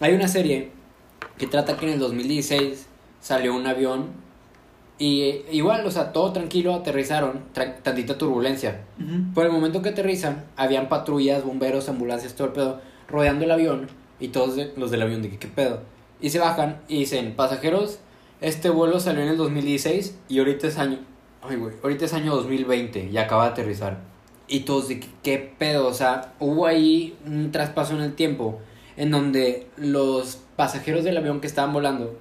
Hay 0.00 0.12
una 0.14 0.28
serie 0.28 0.70
que 1.38 1.46
trata 1.46 1.76
que 1.76 1.86
en 1.86 1.92
el 1.94 1.98
2016 1.98 2.86
salió 3.20 3.54
un 3.54 3.66
avión 3.66 4.06
y 4.98 5.42
igual, 5.52 5.84
o 5.86 5.90
sea, 5.90 6.12
todo 6.12 6.32
tranquilo, 6.32 6.74
aterrizaron, 6.74 7.44
tra- 7.54 7.82
tantita 7.82 8.16
turbulencia. 8.16 8.80
Ujú. 8.98 9.34
Por 9.34 9.44
el 9.46 9.52
momento 9.52 9.82
que 9.82 9.90
aterrizan, 9.90 10.44
habían 10.56 10.88
patrullas, 10.88 11.44
bomberos, 11.44 11.88
ambulancias, 11.90 12.34
todo 12.34 12.46
el 12.46 12.52
pedo, 12.54 12.80
rodeando 13.08 13.44
el 13.44 13.50
avión 13.50 13.88
Y 14.18 14.28
todos 14.28 14.56
de- 14.56 14.72
los 14.78 14.90
del 14.90 15.02
avión 15.02 15.20
de 15.20 15.28
que, 15.28 15.38
¿qué 15.38 15.48
pedo? 15.48 15.82
Y 16.22 16.30
se 16.30 16.38
bajan 16.38 16.80
y 16.88 17.00
dicen, 17.00 17.34
pasajeros, 17.36 17.98
este 18.40 18.70
vuelo 18.70 18.98
salió 18.98 19.20
en 19.22 19.28
el 19.28 19.36
2016 19.36 20.16
y 20.30 20.38
ahorita 20.38 20.66
es 20.68 20.78
año... 20.78 20.98
Ay, 21.42 21.56
güey, 21.56 21.74
ahorita 21.82 22.04
es 22.04 22.12
año 22.14 22.34
2020 22.34 23.06
y 23.10 23.16
acaba 23.18 23.44
de 23.44 23.50
aterrizar. 23.50 23.98
Y 24.48 24.60
todos 24.60 24.88
de 24.88 25.00
¿qué 25.22 25.54
pedo? 25.58 25.86
O 25.88 25.94
sea, 25.94 26.32
hubo 26.38 26.66
ahí 26.66 27.16
un 27.26 27.50
traspaso 27.52 27.94
en 27.94 28.00
el 28.02 28.14
tiempo 28.14 28.60
en 28.96 29.10
donde 29.10 29.66
los 29.76 30.40
pasajeros 30.56 31.04
del 31.04 31.16
avión 31.16 31.40
que 31.40 31.46
estaban 31.46 31.72
volando 31.72 32.18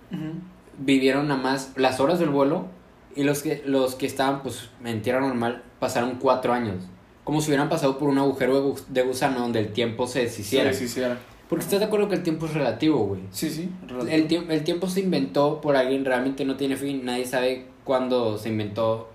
vivieron 0.77 1.27
nada 1.27 1.41
más 1.41 1.71
las 1.77 1.99
horas 1.99 2.19
del 2.19 2.29
vuelo 2.29 2.65
y 3.15 3.23
los 3.23 3.41
que, 3.43 3.63
los 3.65 3.95
que 3.95 4.05
estaban 4.05 4.41
pues 4.43 4.69
en 4.83 5.01
tierra 5.01 5.21
normal 5.21 5.63
pasaron 5.79 6.15
cuatro 6.19 6.53
años. 6.53 6.83
Como 7.23 7.41
si 7.41 7.47
hubieran 7.49 7.69
pasado 7.69 7.97
por 7.97 8.09
un 8.09 8.17
agujero 8.19 8.61
de, 8.61 8.67
gu- 8.69 8.85
de 8.87 9.01
gusano 9.03 9.39
donde 9.39 9.59
el 9.59 9.71
tiempo 9.73 10.05
se 10.05 10.19
deshiciera. 10.23 10.73
Sí, 10.73 10.87
sí, 10.87 10.93
sí, 10.95 10.99
era. 11.01 11.17
Porque 11.49 11.63
estás 11.63 11.79
de 11.79 11.85
acuerdo 11.85 12.09
que 12.09 12.15
el 12.15 12.23
tiempo 12.23 12.47
es 12.47 12.53
relativo, 12.53 13.05
güey. 13.05 13.21
Sí, 13.31 13.49
sí. 13.49 13.69
El, 14.09 14.31
el 14.49 14.63
tiempo 14.63 14.87
se 14.87 15.01
inventó 15.01 15.61
por 15.61 15.75
alguien, 15.75 16.03
realmente 16.03 16.43
no 16.45 16.55
tiene 16.55 16.75
fin. 16.75 17.05
Nadie 17.05 17.25
sabe 17.25 17.65
cuándo 17.83 18.37
se 18.37 18.49
inventó 18.49 19.09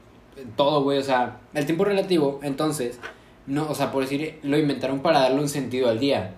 todo, 0.57 0.83
güey. 0.83 0.99
O 0.99 1.03
sea, 1.03 1.41
el 1.55 1.67
tiempo 1.67 1.85
es 1.85 1.91
relativo, 1.91 2.41
entonces, 2.43 2.99
no, 3.47 3.69
o 3.69 3.75
sea, 3.75 3.93
por 3.93 4.03
decir, 4.03 4.39
lo 4.43 4.59
inventaron 4.59 5.01
para 5.01 5.21
darle 5.21 5.41
un 5.41 5.49
sentido 5.49 5.89
al 5.89 5.99
día. 5.99 6.35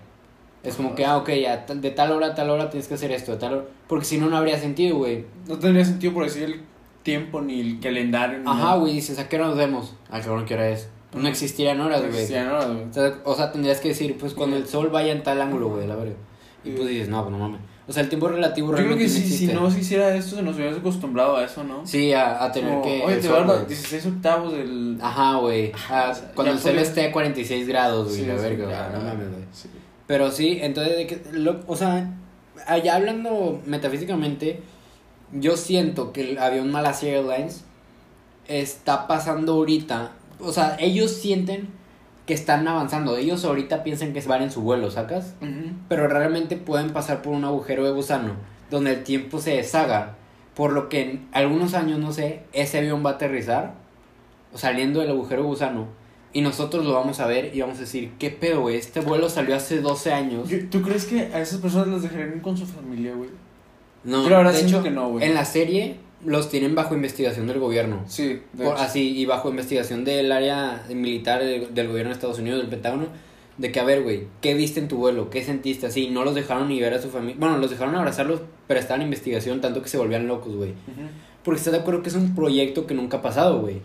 Es 0.63 0.75
como 0.75 0.95
que, 0.95 1.05
ah, 1.05 1.17
ok, 1.17 1.29
ya, 1.41 1.65
de 1.67 1.91
tal 1.91 2.11
hora 2.13 2.27
a 2.27 2.35
tal 2.35 2.49
hora 2.49 2.69
tienes 2.69 2.87
que 2.87 2.93
hacer 2.93 3.11
esto, 3.11 3.33
de 3.33 3.37
tal 3.37 3.53
hora. 3.53 3.65
Porque 3.87 4.05
si 4.05 4.17
no, 4.17 4.29
no 4.29 4.37
habría 4.37 4.57
sentido, 4.57 4.97
güey. 4.97 5.25
No 5.47 5.59
tendría 5.59 5.83
sentido 5.83 6.13
por 6.13 6.23
decir 6.23 6.43
el 6.43 6.61
tiempo 7.03 7.41
ni 7.41 7.59
el 7.59 7.79
calendario. 7.81 8.39
Ni 8.39 8.49
Ajá, 8.49 8.75
güey, 8.75 8.93
dices, 8.93 9.19
¿a 9.19 9.27
qué 9.27 9.35
hora 9.35 9.47
nos 9.47 9.57
vemos? 9.57 9.95
Ah, 10.09 10.21
cabrón, 10.21 10.45
¿qué 10.45 10.53
hora 10.53 10.69
es? 10.69 10.89
No 11.15 11.27
existirían 11.27 11.79
horas, 11.81 12.01
No 12.01 12.07
güey. 12.07 12.19
existían 12.21 12.47
horas, 12.49 12.67
güey. 12.67 12.83
O 12.89 12.93
sea, 12.93 13.13
o 13.25 13.35
sea, 13.35 13.51
tendrías 13.51 13.79
que 13.79 13.89
decir, 13.89 14.17
pues 14.17 14.33
cuando 14.33 14.55
el 14.57 14.67
sol 14.67 14.89
vaya 14.89 15.11
en 15.11 15.23
tal 15.23 15.41
ángulo, 15.41 15.69
güey, 15.69 15.87
la 15.87 15.95
verga. 15.95 16.15
Y 16.63 16.71
pues 16.71 16.87
dices, 16.89 17.09
no, 17.09 17.21
pues 17.23 17.31
no 17.31 17.39
mames. 17.39 17.59
O 17.85 17.91
sea, 17.91 18.01
el 18.03 18.07
tiempo 18.07 18.29
relativo 18.29 18.69
Yo 18.69 18.77
creo 18.85 18.97
que 18.97 19.09
si, 19.09 19.47
no 19.47 19.69
se 19.69 19.81
hiciera 19.81 20.15
esto, 20.15 20.37
se 20.37 20.41
nos 20.41 20.55
hubiera 20.55 20.73
acostumbrado 20.73 21.35
a 21.35 21.43
eso, 21.43 21.65
¿no? 21.65 21.85
Sí, 21.85 22.13
a, 22.13 22.41
a 22.41 22.49
tener 22.51 22.69
Como, 22.71 22.83
que. 22.83 23.03
Oye, 23.03 23.17
te 23.17 23.27
voy 23.27 23.37
a 23.37 23.39
dar 23.41 23.55
güey. 23.57 23.67
16 23.67 24.05
octavos 24.05 24.53
del. 24.53 24.97
Ajá, 25.01 25.35
güey. 25.35 25.73
Ah, 25.89 26.13
cuando 26.33 26.53
el 26.53 26.59
sol 26.59 26.77
esté 26.79 27.07
a 27.07 27.11
46 27.11 27.67
grados, 27.67 28.07
güey, 28.07 28.21
Sí, 28.21 28.25
la 28.25 28.35
verga, 28.35 28.67
sea, 28.69 28.89
no 28.93 28.99
mames, 29.03 29.29
güey. 29.29 29.43
sí. 29.51 29.67
Pero 30.07 30.31
sí, 30.31 30.59
entonces, 30.61 30.95
de 30.97 31.07
que, 31.07 31.21
lo- 31.33 31.59
o 31.67 31.75
sea, 31.75 32.09
allá 32.67 32.95
hablando 32.95 33.59
metafísicamente, 33.65 34.61
yo 35.33 35.57
siento 35.57 36.13
que 36.13 36.31
el 36.31 36.37
avión 36.37 36.71
Malasia 36.71 37.09
Airlines 37.17 37.65
está 38.47 39.07
pasando 39.07 39.53
ahorita, 39.53 40.11
o 40.39 40.51
sea, 40.51 40.77
ellos 40.79 41.11
sienten 41.11 41.69
que 42.25 42.33
están 42.33 42.67
avanzando, 42.67 43.17
ellos 43.17 43.43
ahorita 43.43 43.83
piensan 43.83 44.13
que 44.13 44.21
van 44.21 44.43
en 44.43 44.51
su 44.51 44.61
vuelo, 44.61 44.91
¿sacas? 44.91 45.35
Pero 45.89 46.07
realmente 46.07 46.55
pueden 46.55 46.91
pasar 46.91 47.21
por 47.21 47.33
un 47.33 47.43
agujero 47.43 47.85
de 47.85 47.91
gusano, 47.91 48.35
donde 48.71 48.91
el 48.91 49.03
tiempo 49.03 49.39
se 49.39 49.55
deshaga, 49.55 50.15
por 50.55 50.71
lo 50.71 50.87
que 50.87 51.01
en 51.01 51.27
algunos 51.33 51.73
años, 51.73 51.99
no 51.99 52.13
sé, 52.13 52.43
ese 52.53 52.77
avión 52.77 53.05
va 53.05 53.11
a 53.11 53.13
aterrizar, 53.13 53.73
o 54.53 54.57
saliendo 54.57 55.01
del 55.01 55.09
agujero 55.09 55.41
de 55.41 55.47
gusano, 55.49 55.87
y 56.31 56.41
nosotros 56.41 56.85
lo 56.85 56.93
vamos 56.93 57.19
a 57.19 57.27
ver 57.27 57.55
y 57.55 57.61
vamos 57.61 57.77
a 57.77 57.81
decir, 57.81 58.13
¿qué 58.17 58.31
pedo, 58.31 58.61
güey? 58.61 58.77
Este 58.77 59.01
vuelo 59.01 59.29
salió 59.29 59.55
hace 59.55 59.81
12 59.81 60.13
años. 60.13 60.49
¿Tú 60.71 60.81
crees 60.81 61.05
que 61.05 61.21
a 61.21 61.39
esas 61.39 61.59
personas 61.59 61.89
las 61.89 62.01
dejarían 62.01 62.39
con 62.39 62.57
su 62.57 62.65
familia, 62.65 63.13
güey? 63.13 63.29
No, 64.03 64.27
la 64.27 64.37
verdad 64.37 64.53
de 64.53 64.61
hecho, 64.61 64.81
que 64.81 64.89
no, 64.89 65.09
güey. 65.09 65.25
en 65.25 65.35
la 65.35 65.45
serie 65.45 65.97
los 66.25 66.49
tienen 66.49 66.75
bajo 66.75 66.95
investigación 66.95 67.47
del 67.47 67.59
gobierno. 67.59 68.03
Sí, 68.07 68.39
de 68.53 68.65
Por- 68.65 68.77
así, 68.77 69.17
y 69.17 69.25
bajo 69.25 69.49
investigación 69.49 70.03
del 70.05 70.31
área 70.31 70.83
militar 70.93 71.43
del, 71.43 71.73
del 71.73 71.87
gobierno 71.87 72.09
de 72.09 72.13
Estados 72.15 72.39
Unidos, 72.39 72.59
del 72.59 72.69
Pentágono, 72.69 73.07
de 73.57 73.71
que, 73.71 73.79
a 73.79 73.83
ver, 73.83 74.01
güey, 74.03 74.23
¿qué 74.41 74.53
viste 74.55 74.79
en 74.79 74.87
tu 74.87 74.97
vuelo? 74.97 75.29
¿Qué 75.29 75.43
sentiste? 75.43 75.85
Así, 75.85 76.09
no 76.09 76.23
los 76.23 76.33
dejaron 76.35 76.69
ni 76.69 76.79
ver 76.81 76.93
a 76.93 77.01
su 77.01 77.09
familia. 77.09 77.35
Bueno, 77.39 77.57
los 77.59 77.69
dejaron 77.69 77.95
abrazarlos, 77.95 78.41
pero 78.67 78.79
estaban 78.79 79.01
en 79.01 79.07
investigación 79.07 79.61
tanto 79.61 79.81
que 79.81 79.89
se 79.89 79.97
volvían 79.97 80.27
locos, 80.27 80.55
güey. 80.55 80.73
Porque 81.43 81.59
estás 81.59 81.73
de 81.73 81.79
acuerdo 81.79 82.01
que 82.01 82.09
es 82.09 82.15
un 82.15 82.33
proyecto 82.33 82.87
que 82.87 82.93
nunca 82.95 83.17
ha 83.17 83.21
pasado, 83.21 83.59
güey. 83.61 83.81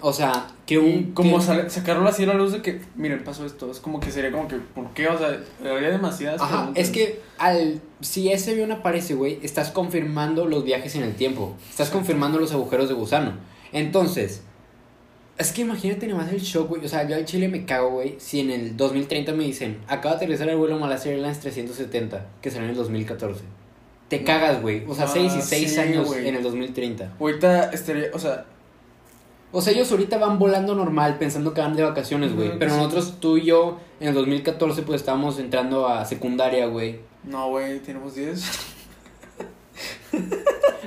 O 0.00 0.12
sea, 0.12 0.46
que 0.66 0.78
un... 0.78 1.12
como 1.12 1.38
que- 1.38 1.70
sacarlo 1.70 2.08
así 2.08 2.24
a 2.24 2.26
la 2.26 2.34
luz 2.34 2.52
de 2.52 2.62
que, 2.62 2.80
miren, 2.96 3.24
pasó 3.24 3.46
esto. 3.46 3.70
Es 3.70 3.80
como 3.80 3.98
que 3.98 4.10
sería 4.10 4.30
como 4.30 4.46
que, 4.46 4.56
¿por 4.56 4.90
qué? 4.92 5.08
O 5.08 5.18
sea, 5.18 5.40
habría 5.70 5.90
demasiadas 5.90 6.40
Ajá, 6.40 6.56
preguntas. 6.58 6.84
es 6.84 6.90
que 6.90 7.20
al 7.38 7.80
si 8.00 8.30
ese 8.30 8.50
avión 8.52 8.72
aparece, 8.72 9.14
güey, 9.14 9.38
estás 9.42 9.70
confirmando 9.70 10.44
los 10.46 10.64
viajes 10.64 10.94
en 10.96 11.02
el 11.02 11.14
tiempo. 11.14 11.54
Estás 11.70 11.88
confirmando 11.90 12.38
los 12.38 12.52
agujeros 12.52 12.88
de 12.88 12.94
gusano. 12.94 13.32
Entonces, 13.72 14.42
es 15.38 15.52
que 15.52 15.62
imagínate 15.62 16.06
nomás 16.06 16.30
el 16.32 16.40
shock, 16.40 16.68
güey. 16.68 16.84
O 16.84 16.88
sea, 16.88 17.08
yo 17.08 17.16
al 17.16 17.24
Chile 17.24 17.48
me 17.48 17.64
cago, 17.64 17.90
güey, 17.90 18.16
si 18.18 18.40
en 18.40 18.50
el 18.50 18.76
2030 18.76 19.32
me 19.32 19.44
dicen, 19.44 19.78
acaba 19.88 20.14
de 20.14 20.16
aterrizar 20.16 20.48
el 20.48 20.56
vuelo 20.56 20.78
Malasia 20.78 21.12
Airlines 21.12 21.40
370, 21.40 22.26
que 22.42 22.50
salió 22.50 22.64
en 22.64 22.70
el 22.70 22.76
2014. 22.76 23.42
Te 24.08 24.22
cagas, 24.24 24.62
güey. 24.62 24.84
O 24.86 24.94
sea, 24.94 25.04
Ah, 25.06 25.10
6 25.12 25.32
y 25.38 25.42
6 25.42 25.72
sí, 25.72 25.78
años 25.80 26.14
en 26.16 26.36
el 26.36 26.42
2030. 26.42 27.14
Ahorita 27.18 27.70
estaría, 27.70 28.10
o 28.12 28.18
sea, 28.18 28.44
O 29.56 29.62
sea, 29.62 29.72
ellos 29.72 29.90
ahorita 29.90 30.18
van 30.18 30.38
volando 30.38 30.74
normal 30.74 31.16
pensando 31.18 31.54
que 31.54 31.62
van 31.62 31.74
de 31.74 31.82
vacaciones, 31.82 32.34
güey. 32.36 32.58
Pero 32.58 32.72
sí. 32.72 32.76
nosotros, 32.76 33.20
tú 33.20 33.38
y 33.38 33.46
yo, 33.46 33.78
en 34.00 34.08
el 34.08 34.14
2014, 34.14 34.82
pues 34.82 35.00
estábamos 35.00 35.38
entrando 35.38 35.88
a 35.88 36.04
secundaria, 36.04 36.66
güey. 36.66 37.00
no, 37.24 37.48
güey, 37.48 37.78
tenemos 37.80 38.14
10. 38.14 38.42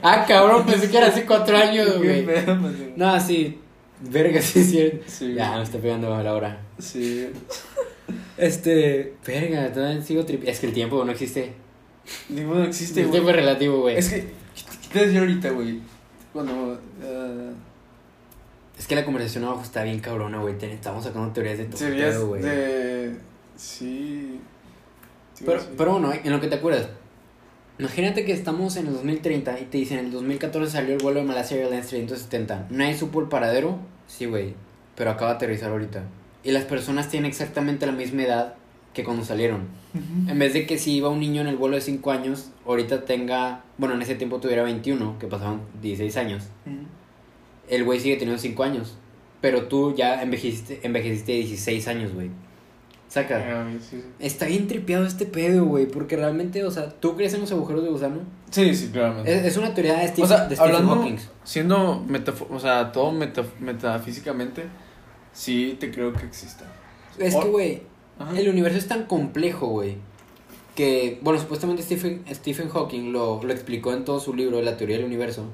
Ah, 0.02 0.24
cabrón, 0.28 0.66
pensé 0.66 0.90
que 0.90 0.98
era 0.98 1.08
hace 1.08 1.26
cuatro 1.26 1.58
años, 1.58 1.98
güey. 1.98 2.26
Qué 2.26 2.32
pedo, 2.32 2.60
pues, 2.62 2.76
sí. 2.76 2.94
No, 2.96 3.20
sí. 3.20 3.60
Verga, 4.02 4.42
sí 4.42 4.60
es 4.60 4.70
cierto. 4.72 5.04
Sí, 5.08 5.34
Ya, 5.34 5.48
güey. 5.48 5.58
me 5.58 5.64
está 5.64 5.78
pegando 5.80 6.14
a 6.14 6.24
la 6.24 6.34
hora. 6.34 6.62
Sí. 6.78 7.28
Este. 8.38 9.16
Verga, 9.26 9.74
todavía 9.74 10.02
sigo 10.02 10.26
trip. 10.26 10.44
Es 10.48 10.60
que 10.60 10.68
el 10.68 10.74
tiempo 10.74 11.04
no 11.04 11.12
existe. 11.12 11.54
Digo, 12.30 12.56
no 12.56 12.64
existe, 12.64 13.02
el 13.02 13.08
güey. 13.08 13.14
tiempo 13.14 13.30
es 13.32 13.36
relativo, 13.36 13.82
güey. 13.82 13.98
Es 13.98 14.06
Es... 14.06 14.14
que, 14.14 14.28
¿qué 14.84 15.00
te 15.00 15.06
decía 15.08 15.20
ahorita, 15.20 15.50
güey? 15.50 15.80
Cuando. 16.32 16.80
Eh, 18.80 18.84
que 18.88 18.96
la 18.96 19.06
conversación 19.06 19.44
abajo 19.44 19.62
está 19.62 19.84
bien 19.84 20.00
cabrona, 20.00 20.40
güey. 20.40 20.56
Estamos 20.62 21.04
sacando 21.04 21.32
teorías 21.32 21.58
de 21.58 21.66
todo. 21.66 21.78
teorías 21.80 22.20
güey. 22.24 22.42
de. 22.42 23.16
Sí. 23.56 24.40
Sí, 25.34 25.44
Pero, 25.46 25.60
sí. 25.62 25.68
pero 25.78 25.92
bueno, 25.94 26.12
en 26.14 26.32
lo 26.32 26.42
que 26.42 26.48
te 26.48 26.56
acuerdas. 26.56 26.90
Imagínate 27.78 28.26
que 28.26 28.34
estamos 28.34 28.76
en 28.76 28.88
el 28.88 28.94
2030 28.94 29.60
y 29.60 29.66
te 29.66 29.78
dicen 29.78 30.00
en 30.00 30.06
el 30.08 30.12
2014 30.12 30.70
salió 30.72 30.94
el 30.96 31.02
vuelo 31.02 31.22
de 31.22 31.26
Malasia 31.26 31.56
Airlines 31.58 31.88
370. 31.88 32.68
Nadie 32.72 32.98
supo 32.98 33.22
el 33.22 33.28
paradero. 33.30 33.78
Sí, 34.08 34.26
güey. 34.26 34.54
Pero 34.96 35.12
acaba 35.12 35.32
de 35.32 35.36
aterrizar 35.38 35.72
ahorita. 35.72 36.04
Y 36.44 36.52
las 36.52 36.66
personas 36.66 37.08
tienen 37.10 37.30
exactamente 37.30 37.86
la 37.86 37.94
misma 37.94 38.24
edad 38.24 38.56
que 38.94 39.04
cuando 39.06 39.24
salieron. 39.24 39.68
En 40.28 40.38
vez 40.40 40.54
de 40.54 40.66
que 40.68 40.78
si 40.78 40.96
iba 40.96 41.10
un 41.10 41.20
niño 41.20 41.42
en 41.42 41.48
el 41.48 41.56
vuelo 41.56 41.76
de 41.76 41.82
5 41.82 42.12
años, 42.12 42.52
ahorita 42.66 43.06
tenga, 43.06 43.64
bueno, 43.78 43.96
en 43.96 44.02
ese 44.02 44.16
tiempo 44.16 44.40
tuviera 44.40 44.64
21, 44.64 45.18
que 45.18 45.28
pasaban 45.28 45.62
16 45.82 46.18
años, 46.18 46.44
Ujú. 46.66 46.76
El 47.70 47.84
güey 47.84 48.00
sigue 48.00 48.16
teniendo 48.18 48.42
5 48.42 48.64
años. 48.64 48.98
Pero 49.42 49.68
tú 49.68 49.96
ya 49.96 50.22
envejeciste, 50.22 50.82
envejeciste 50.84 51.32
16 51.32 51.88
años, 51.88 52.14
güey. 52.14 52.30
Saca. 53.08 53.38
Ah, 53.38 53.64
güey, 53.64 53.80
sí, 53.80 54.02
sí. 54.02 54.04
Está 54.20 54.46
bien 54.48 54.68
tripeado 54.68 55.06
este 55.06 55.26
pedo, 55.26 55.66
güey, 55.66 55.88
porque 55.88 56.16
realmente, 56.18 56.64
o 56.64 56.70
sea, 56.72 56.90
¿tú 56.90 57.16
crees 57.16 57.34
en 57.34 57.42
los 57.42 57.52
agujeros 57.52 57.84
de 57.84 57.90
gusano? 57.90 58.18
Sí, 58.52 58.76
sí, 58.76 58.90
claramente. 58.90 59.34
Es, 59.34 59.46
es 59.46 59.58
una 59.58 59.74
teoría 59.74 59.96
de 59.98 60.08
Stephen, 60.10 60.26
o 60.26 60.28
sea, 60.28 60.46
de 60.48 60.56
Stephen 60.56 60.76
hablando, 60.76 60.96
Hawking. 60.98 61.18
siendo 61.44 62.06
o 62.52 62.60
sea, 62.60 62.92
todo 62.92 63.12
meta 63.12 63.44
metafísicamente, 63.60 64.66
sí 65.34 65.76
te 65.80 65.90
creo 65.90 66.14
que 66.14 66.26
exista. 66.26 66.66
Es 67.18 67.34
O- 67.34 67.42
que, 67.42 67.50
güey, 67.50 67.82
el 68.36 68.50
universo 68.50 68.78
es 68.78 68.88
tan 68.88 69.06
complejo, 69.06 69.68
güey, 69.68 69.96
que, 70.76 71.18
bueno, 71.24 71.40
supuestamente 71.40 71.82
Stephen, 71.82 72.24
Stephen 72.32 72.70
Hawking 72.70 73.12
lo, 73.12 73.42
lo 73.42 73.52
explicó 73.54 73.92
en 73.94 74.06
todo 74.06 74.20
su 74.20 74.36
libro, 74.36 74.62
La 74.62 74.78
teoría 74.78 74.98
del 74.98 75.06
universo. 75.06 75.46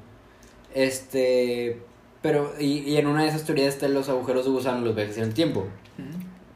Este, 0.74 1.80
pero, 2.26 2.56
y, 2.60 2.80
y 2.80 2.98
en 2.98 3.06
una 3.06 3.22
de 3.22 3.28
esas 3.28 3.44
teorías 3.44 3.76
están 3.76 3.94
los 3.94 4.10
agujeros 4.10 4.46
de 4.46 4.50
gusano, 4.50 4.84
los 4.84 4.96
viajes 4.96 5.16
en 5.20 5.26
el 5.26 5.36
tiempo. 5.36 5.68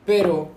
Pero, 0.04 0.50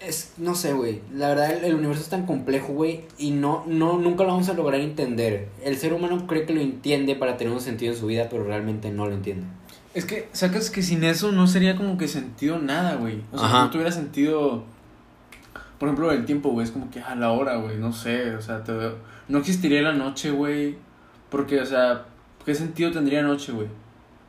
es, 0.00 0.32
no 0.38 0.56
sé, 0.56 0.72
güey, 0.72 1.02
la 1.14 1.28
verdad 1.28 1.52
el, 1.52 1.64
el 1.64 1.74
universo 1.76 2.02
es 2.02 2.08
tan 2.08 2.26
complejo, 2.26 2.72
güey, 2.72 3.02
y 3.16 3.30
no, 3.30 3.62
no, 3.68 3.96
nunca 3.96 4.24
lo 4.24 4.30
vamos 4.30 4.48
a 4.48 4.54
lograr 4.54 4.80
entender. 4.80 5.50
El 5.62 5.76
ser 5.76 5.92
humano 5.92 6.26
cree 6.26 6.46
que 6.46 6.52
lo 6.52 6.60
entiende 6.60 7.14
para 7.14 7.36
tener 7.36 7.52
un 7.52 7.60
sentido 7.60 7.92
en 7.92 8.00
su 8.00 8.06
vida, 8.06 8.26
pero 8.28 8.42
realmente 8.42 8.90
no 8.90 9.06
lo 9.06 9.14
entiende. 9.14 9.46
Es 9.94 10.04
que 10.04 10.28
sacas 10.32 10.68
que 10.70 10.82
sin 10.82 11.04
eso 11.04 11.30
no 11.30 11.46
sería 11.46 11.76
como 11.76 11.96
que 11.96 12.08
sentido 12.08 12.58
nada, 12.58 12.96
güey. 12.96 13.22
O 13.30 13.38
sea, 13.38 13.46
Ajá. 13.46 13.64
no 13.66 13.70
tuviera 13.70 13.92
sentido. 13.92 14.64
Por 15.78 15.88
ejemplo, 15.90 16.10
el 16.10 16.24
tiempo, 16.24 16.48
güey, 16.50 16.66
es 16.66 16.72
como 16.72 16.90
que 16.90 16.98
a 16.98 17.14
la 17.14 17.30
hora, 17.30 17.54
güey, 17.58 17.76
no 17.76 17.92
sé, 17.92 18.34
o 18.34 18.42
sea, 18.42 18.64
te 18.64 18.72
no 19.28 19.38
existiría 19.38 19.80
la 19.80 19.92
noche, 19.92 20.32
güey. 20.32 20.74
Porque, 21.30 21.60
o 21.60 21.64
sea, 21.66 22.06
¿qué 22.44 22.54
sentido 22.54 22.90
tendría 22.92 23.22
noche, 23.22 23.52
güey? 23.52 23.68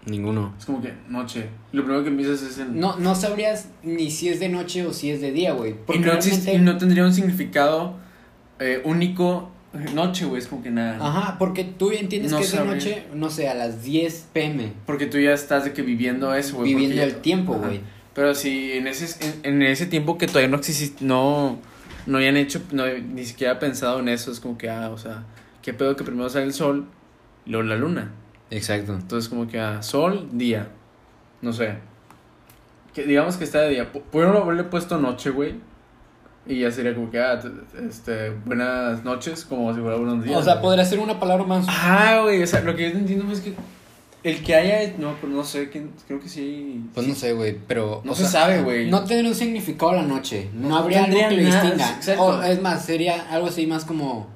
Ninguno. 0.05 0.53
Es 0.57 0.65
como 0.65 0.81
que 0.81 0.93
noche. 1.09 1.47
Lo 1.71 1.83
primero 1.83 2.03
que 2.03 2.09
empiezas 2.09 2.41
es 2.41 2.57
en. 2.57 2.79
No, 2.79 2.97
no 2.97 3.13
sabrías 3.13 3.67
ni 3.83 4.09
si 4.09 4.29
es 4.29 4.39
de 4.39 4.49
noche 4.49 4.85
o 4.85 4.93
si 4.93 5.11
es 5.11 5.21
de 5.21 5.31
día, 5.31 5.53
güey. 5.53 5.75
y, 5.93 5.99
no 5.99 6.11
existe- 6.13 6.45
realmente... 6.45 6.53
y 6.53 6.59
no 6.59 6.77
tendría 6.77 7.05
un 7.05 7.13
significado 7.13 7.95
eh, 8.59 8.81
único. 8.85 9.49
Noche, 9.93 10.25
güey, 10.25 10.41
es 10.41 10.47
como 10.47 10.61
que 10.61 10.69
nada. 10.69 10.97
Ajá, 10.99 11.37
porque 11.39 11.63
tú 11.63 11.91
entiendes 11.91 12.31
No 12.31 12.39
que 12.39 12.43
es 12.43 12.51
de 12.51 12.65
noche, 12.65 13.03
no 13.13 13.29
sé, 13.29 13.47
a 13.47 13.53
las 13.53 13.83
10 13.83 14.27
pm. 14.33 14.73
Porque 14.85 15.05
tú 15.05 15.17
ya 15.17 15.31
estás 15.31 15.63
de 15.63 15.71
que 15.71 15.81
viviendo 15.81 16.35
eso, 16.35 16.57
güey. 16.57 16.73
viviendo 16.73 16.97
ya- 16.97 17.03
el 17.05 17.15
tiempo, 17.21 17.53
güey. 17.53 17.79
Pero 18.13 18.35
si 18.35 18.73
en 18.73 18.87
ese, 18.87 19.15
en, 19.43 19.55
en 19.55 19.61
ese 19.61 19.85
tiempo 19.85 20.17
que 20.17 20.27
todavía 20.27 20.49
no 20.49 20.57
existe, 20.57 21.05
no, 21.05 21.57
no 22.05 22.17
hayan 22.17 22.35
hecho, 22.35 22.61
no, 22.73 22.83
ni 22.85 23.23
siquiera 23.23 23.59
pensado 23.59 23.99
en 24.01 24.09
eso. 24.09 24.29
Es 24.33 24.41
como 24.41 24.57
que, 24.57 24.69
ah, 24.69 24.89
o 24.89 24.97
sea, 24.97 25.23
qué 25.61 25.73
pedo 25.73 25.95
que 25.95 26.03
primero 26.03 26.29
sale 26.29 26.43
el 26.45 26.53
sol 26.53 26.87
luego 27.45 27.63
la 27.67 27.75
luna. 27.75 28.11
Exacto. 28.49 28.93
Entonces, 28.93 29.29
como 29.29 29.47
que, 29.47 29.59
ah, 29.59 29.81
sol, 29.81 30.27
día. 30.33 30.69
No 31.41 31.53
sé. 31.53 31.75
Que 32.93 33.03
digamos 33.03 33.37
que 33.37 33.43
está 33.45 33.61
de 33.61 33.69
día. 33.69 33.91
Pu- 33.93 34.01
Pudieron 34.01 34.35
haberle 34.37 34.63
puesto 34.65 34.97
noche, 34.97 35.29
güey. 35.29 35.55
Y 36.45 36.59
ya 36.61 36.71
sería 36.71 36.93
como 36.95 37.09
que, 37.11 37.19
ah, 37.19 37.39
este, 37.87 38.31
buenas 38.45 39.03
noches, 39.03 39.45
como 39.45 39.73
si 39.73 39.79
fuera 39.79 39.95
buenos 39.97 40.23
días. 40.23 40.37
O 40.37 40.43
sea, 40.43 40.53
güey. 40.55 40.63
podría 40.63 40.85
ser 40.85 40.99
una 40.99 41.19
palabra 41.19 41.45
más. 41.45 41.65
Ah, 41.69 42.19
güey, 42.23 42.41
o 42.41 42.47
sea, 42.47 42.61
lo 42.61 42.75
que 42.75 42.89
yo 42.91 42.97
entiendo 42.97 43.31
es 43.31 43.41
que 43.41 43.53
el 44.23 44.43
que 44.43 44.55
haya, 44.55 44.93
no, 44.97 45.13
pues 45.21 45.31
no 45.31 45.43
sé, 45.43 45.69
creo 45.69 46.19
que 46.19 46.27
sí. 46.27 46.83
Pues 46.93 47.07
no 47.07 47.15
sé, 47.15 47.33
güey, 47.33 47.57
pero... 47.67 48.01
No 48.03 48.11
o 48.11 48.15
se 48.15 48.25
sabe, 48.25 48.61
güey. 48.63 48.89
No 48.89 49.03
tendría 49.03 49.29
un 49.29 49.35
significado 49.35 49.93
la 49.93 50.03
noche. 50.03 50.49
No, 50.53 50.69
No 50.69 50.77
habría 50.77 51.05
algo 51.05 51.17
que 51.29 51.37
lo 51.37 51.43
distinga. 51.43 51.99
O, 52.19 52.41
es 52.43 52.61
más, 52.61 52.85
sería 52.85 53.31
algo 53.31 53.47
así 53.47 53.65
más 53.67 53.85
como... 53.85 54.27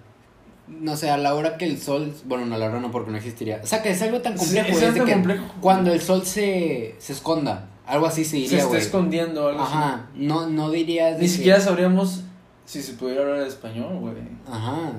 No 0.68 0.98
sé, 0.98 1.10
a 1.12 1.18
la 1.18 1.36
hora 1.36 1.58
que 1.58 1.66
el 1.66 1.80
sol... 1.80 2.12
Bueno, 2.26 2.46
no, 2.48 2.56
a 2.56 2.58
la 2.58 2.66
hora 2.66 2.80
no, 2.80 2.92
porque 2.92 3.12
no 3.12 3.18
existiría. 3.18 3.62
O 3.64 3.68
sea, 3.68 3.84
que 3.84 3.92
es 3.92 4.02
algo 4.02 4.22
tan 4.22 4.36
complejo. 4.36 4.68
es 4.70 4.84
algo 4.84 5.06
que 5.06 5.14
complejo. 5.14 5.46
Cuando 5.62 5.94
el 5.94 6.02
sol 6.02 6.26
se, 6.26 6.96
se 6.98 7.14
esconda. 7.14 7.70
Algo 7.86 8.08
así 8.08 8.24
se 8.24 8.32
se 8.32 8.36
diría, 8.38 8.58
está 8.58 8.70
güey. 8.70 8.82
escondiendo 8.82 9.48
algo 9.48 9.62
así. 9.64 9.74
Ajá. 9.76 10.08
No, 10.16 10.50
no 10.50 10.72
dirías 10.72 11.18
de 11.18 11.22
Ni 11.22 11.28
que- 11.28 11.34
siquiera 11.34 11.60
sabríamos 11.60 12.22
si 12.66 12.82
se 12.82 12.94
pudiera 12.94 13.22
hablar 13.22 13.46
español, 13.48 14.00
güey. 14.00 14.16
Ajá. 14.52 14.94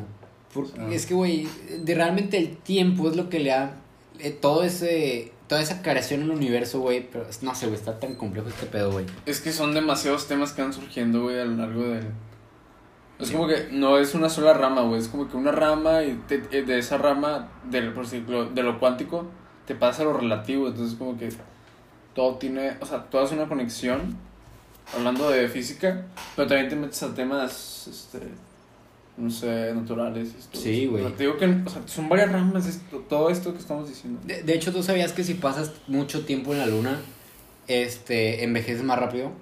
Por- 0.54 0.66
Ah. 0.78 0.88
Es 0.92 1.04
que, 1.06 1.14
güey, 1.14 1.48
realmente 1.84 2.38
el 2.38 2.56
tiempo 2.56 3.10
es 3.10 3.16
lo 3.16 3.28
que 3.28 3.40
le 3.40 3.50
da 3.50 3.76
eh, 4.20 4.30
todo 4.30 4.62
ese... 4.62 5.32
Toda 5.48 5.60
esa 5.62 5.80
creación 5.80 6.22
en 6.22 6.30
el 6.30 6.36
universo, 6.36 6.80
güey. 6.80 7.08
Pero 7.10 7.24
no 7.42 7.54
sé, 7.54 7.66
güey, 7.66 7.78
está 7.78 8.00
tan 8.00 8.14
complejo 8.16 8.48
este 8.48 8.66
pedo, 8.66 8.90
güey. 8.92 9.06
Es 9.26 9.40
que 9.40 9.52
son 9.52 9.74
demasiados 9.74 10.26
temas 10.26 10.52
que 10.52 10.62
van 10.62 10.72
surgiendo, 10.72 11.22
güey, 11.22 11.38
a 11.40 11.44
lo 11.44 11.56
largo 11.56 11.82
del... 11.84 12.04
Es 13.18 13.30
como 13.30 13.46
que 13.48 13.68
no 13.72 13.98
es 13.98 14.14
una 14.14 14.28
sola 14.28 14.52
rama, 14.52 14.82
güey. 14.82 15.00
Es 15.00 15.08
como 15.08 15.28
que 15.28 15.36
una 15.36 15.52
rama 15.52 16.02
y 16.02 16.20
te- 16.28 16.42
eh, 16.50 16.62
de 16.62 16.78
esa 16.78 16.98
rama, 16.98 17.48
del, 17.70 17.92
por 17.92 18.04
ejemplo, 18.04 18.44
de 18.46 18.62
lo 18.62 18.78
cuántico, 18.78 19.26
te 19.66 19.74
pasa 19.74 20.04
lo 20.04 20.12
relativo. 20.12 20.68
Entonces, 20.68 20.96
como 20.98 21.16
que 21.18 21.30
todo 22.14 22.34
tiene, 22.36 22.76
o 22.80 22.86
sea, 22.86 23.04
todo 23.04 23.24
es 23.24 23.32
una 23.32 23.46
conexión. 23.48 24.16
Hablando 24.96 25.28
de 25.30 25.48
física, 25.48 26.06
pero 26.36 26.46
también 26.46 26.68
te 26.68 26.76
metes 26.76 27.02
a 27.02 27.12
temas, 27.12 27.88
este, 27.90 28.20
no 29.16 29.28
sé, 29.30 29.72
naturales. 29.74 30.28
esto. 30.38 30.58
Sí, 30.60 30.86
güey. 30.86 31.02
O 31.04 31.08
sea, 31.08 31.16
te 31.16 31.24
digo 31.24 31.36
que, 31.38 31.46
o 31.46 31.68
sea, 31.68 31.82
son 31.86 32.08
varias 32.08 32.30
ramas 32.30 32.66
esto, 32.66 32.98
todo 33.08 33.28
esto 33.30 33.52
que 33.52 33.58
estamos 33.58 33.88
diciendo. 33.88 34.20
De, 34.24 34.44
de 34.44 34.54
hecho, 34.54 34.72
¿tú 34.72 34.84
sabías 34.84 35.12
que 35.12 35.24
si 35.24 35.34
pasas 35.34 35.72
mucho 35.88 36.24
tiempo 36.24 36.52
en 36.52 36.58
la 36.60 36.66
luna, 36.66 37.00
este, 37.66 38.44
envejeces 38.44 38.84
más 38.84 38.98
rápido? 39.00 39.32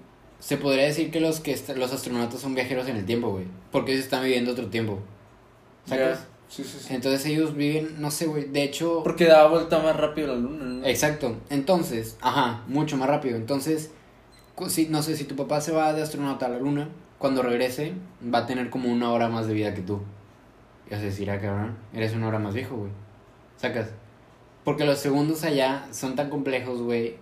Se 0.41 0.57
podría 0.57 0.85
decir 0.85 1.11
que 1.11 1.20
los 1.20 1.41
que 1.41 1.59
los 1.76 1.93
astronautas 1.93 2.41
son 2.41 2.55
viajeros 2.55 2.89
en 2.89 2.97
el 2.97 3.07
tiempo, 3.07 3.30
güey. 3.30 3.47
Porque 3.72 3.93
ellos 3.93 4.05
están 4.05 4.22
viviendo 4.22 4.53
otro 4.53 4.66
tiempo. 4.66 4.99
¿Sacas? 5.87 6.20
Ya, 6.20 6.26
Sí, 6.49 6.62
sí, 6.62 6.78
sí. 6.80 6.95
Entonces 6.95 7.26
ellos 7.26 7.57
viven, 7.57 8.01
no 8.01 8.12
sé, 8.12 8.26
güey. 8.26 8.45
De 8.45 8.62
hecho... 8.62 9.03
Porque 9.03 9.24
da 9.24 9.49
vuelta 9.49 9.80
más 9.80 9.97
rápido 9.97 10.28
la 10.28 10.35
luna, 10.35 10.64
¿no? 10.64 10.87
Exacto. 10.87 11.37
Entonces, 11.51 12.16
ajá, 12.20 12.62
mucho 12.68 12.97
más 12.97 13.09
rápido. 13.09 13.37
Entonces, 13.37 13.91
si, 14.68 14.87
no 14.87 15.03
sé, 15.03 15.16
si 15.16 15.24
tu 15.24 15.35
papá 15.35 15.61
se 15.61 15.72
va 15.72 15.93
de 15.93 16.03
astronauta 16.03 16.47
a 16.47 16.51
la 16.51 16.59
luna, 16.59 16.89
cuando 17.18 17.43
regrese, 17.43 17.95
va 18.32 18.41
a 18.41 18.47
tener 18.47 18.70
como 18.70 18.89
una 18.89 19.11
hora 19.11 19.28
más 19.28 19.49
de 19.49 19.55
vida 19.55 19.74
que 19.74 19.82
tú. 19.82 20.01
Y 20.87 20.91
vas 20.91 21.01
a 21.01 21.05
decir, 21.05 21.30
ah, 21.30 21.41
cabrón, 21.41 21.76
eres 21.93 22.14
una 22.14 22.28
hora 22.28 22.39
más 22.39 22.55
viejo, 22.55 22.76
güey. 22.76 22.93
¿Sacas? 23.57 23.89
Porque 24.62 24.85
los 24.85 24.99
segundos 24.99 25.43
allá 25.43 25.87
son 25.91 26.14
tan 26.14 26.30
complejos, 26.30 26.80
güey. 26.82 27.16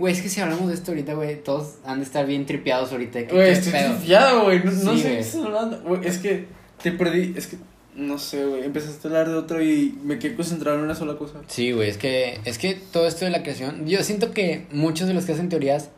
Güey, 0.00 0.14
es 0.14 0.22
que 0.22 0.28
si 0.28 0.40
hablamos 0.40 0.68
de 0.68 0.74
esto 0.74 0.90
ahorita, 0.92 1.14
güey, 1.14 1.42
todos 1.44 1.76
han 1.84 1.98
de 1.98 2.04
estar 2.04 2.26
bien 2.26 2.46
tripeados 2.46 2.90
ahorita. 2.90 3.26
¿Qué, 3.26 3.34
Güey, 3.34 3.50
estoy 3.50 3.72
pedo? 3.72 4.44
güey. 4.44 4.62
No, 4.64 4.96
sé 4.96 5.02
qué 5.02 5.18
estás 5.20 5.44
hablando. 5.44 5.80
Güey, 5.82 6.06
es 6.06 6.18
que 6.18 6.46
te 6.82 6.90
perdí. 6.92 7.34
Es 7.36 7.46
que, 7.46 7.58
no 7.94 8.18
sé, 8.18 8.44
güey. 8.46 8.64
Empezaste 8.64 9.06
a 9.06 9.10
hablar 9.10 9.28
de 9.28 9.34
otro 9.34 9.62
y 9.62 9.98
me 10.02 10.18
quedé 10.18 10.34
concentrado 10.34 10.78
en 10.78 10.84
una 10.84 10.94
sola 10.94 11.16
cosa. 11.18 11.40
Sí, 11.46 11.72
güey, 11.72 11.90
es 11.90 11.98
que, 11.98 12.40
es 12.44 12.56
que 12.58 12.74
todo 12.74 13.06
esto 13.06 13.26
de 13.26 13.30
la 13.30 13.42
creación, 13.42 13.86
yo 13.86 14.02
siento 14.02 14.32
que 14.32 14.66
muchos 14.72 15.06
de 15.06 15.14
los 15.14 15.26
que 15.26 15.32
hacen 15.32 15.48
teorías 15.50 15.90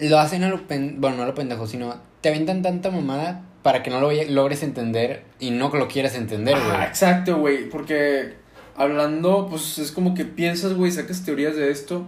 lo 0.00 0.18
hacen 0.18 0.42
a 0.44 0.48
lo 0.48 0.66
pen, 0.66 0.96
bueno, 0.98 1.16
no 1.16 1.22
a 1.22 1.26
lo 1.26 1.34
pendejo, 1.34 1.66
sino 1.66 1.96
te 2.20 2.28
aventan 2.30 2.62
tanta 2.62 2.90
mamada 2.90 3.44
para 3.62 3.82
que 3.82 3.90
no 3.90 4.00
lo 4.00 4.10
logres 4.30 4.62
entender 4.62 5.22
y 5.38 5.50
no 5.50 5.70
que 5.70 5.78
lo 5.78 5.88
quieras 5.88 6.14
entender, 6.14 6.56
güey. 6.58 6.76
Ah, 6.76 6.86
exacto, 6.86 7.38
güey. 7.38 7.68
Porque 7.68 8.34
hablando, 8.76 9.46
pues 9.50 9.78
es 9.78 9.92
como 9.92 10.14
que 10.14 10.24
piensas, 10.24 10.74
güey, 10.74 10.90
sacas 10.92 11.24
teorías 11.24 11.56
de 11.56 11.70
esto, 11.70 12.06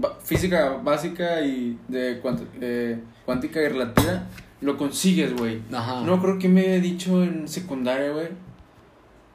ba- 0.00 0.18
física 0.22 0.80
básica 0.82 1.40
y 1.42 1.78
de 1.88 2.20
eh, 2.60 3.00
cuántica 3.24 3.62
y 3.62 3.68
relativa, 3.68 4.26
lo 4.60 4.76
consigues, 4.76 5.36
güey. 5.36 5.62
No 6.04 6.20
creo 6.20 6.38
que 6.38 6.48
me 6.48 6.74
he 6.76 6.80
dicho 6.80 7.22
en 7.22 7.46
secundaria, 7.48 8.10
güey. 8.12 8.28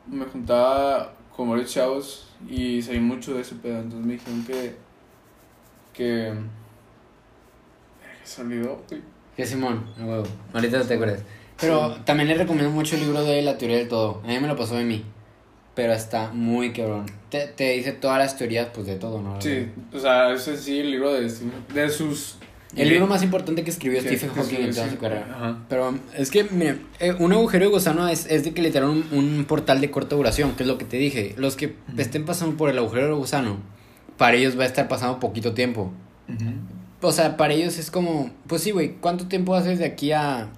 Me 0.07 0.25
juntaba 0.25 1.13
con 1.35 1.49
varios 1.49 1.71
chavos 1.73 2.27
y 2.49 2.81
sabía 2.81 3.01
mucho 3.01 3.33
de 3.33 3.41
ese 3.41 3.55
pedo. 3.55 3.77
Entonces 3.79 4.05
me 4.05 4.13
dijeron 4.13 4.43
que. 4.45 4.75
que. 5.93 6.33
Se 8.23 8.41
olvidó, 8.41 8.81
güey. 8.89 9.01
Que 9.35 9.45
Simón, 9.45 9.83
huevo. 9.99 10.23
Ahorita 10.53 10.81
te 10.83 10.93
acuerdas. 10.95 11.23
Pero 11.59 11.95
también 12.05 12.27
le 12.29 12.35
recomiendo 12.35 12.69
mucho 12.71 12.95
el 12.95 13.01
libro 13.01 13.23
de 13.23 13.41
La 13.41 13.57
teoría 13.57 13.77
del 13.77 13.87
todo. 13.87 14.21
A 14.23 14.27
mí 14.27 14.39
me 14.39 14.47
lo 14.47 14.55
pasó 14.55 14.75
de 14.75 14.83
mí. 14.83 15.03
Pero 15.75 15.93
está 15.93 16.31
muy 16.31 16.71
cabrón. 16.71 17.05
Te, 17.29 17.47
te 17.47 17.71
dice 17.73 17.91
todas 17.91 18.17
las 18.17 18.37
teorías, 18.37 18.69
pues 18.73 18.87
de 18.87 18.95
todo, 18.95 19.21
¿no? 19.21 19.41
Sí, 19.41 19.67
o 19.93 19.99
sea, 19.99 20.33
ese 20.33 20.57
sí, 20.57 20.79
el 20.79 20.91
libro 20.91 21.13
de, 21.13 21.29
de 21.73 21.89
sus. 21.89 22.37
El 22.75 22.89
libro 22.89 23.07
más 23.07 23.23
importante 23.23 23.63
que 23.63 23.69
escribió 23.69 24.01
Sí, 24.01 24.07
Stephen 24.07 24.31
Hawking 24.31 24.57
en 24.57 24.73
toda 24.73 24.89
su 24.89 24.97
carrera. 24.97 25.27
Ajá. 25.33 25.59
Pero 25.69 25.97
es 26.17 26.29
que, 26.29 26.43
mire, 26.45 26.77
eh, 26.99 27.15
un 27.19 27.31
agujero 27.31 27.65
de 27.65 27.71
gusano 27.71 28.07
es, 28.09 28.25
es 28.25 28.43
de 28.43 28.53
que 28.53 28.61
literal 28.61 28.89
un, 28.89 29.05
un 29.11 29.45
portal 29.45 29.79
de 29.79 29.91
corta 29.91 30.15
duración, 30.15 30.55
que 30.55 30.63
es 30.63 30.67
lo 30.67 30.77
que 30.77 30.83
te 30.83 30.97
dije. 30.97 31.35
Los 31.37 31.55
que 31.55 31.75
estén 31.97 32.25
pasando 32.25 32.57
por 32.57 32.69
el 32.69 32.77
agujero 32.77 33.07
de 33.07 33.13
gusano, 33.13 33.59
para 34.17 34.35
ellos 34.35 34.57
va 34.57 34.63
a 34.63 34.67
estar 34.67 34.87
pasando 34.87 35.19
poquito 35.19 35.53
tiempo. 35.53 35.91
O 37.01 37.11
sea, 37.11 37.37
para 37.37 37.53
ellos 37.53 37.77
es 37.77 37.91
como, 37.91 38.31
pues 38.47 38.63
sí, 38.63 38.71
güey, 38.71 38.95
¿cuánto 38.99 39.27
tiempo 39.27 39.55
haces 39.55 39.79
de 39.79 39.85
aquí 39.85 40.11
a, 40.11 40.49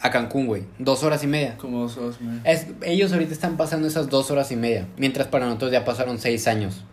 a 0.00 0.10
Cancún, 0.10 0.46
güey? 0.46 0.64
Dos 0.78 1.02
horas 1.02 1.22
y 1.24 1.26
media. 1.26 1.56
Como 1.56 1.80
dos 1.82 1.96
horas. 1.96 2.16
Es, 2.44 2.66
ellos 2.82 3.12
ahorita 3.12 3.32
están 3.32 3.56
pasando 3.56 3.88
esas 3.88 4.08
dos 4.10 4.30
horas 4.30 4.50
y 4.52 4.56
media, 4.56 4.86
mientras 4.96 5.26
para 5.28 5.46
nosotros 5.46 5.72
ya 5.72 5.84
pasaron 5.84 6.18
seis 6.18 6.46
años. 6.48 6.84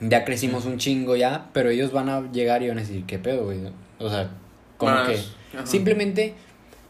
Ya 0.00 0.24
crecimos 0.24 0.64
un 0.64 0.78
chingo 0.78 1.14
ya, 1.16 1.46
pero 1.52 1.70
ellos 1.70 1.92
van 1.92 2.08
a 2.08 2.32
llegar 2.32 2.62
y 2.62 2.68
van 2.68 2.78
a 2.78 2.80
decir, 2.80 3.04
¿qué 3.06 3.18
pedo, 3.18 3.44
güey? 3.44 3.58
O 4.00 4.10
sea, 4.10 4.30
como 4.76 4.92
que... 5.06 5.14
ajá. 5.56 5.66
Simplemente 5.66 6.34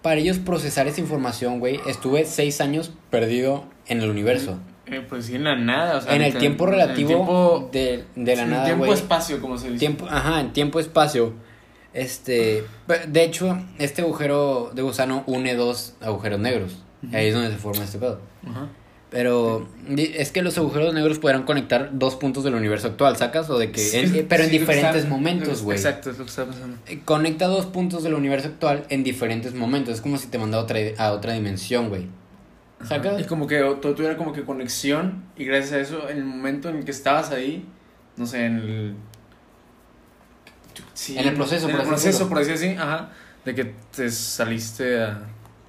para 0.01 0.17
ellos 0.17 0.39
procesar 0.39 0.87
esa 0.87 1.01
información, 1.01 1.61
güey, 1.61 1.79
estuve 1.87 2.25
seis 2.25 2.61
años 2.61 2.93
perdido 3.11 3.65
en 3.87 4.01
el 4.01 4.09
universo. 4.09 4.59
Eh, 4.87 5.05
pues 5.09 5.27
sí, 5.27 5.35
en 5.37 5.45
la 5.45 5.57
nada, 5.57 5.99
o 5.99 6.01
sea. 6.01 6.15
en 6.15 6.23
el 6.23 6.37
tiempo 6.39 6.65
en 6.65 6.71
el 6.75 6.81
relativo 6.81 7.09
tiempo- 7.09 7.69
de, 7.73 8.05
de 8.17 8.37
la 8.37 8.43
en 8.43 8.51
nada, 8.51 8.65
tiempo 8.65 8.85
güey. 8.87 8.99
espacio, 8.99 9.41
como 9.41 9.59
se 9.59 9.67
dice. 9.69 9.79
Tiempo, 9.79 10.07
ajá, 10.09 10.41
en 10.41 10.53
tiempo 10.53 10.81
espacio. 10.81 11.35
Este, 11.95 12.64
de 13.09 13.24
hecho, 13.24 13.59
este 13.78 14.03
agujero 14.03 14.70
de 14.74 14.82
gusano 14.82 15.24
une 15.26 15.55
dos 15.55 15.95
agujeros 16.01 16.40
negros. 16.40 16.78
Ujú. 17.07 17.16
Ahí 17.16 17.26
es 17.26 17.34
donde 17.34 17.51
se 17.51 17.57
forma 17.59 17.84
este 17.84 17.99
pedo. 17.99 18.20
Pero 19.11 19.68
es 19.99 20.32
que 20.32 20.40
los 20.40 20.57
agujeros 20.57 20.95
negros 20.95 21.18
podrán 21.18 21.43
conectar 21.43 21.90
dos 21.93 22.16
puntos 22.16 22.45
del 22.45 22.55
universo 22.55 22.86
actual, 22.88 23.16
¿sacas? 23.18 23.51
O 23.51 23.59
de 23.59 23.70
que, 23.70 23.78
Sí, 23.80 23.99
en- 23.99 24.14
eh, 24.16 24.26
pero 24.26 24.45
en 24.45 24.49
sí, 24.51 24.59
lo 24.59 24.64
que 24.66 24.72
diferentes 24.72 25.07
momentos, 25.09 25.62
güey. 25.62 25.76
Exacto, 25.76 26.11
es 26.11 26.16
lo 26.18 26.24
que 26.24 26.30
está 26.30 26.47
pasando. 26.47 26.78
Eh, 26.86 27.01
Conecta 27.05 27.47
dos 27.47 27.66
puntos 27.66 28.03
del 28.05 28.14
universo 28.14 28.49
actual 28.49 28.84
en 28.88 29.05
diferentes 29.05 29.53
momentos. 29.53 29.97
Es 29.97 30.01
como 30.01 30.16
si 30.16 30.28
te 30.28 30.38
mandara 30.38 30.62
a 30.62 30.64
otra, 30.64 30.78
a 30.97 31.12
otra 31.12 31.34
dimensión, 31.34 31.90
güey. 31.90 32.07
¿Sacas? 32.88 33.20
Y 33.20 33.24
como 33.24 33.47
que 33.47 33.59
todo 33.59 33.95
tuviera 33.95 34.16
como 34.16 34.32
que 34.32 34.45
conexión 34.45 35.24
y 35.36 35.45
gracias 35.45 35.72
a 35.74 35.80
eso, 35.80 36.09
en 36.09 36.16
el 36.16 36.24
momento 36.24 36.70
en 36.70 36.76
el 36.78 36.84
que 36.86 36.90
estabas 36.90 37.30
ahí, 37.32 37.66
no 38.16 38.26
sé, 38.26 38.47
en 38.47 38.57
el... 38.57 38.95
Sí, 40.95 41.18
En 41.18 41.26
el 41.28 41.34
proceso, 41.34 41.66
en 41.68 41.72
por 41.72 41.80
el 41.80 41.86
así 41.86 41.88
proceso, 41.90 42.09
decirlo. 42.11 42.28
por 42.28 42.38
así 42.40 42.51
decir, 42.51 42.78
ajá, 42.78 43.11
de 43.45 43.55
que 43.55 43.74
te 43.97 44.11
saliste 44.11 45.01
a, 45.03 45.22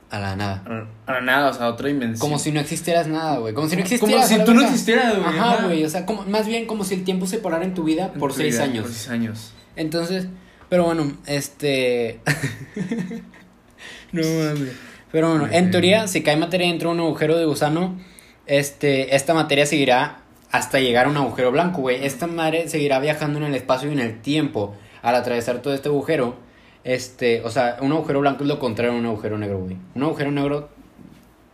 A 0.09 0.19
la 0.19 0.35
nada. 0.35 0.63
a, 1.07 1.11
a 1.11 1.13
la 1.15 1.21
nada, 1.21 1.49
o 1.49 1.53
sea, 1.53 1.65
a 1.65 1.69
otra 1.69 1.87
dimensión. 1.87 2.19
Como 2.19 2.37
si 2.39 2.51
no 2.51 2.59
existieras 2.59 3.07
nada, 3.07 3.37
güey. 3.37 3.53
Como 3.53 3.67
si 3.69 3.75
no 3.77 3.83
Como 3.83 3.93
existieras. 3.93 4.27
si 4.27 4.33
a 4.35 4.37
la 4.39 4.45
tú 4.45 4.53
no 4.53 4.61
existieras, 4.61 5.15
güey, 5.17 5.25
Ajá, 5.27 5.53
ajá. 5.53 5.63
güey. 5.65 5.83
O 5.85 5.89
sea, 5.89 6.05
como, 6.05 6.23
más 6.25 6.45
bien 6.47 6.65
como 6.65 6.83
si 6.83 6.93
el 6.95 7.03
tiempo 7.03 7.25
se 7.25 7.39
parara 7.39 7.63
en 7.65 7.73
tu 7.73 7.83
vida 7.83 8.11
En 8.13 8.19
por 8.19 8.31
tu 8.31 8.37
seis 8.37 8.53
vida, 8.55 8.63
años. 8.65 8.83
Por 8.85 8.93
seis 8.93 9.09
años. 9.09 9.53
Entonces, 9.75 10.27
pero 10.69 10.83
bueno, 10.85 11.11
este. 11.25 12.19
no 14.11 14.21
mames. 14.21 14.73
Pero 15.11 15.29
bueno, 15.29 15.47
en 15.51 15.69
teoría, 15.71 16.07
si 16.07 16.23
cae 16.23 16.37
materia 16.37 16.67
dentro 16.67 16.89
de 16.89 16.95
un 16.95 17.01
agujero 17.01 17.37
de 17.37 17.45
gusano, 17.45 17.99
este, 18.47 19.15
esta 19.15 19.33
materia 19.35 19.65
seguirá 19.65 20.19
hasta 20.51 20.79
llegar 20.79 21.05
a 21.05 21.09
un 21.09 21.17
agujero 21.17 21.51
blanco, 21.51 21.81
güey. 21.81 22.03
Esta 22.05 22.25
madre 22.27 22.67
seguirá 22.67 22.99
viajando 22.99 23.37
en 23.39 23.45
el 23.45 23.55
espacio 23.55 23.89
y 23.89 23.93
en 23.93 23.99
el 23.99 24.21
tiempo 24.21 24.75
al 25.03 25.13
atravesar 25.15 25.59
todo 25.61 25.75
este 25.75 25.89
agujero. 25.89 26.35
Este, 26.83 27.41
o 27.45 27.49
sea, 27.51 27.77
un 27.81 27.91
agujero 27.91 28.19
blanco 28.21 28.43
es 28.43 28.47
lo 28.49 28.57
contrario 28.59 28.93
a 28.93 28.95
un 28.97 29.05
agujero 29.05 29.37
negro, 29.37 29.59
güey. 29.59 29.77
Un 29.93 30.03
agujero 30.03 30.31
negro 30.31 30.69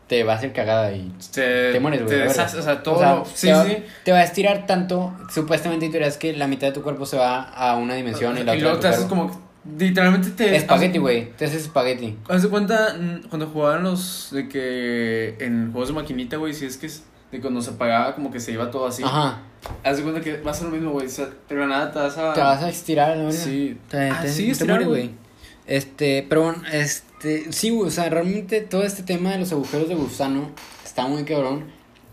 te 0.08 0.24
va 0.24 0.34
a 0.34 0.36
hacer 0.38 0.54
cagada 0.54 0.92
y 0.92 1.12
Te, 1.34 1.72
te 1.72 1.80
mueres, 1.80 2.04
güey. 2.04 2.18
Te 2.18 2.24
deshaces, 2.24 2.60
o 2.62 2.64
sea, 2.64 2.82
todo. 2.82 2.96
O 2.96 3.00
sea, 3.00 3.16
lo- 3.16 3.26
sí, 3.26 3.46
te, 3.48 3.54
va, 3.54 3.66
sí. 3.66 3.78
te 4.06 4.12
va 4.12 4.18
a 4.20 4.24
estirar 4.24 4.66
tanto. 4.66 5.14
Supuestamente 5.32 5.86
hay 5.86 5.92
teorías 5.92 6.18
que 6.18 6.34
la 6.34 6.48
mitad 6.48 6.68
de 6.68 6.74
tu 6.74 6.82
cuerpo 6.82 7.06
se 7.06 7.18
va 7.18 7.42
a 7.44 7.76
una 7.76 7.94
dimensión 7.94 8.36
y 8.38 8.44
la 8.44 8.56
y 8.56 8.58
otra 8.58 8.62
luego 8.62 8.76
de 8.78 8.82
te 8.82 8.88
haces 8.88 9.06
cuerpo. 9.06 9.28
como. 9.34 9.50
Literalmente 9.78 10.30
te. 10.32 10.56
Espagueti, 10.56 10.98
güey. 10.98 11.32
Te 11.38 11.46
haces 11.46 11.64
espagueti. 11.64 12.18
Haz 12.28 12.42
de 12.42 12.50
cuenta 12.50 12.96
cuando 13.30 13.46
jugaban 13.48 13.84
los 13.84 14.30
de 14.32 14.48
que 14.50 15.36
en 15.40 15.72
juegos 15.72 15.90
de 15.90 15.96
maquinita, 15.96 16.38
güey, 16.38 16.54
si 16.54 16.66
es 16.66 16.78
que 16.78 16.88
es 16.88 17.04
de 17.32 17.40
cuando 17.42 17.62
se 17.62 17.72
apagaba 17.72 18.16
como 18.16 18.32
que 18.32 18.40
se 18.40 18.52
iba 18.52 18.70
todo 18.72 18.88
así. 18.88 19.04
Ajá. 19.04 19.42
Haz 19.84 19.98
de 19.98 20.04
cuenta 20.04 20.22
que 20.22 20.38
va 20.42 20.52
a 20.52 20.54
ser 20.54 20.66
lo 20.68 20.72
mismo, 20.72 20.92
güey. 20.92 21.08
O 21.08 21.10
sea, 21.10 21.28
de 21.50 21.56
la 21.56 21.68
nada 21.68 21.92
te 21.92 22.00
vas 22.00 22.18
a. 22.18 22.34
Te 22.34 22.40
vas 22.42 22.64
a 22.64 22.70
estirar, 22.70 23.18
¿no? 23.18 23.32
Sí. 23.32 23.78
Te, 23.90 24.10
Ah, 24.10 24.20
te- 24.22 24.30
sí, 24.32 24.46
te 24.46 24.52
estirar, 24.52 24.86
güey. 24.86 25.12
Este, 25.68 26.26
pero 26.28 26.44
bueno, 26.44 26.64
este, 26.72 27.52
sí, 27.52 27.70
güey, 27.70 27.88
o 27.88 27.92
sea, 27.92 28.10
realmente 28.10 28.62
todo 28.62 28.84
este 28.84 29.04
tema 29.04 29.32
de 29.32 29.38
los 29.40 29.52
agujeros 29.52 29.88
de 29.88 29.96
gusano 29.96 30.50
está 30.84 31.06
muy 31.08 31.24
cabrón. 31.26 31.66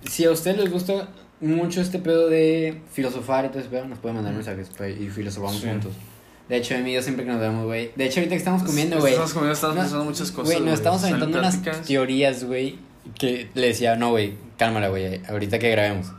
Si 0.05 0.25
a 0.25 0.31
ustedes 0.31 0.59
les 0.59 0.71
gusta 0.71 1.09
mucho 1.41 1.81
este 1.81 1.99
pedo 1.99 2.29
de 2.29 2.83
filosofar 2.93 3.47
y 3.47 3.49
todo 3.49 3.61
ese 3.61 3.69
pedo, 3.71 3.87
nos 3.87 3.99
pueden 3.99 4.17
mandar 4.17 4.35
mensajes 4.35 4.71
pues, 4.77 5.01
y 5.01 5.09
filosofamos 5.09 5.57
Sí. 5.61 5.69
juntos. 5.69 5.93
De 6.49 6.57
hecho, 6.59 6.75
Emi 6.75 6.91
y 6.91 6.95
yo 6.95 7.03
siempre 7.03 7.25
que 7.25 7.31
nos 7.33 7.41
vemos, 7.41 7.65
güey. 7.65 7.91
De 7.97 8.05
hecho, 8.07 8.21
ahorita 8.21 8.35
que 8.35 8.39
estamos 8.39 8.63
comiendo, 8.63 8.99
güey. 9.01 9.13
Estamos 9.15 9.33
comiendo, 9.33 9.55
estamos 9.55 9.77
No, 9.77 9.83
pensando 9.83 10.05
muchas 10.05 10.31
cosas. 10.31 10.53
Güey, 10.55 10.61
nos 10.65 10.75
estamos 10.75 11.03
aventando 11.05 11.39
unas 11.39 11.61
teorías, 11.87 12.45
güey, 12.45 12.79
que 13.19 13.49
le 13.55 13.69
decía, 13.69 13.97
no, 13.97 14.11
güey, 14.11 14.35
cálmala, 14.59 14.89
güey, 14.89 15.21
ahorita 15.29 15.59
que 15.59 15.71
grabemos. 15.71 16.13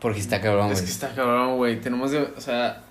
Porque 0.00 0.18
está 0.20 0.40
cabrón, 0.40 0.66
Es 0.68 0.72
güey. 0.74 0.84
que 0.84 0.90
está 0.90 1.14
cabrón, 1.14 1.56
güey. 1.56 1.80
Tenemos 1.80 2.10
de. 2.10 2.22
O 2.36 2.40
sea. 2.40 2.84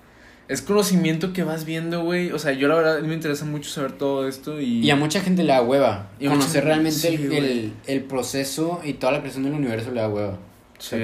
Es 0.48 0.62
conocimiento 0.62 1.32
que 1.32 1.44
vas 1.44 1.64
viendo, 1.66 2.04
güey. 2.04 2.32
O 2.34 2.40
sea, 2.40 2.52
yo 2.52 2.68
la 2.68 2.76
verdad 2.76 3.00
me 3.02 3.14
interesa 3.14 3.46
mucho 3.46 3.70
saber 3.70 3.94
todo 3.94 4.28
esto 4.28 4.60
y. 4.60 4.80
Y 4.86 4.90
a 4.92 4.96
mucha 4.98 5.22
gente 5.22 5.44
le 5.44 5.54
da 5.54 5.62
hueva. 5.62 6.10
Y 6.20 6.28
Conocer 6.28 6.52
gente- 6.64 6.66
realmente 6.68 7.00
sí, 7.00 7.08
el, 7.16 7.32
el, 7.34 7.74
el 7.88 8.02
proceso 8.04 8.82
y 8.84 8.94
toda 8.94 9.14
la 9.14 9.20
creación 9.20 9.44
del 9.46 9.54
universo 9.54 9.92
le 9.92 10.02
da 10.02 10.10
hueva. 10.10 10.38
Sí. 10.78 10.98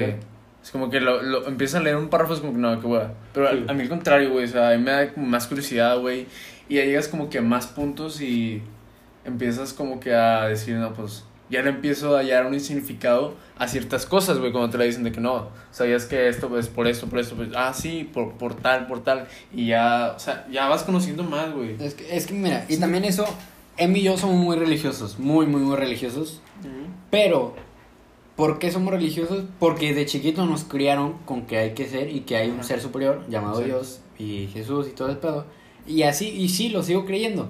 Es 0.62 0.70
como 0.70 0.90
que 0.90 1.00
lo, 1.00 1.22
lo 1.22 1.46
empieza 1.46 1.78
a 1.78 1.80
leer 1.80 1.96
un 1.96 2.08
párrafo, 2.08 2.34
es 2.34 2.40
como 2.40 2.52
que 2.52 2.58
no, 2.58 2.78
qué 2.78 2.86
hueva. 2.86 3.14
Pero 3.32 3.48
Sí. 3.50 3.64
a, 3.68 3.70
a 3.70 3.74
mí 3.74 3.82
al 3.82 3.88
contrario, 3.88 4.30
güey. 4.32 4.44
O 4.44 4.48
sea, 4.48 4.70
a 4.70 4.76
mí 4.76 4.82
me 4.82 4.90
da 4.90 5.12
más 5.16 5.46
curiosidad, 5.46 5.98
güey. 5.98 6.26
Y 6.68 6.74
ya 6.74 6.84
llegas 6.84 7.08
como 7.08 7.30
que 7.30 7.38
a 7.38 7.42
más 7.42 7.66
puntos 7.68 8.20
y 8.20 8.62
empiezas 9.24 9.72
como 9.72 9.98
que 10.00 10.14
a 10.14 10.46
decir, 10.48 10.74
no, 10.76 10.92
pues. 10.92 11.24
Ya 11.50 11.62
le 11.62 11.70
empiezo 11.70 12.16
a 12.16 12.20
hallar 12.20 12.46
un 12.46 12.58
significado 12.60 13.34
a 13.58 13.68
ciertas 13.68 14.06
cosas, 14.06 14.38
güey, 14.38 14.52
cuando 14.52 14.70
te 14.70 14.78
la 14.78 14.84
dicen 14.84 15.02
de 15.02 15.12
que 15.12 15.20
no, 15.20 15.48
sabías 15.70 16.04
que 16.04 16.28
esto 16.28 16.58
es 16.58 16.68
por 16.68 16.86
esto, 16.86 17.06
por 17.06 17.18
esto, 17.18 17.34
pues, 17.36 17.48
ah, 17.56 17.72
sí, 17.74 18.08
por, 18.12 18.32
por 18.32 18.54
tal, 18.54 18.86
por 18.86 19.02
tal, 19.02 19.26
y 19.52 19.68
ya, 19.68 20.14
o 20.16 20.18
sea, 20.18 20.46
ya 20.50 20.68
vas 20.68 20.82
conociendo 20.82 21.24
más, 21.24 21.52
güey. 21.52 21.76
Es 21.80 21.94
que, 21.94 22.16
es 22.16 22.26
que 22.26 22.34
mira, 22.34 22.66
y 22.68 22.76
también 22.76 23.04
eso, 23.04 23.24
Emi 23.78 24.00
y 24.00 24.02
yo 24.02 24.18
somos 24.18 24.36
muy 24.36 24.56
religiosos, 24.56 25.18
muy, 25.18 25.46
muy, 25.46 25.60
muy 25.60 25.76
religiosos. 25.76 26.40
Pero, 27.10 27.54
¿por 28.36 28.58
qué 28.58 28.70
somos 28.70 28.92
religiosos? 28.92 29.44
Porque 29.58 29.94
de 29.94 30.04
chiquito 30.04 30.44
nos 30.46 30.64
criaron 30.64 31.14
con 31.24 31.46
que 31.46 31.58
hay 31.58 31.74
que 31.74 31.86
ser 31.86 32.10
y 32.10 32.20
que 32.20 32.36
hay 32.36 32.50
un 32.50 32.62
ser 32.64 32.80
superior 32.80 33.24
llamado. 33.28 33.60
Dios 33.60 34.00
y 34.18 34.48
Jesús 34.52 34.88
y 34.88 34.90
todo 34.90 35.10
el 35.10 35.18
pedo. 35.18 35.46
Y 35.86 36.02
así, 36.02 36.28
y 36.28 36.48
sí, 36.48 36.68
lo 36.68 36.82
sigo 36.82 37.06
creyendo. 37.06 37.48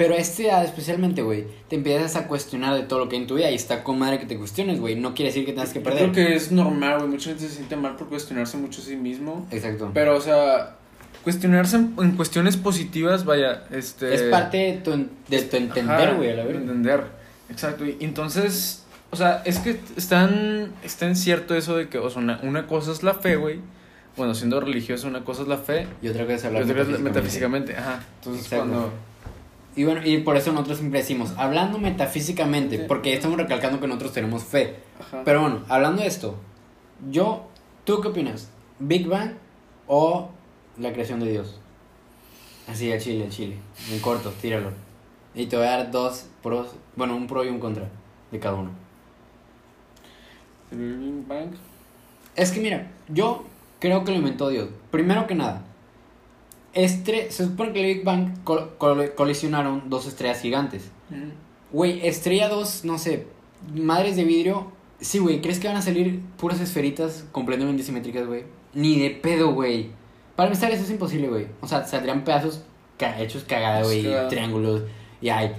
Pero 0.00 0.14
a 0.14 0.16
esta 0.16 0.42
edad 0.42 0.64
especialmente, 0.64 1.20
güey, 1.20 1.44
te 1.68 1.76
empiezas 1.76 2.16
a 2.16 2.26
cuestionar 2.26 2.74
de 2.74 2.84
todo 2.84 3.00
lo 3.00 3.08
que 3.10 3.16
hay 3.16 3.22
en 3.22 3.28
tu 3.28 3.34
vida 3.34 3.50
y 3.50 3.54
está 3.54 3.84
con 3.84 3.98
madre 3.98 4.18
que 4.18 4.24
te 4.24 4.38
cuestiones, 4.38 4.80
güey. 4.80 4.94
No 4.96 5.12
quiere 5.14 5.28
decir 5.28 5.44
que 5.44 5.52
tengas 5.52 5.74
que 5.74 5.80
Yo 5.80 5.84
perder. 5.84 6.10
creo 6.12 6.26
que 6.28 6.34
es 6.36 6.50
normal, 6.50 7.00
güey. 7.00 7.10
Mucha 7.10 7.28
gente 7.28 7.46
se 7.46 7.56
siente 7.56 7.76
mal 7.76 7.96
por 7.96 8.08
cuestionarse 8.08 8.56
mucho 8.56 8.80
a 8.80 8.84
sí 8.84 8.96
mismo. 8.96 9.46
Exacto. 9.50 9.90
Pero, 9.92 10.16
o 10.16 10.20
sea, 10.22 10.76
cuestionarse 11.22 11.76
en, 11.76 11.94
en 11.98 12.12
cuestiones 12.12 12.56
positivas, 12.56 13.26
vaya, 13.26 13.64
este... 13.70 14.14
es 14.14 14.22
parte 14.22 14.56
de 14.56 14.72
tu, 14.78 14.92
en- 14.94 15.10
de 15.28 15.42
tu 15.42 15.56
entender, 15.58 16.14
güey, 16.16 16.30
a 16.30 16.34
la 16.36 16.44
verga. 16.44 16.60
Entender, 16.60 17.04
exacto. 17.50 17.84
Y 17.84 17.98
entonces, 18.00 18.86
o 19.10 19.16
sea, 19.16 19.42
es 19.44 19.58
que 19.58 19.80
están, 19.98 20.72
está 20.82 21.08
en 21.08 21.14
cierto 21.14 21.54
eso 21.54 21.76
de 21.76 21.90
que, 21.90 21.98
o 21.98 22.08
sea, 22.08 22.22
una, 22.22 22.40
una 22.42 22.66
cosa 22.66 22.90
es 22.92 23.02
la 23.02 23.12
fe, 23.12 23.36
güey. 23.36 23.60
Bueno, 24.16 24.34
siendo 24.34 24.60
religioso, 24.60 25.08
una 25.08 25.24
cosa 25.24 25.42
es 25.42 25.48
la 25.48 25.58
fe. 25.58 25.86
Y 26.00 26.08
otra 26.08 26.22
cosa 26.24 26.36
es 26.36 26.44
hablar 26.46 26.64
metafísicamente. 26.64 27.02
metafísicamente, 27.10 27.76
ajá. 27.76 28.00
Entonces, 28.20 28.44
Exacto. 28.44 28.66
cuando... 28.66 28.92
Y 29.76 29.84
bueno, 29.84 30.04
y 30.04 30.18
por 30.18 30.36
eso 30.36 30.52
nosotros 30.52 30.78
siempre 30.78 31.00
decimos, 31.00 31.32
hablando 31.36 31.78
metafísicamente, 31.78 32.76
Sí. 32.78 32.84
porque 32.88 33.14
estamos 33.14 33.36
recalcando 33.38 33.80
que 33.80 33.86
nosotros 33.86 34.12
tenemos 34.12 34.42
fe. 34.42 34.76
Ajá. 34.98 35.22
Pero 35.24 35.42
bueno, 35.42 35.60
hablando 35.68 36.02
de 36.02 36.08
esto, 36.08 36.36
yo, 37.10 37.46
¿tú 37.84 38.00
qué 38.00 38.08
opinas? 38.08 38.48
¿Big 38.80 39.06
Bang 39.06 39.32
o 39.86 40.30
la 40.78 40.92
creación 40.92 41.20
de 41.20 41.30
Dios? 41.30 41.58
Así, 42.68 42.90
al 42.92 43.00
chile, 43.00 43.24
al 43.24 43.30
chile. 43.30 43.56
En 43.90 44.00
corto, 44.00 44.30
tíralo. 44.40 44.70
Y 45.34 45.46
te 45.46 45.56
voy 45.56 45.66
a 45.66 45.70
dar 45.70 45.90
dos 45.90 46.26
pros, 46.42 46.70
bueno, 46.96 47.14
un 47.16 47.26
pro 47.26 47.44
y 47.44 47.48
un 47.48 47.60
contra 47.60 47.88
de 48.32 48.38
cada 48.40 48.56
uno. 48.56 48.70
El 50.72 50.96
Big 50.98 51.26
Bang. 51.26 51.50
Es 52.36 52.52
que 52.52 52.60
mira, 52.60 52.90
yo 53.08 53.44
creo 53.78 54.04
que 54.04 54.12
lo 54.12 54.18
inventó 54.18 54.48
Dios. 54.48 54.68
Primero 54.90 55.26
que 55.26 55.34
nada, 55.34 55.62
estre 56.72 57.30
se 57.30 57.44
supone 57.44 57.72
que 57.72 57.80
el 57.80 57.94
Big 57.96 58.04
Bang 58.04 58.42
col- 58.44 58.70
col- 58.78 59.14
colisionaron 59.14 59.90
dos 59.90 60.06
estrellas 60.06 60.40
gigantes. 60.40 60.90
Güey, 61.72 62.06
estrella 62.06 62.48
2, 62.48 62.84
no 62.84 62.98
sé, 62.98 63.26
madres 63.74 64.16
de 64.16 64.24
vidrio. 64.24 64.72
Sí, 65.00 65.18
güey, 65.18 65.40
¿crees 65.40 65.58
que 65.60 65.68
van 65.68 65.76
a 65.76 65.82
salir 65.82 66.20
puras 66.36 66.60
esferitas 66.60 67.24
completamente 67.32 67.82
simétricas, 67.82 68.26
güey? 68.26 68.44
Ni 68.74 68.98
de 69.00 69.10
pedo, 69.10 69.52
güey. 69.54 69.90
Para 70.36 70.48
empezar, 70.48 70.70
eso 70.72 70.84
es 70.84 70.90
imposible, 70.90 71.28
güey. 71.28 71.46
O 71.60 71.66
sea, 71.66 71.84
saldrían 71.86 72.24
pedazos 72.24 72.62
ca- 72.98 73.20
hechos 73.20 73.44
cagada, 73.44 73.82
güey, 73.82 74.04
triángulos. 74.28 74.82
Y 75.20 75.28
ay, 75.30 75.52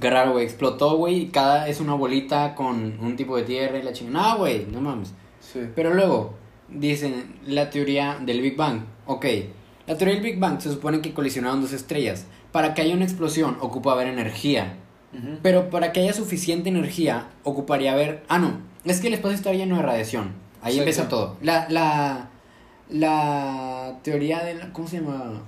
qué 0.00 0.10
raro, 0.10 0.32
güey. 0.32 0.44
Explotó, 0.44 0.96
güey, 0.96 1.28
cada 1.30 1.68
es 1.68 1.80
una 1.80 1.94
bolita 1.94 2.54
con 2.54 2.98
un 3.00 3.16
tipo 3.16 3.36
de 3.36 3.44
tierra 3.44 3.78
y 3.78 3.82
la 3.82 3.92
chingada. 3.92 4.32
No, 4.34 4.38
güey, 4.38 4.66
no 4.66 4.80
mames. 4.80 5.12
Sí. 5.40 5.60
Pero 5.74 5.94
luego, 5.94 6.34
dicen 6.68 7.36
la 7.46 7.70
teoría 7.70 8.18
del 8.20 8.40
Big 8.42 8.56
Bang. 8.56 8.80
Ok, 9.06 9.24
la 9.86 9.96
teoría 9.96 10.14
del 10.14 10.24
Big 10.24 10.38
Bang 10.38 10.60
se 10.60 10.70
supone 10.70 11.00
que 11.00 11.12
colisionaron 11.12 11.60
dos 11.62 11.72
estrellas. 11.72 12.26
Para 12.52 12.74
que 12.74 12.82
haya 12.82 12.94
una 12.94 13.04
explosión, 13.04 13.56
ocupa 13.60 13.92
haber 13.92 14.08
energía. 14.08 14.76
Pero 15.42 15.70
para 15.70 15.92
que 15.92 16.00
haya 16.00 16.12
suficiente 16.12 16.68
energía, 16.68 17.28
ocuparía 17.42 17.92
haber. 17.92 18.22
Ah, 18.28 18.38
no. 18.38 18.58
Es 18.84 19.00
que 19.00 19.06
el 19.08 19.14
espacio 19.14 19.34
está 19.36 19.52
lleno 19.52 19.76
de 19.76 19.82
radiación. 19.82 20.32
Ahí 20.62 20.78
Exacto. 20.78 20.80
empieza 20.80 21.08
todo. 21.08 21.36
La, 21.40 21.66
la, 21.70 22.28
la 22.90 23.98
teoría 24.02 24.44
de 24.44 24.54
la. 24.54 24.72
¿Cómo 24.72 24.86
se 24.88 25.00
llama? 25.00 25.42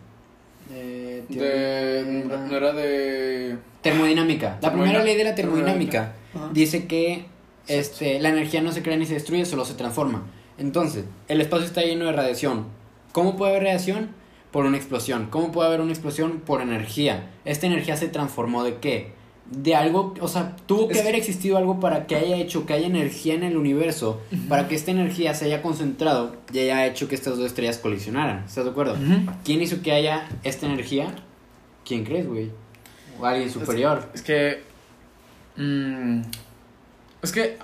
Eh, 0.72 1.24
De... 1.28 2.24
No 2.48 2.56
era 2.56 2.72
de... 2.72 3.56
Termodinámica. 3.82 4.58
La 4.60 4.72
primera 4.72 5.02
ley 5.02 5.16
de 5.16 5.24
la 5.24 5.34
termodinámica 5.34 6.12
Ajá. 6.34 6.50
dice 6.52 6.86
que 6.86 7.24
este, 7.68 8.20
la 8.20 8.28
energía 8.30 8.60
no 8.60 8.72
se 8.72 8.82
crea 8.82 8.96
ni 8.96 9.06
se 9.06 9.14
destruye, 9.14 9.44
solo 9.44 9.64
se 9.64 9.74
transforma. 9.74 10.24
Entonces, 10.58 11.04
el 11.28 11.40
espacio 11.40 11.66
está 11.66 11.82
lleno 11.82 12.04
de 12.06 12.12
radiación. 12.12 12.66
¿Cómo 13.12 13.36
puede 13.36 13.52
haber 13.52 13.64
radiación? 13.64 14.10
Por 14.50 14.64
una 14.66 14.76
explosión. 14.76 15.26
¿Cómo 15.30 15.52
puede 15.52 15.68
haber 15.68 15.80
una 15.80 15.92
explosión? 15.92 16.40
Por 16.40 16.60
energía. 16.62 17.30
Esta 17.44 17.66
energía 17.66 17.96
se 17.96 18.08
transformó 18.08 18.64
de 18.64 18.76
qué? 18.76 19.12
De 19.50 19.74
algo, 19.74 20.14
o 20.20 20.28
sea, 20.28 20.56
tuvo 20.66 20.88
que 20.88 20.94
Es- 20.94 21.00
haber 21.00 21.14
existido 21.14 21.56
algo 21.56 21.80
para 21.80 22.06
que 22.06 22.16
haya 22.16 22.36
hecho 22.36 22.66
que 22.66 22.74
haya 22.74 22.86
energía 22.86 23.32
en 23.34 23.42
el 23.44 23.56
universo, 23.56 24.20
para 24.48 24.68
que 24.68 24.74
esta 24.74 24.90
energía 24.90 25.32
se 25.34 25.46
haya 25.46 25.62
concentrado 25.62 26.36
y 26.52 26.58
haya 26.58 26.86
hecho 26.86 27.08
que 27.08 27.14
estas 27.14 27.36
dos 27.38 27.46
estrellas 27.46 27.78
colisionaran. 27.78 28.44
¿Estás 28.46 28.64
de 28.64 28.70
acuerdo? 28.70 28.96
¿Quién 29.44 29.62
hizo 29.62 29.80
que 29.82 29.92
haya 29.92 30.28
esta 30.44 30.66
energía? 30.66 31.14
¿Quién 31.86 32.04
crees, 32.04 32.26
güey? 32.26 32.50
O 33.18 33.24
alguien 33.24 33.50
superior. 33.50 34.08
Es 34.14 34.20
que. 34.22 34.62
mm, 35.56 36.20
es 37.22 37.32
que. 37.32 37.56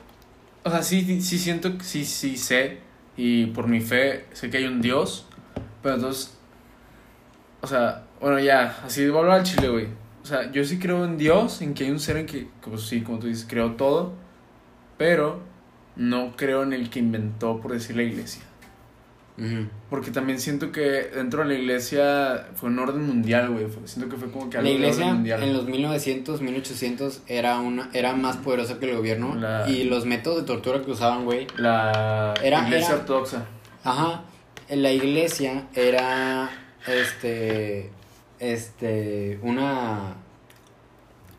O 0.64 0.70
sea, 0.70 0.82
sí, 0.82 1.20
sí 1.20 1.38
siento 1.38 1.72
sí, 1.82 2.04
sí 2.04 2.36
sé. 2.38 2.78
Y 3.16 3.46
por 3.46 3.68
mi 3.68 3.80
fe 3.80 4.24
sé 4.32 4.48
que 4.50 4.56
hay 4.58 4.64
un 4.64 4.80
Dios. 4.80 5.26
Pero 5.82 5.96
entonces. 5.96 6.36
O 7.64 7.66
sea, 7.66 8.02
bueno, 8.20 8.38
ya. 8.38 8.76
Así 8.84 9.04
a 9.06 9.08
hablar 9.08 9.38
al 9.38 9.42
chile, 9.42 9.68
güey. 9.70 9.86
O 10.22 10.26
sea, 10.26 10.52
yo 10.52 10.62
sí 10.64 10.78
creo 10.78 11.02
en 11.06 11.16
Dios. 11.16 11.62
En 11.62 11.72
que 11.72 11.84
hay 11.84 11.90
un 11.90 11.98
ser 11.98 12.18
en 12.18 12.26
que, 12.26 12.46
pues 12.60 12.82
sí, 12.82 13.00
como 13.00 13.18
tú 13.18 13.26
dices, 13.26 13.46
creó 13.48 13.72
todo. 13.72 14.12
Pero 14.98 15.40
no 15.96 16.34
creo 16.36 16.62
en 16.62 16.74
el 16.74 16.90
que 16.90 16.98
inventó, 16.98 17.60
por 17.62 17.72
decir, 17.72 17.96
la 17.96 18.02
iglesia. 18.02 18.42
Porque 19.90 20.12
también 20.12 20.38
siento 20.38 20.70
que 20.70 20.80
dentro 21.12 21.42
de 21.42 21.48
la 21.48 21.54
iglesia 21.54 22.46
fue 22.54 22.68
un 22.68 22.78
orden 22.78 23.02
mundial, 23.04 23.50
güey. 23.50 23.66
Siento 23.86 24.08
que 24.08 24.16
fue 24.20 24.30
como 24.30 24.48
que 24.48 24.58
La 24.58 24.60
algo 24.60 24.70
de 24.70 24.76
iglesia 24.76 25.02
orden 25.06 25.14
mundial. 25.16 25.42
en 25.42 25.52
los 25.54 25.64
1900, 25.66 26.40
1800 26.40 27.22
era 27.26 27.58
una 27.58 27.90
era 27.94 28.14
más 28.14 28.36
poderosa 28.36 28.78
que 28.78 28.88
el 28.90 28.96
gobierno 28.96 29.34
La- 29.34 29.68
y 29.68 29.84
los 29.84 30.06
métodos 30.06 30.38
de 30.42 30.44
tortura 30.46 30.82
que 30.82 30.90
usaban, 30.92 31.24
güey. 31.24 31.48
La 31.56 32.34
Era- 32.44 32.62
iglesia 32.68 32.90
era- 32.90 32.98
ortodoxa. 32.98 33.44
Ajá, 33.82 34.22
la 34.70 34.92
iglesia 34.92 35.64
era 35.74 36.48
este 36.86 37.90
este 38.40 39.38
una 39.42 40.14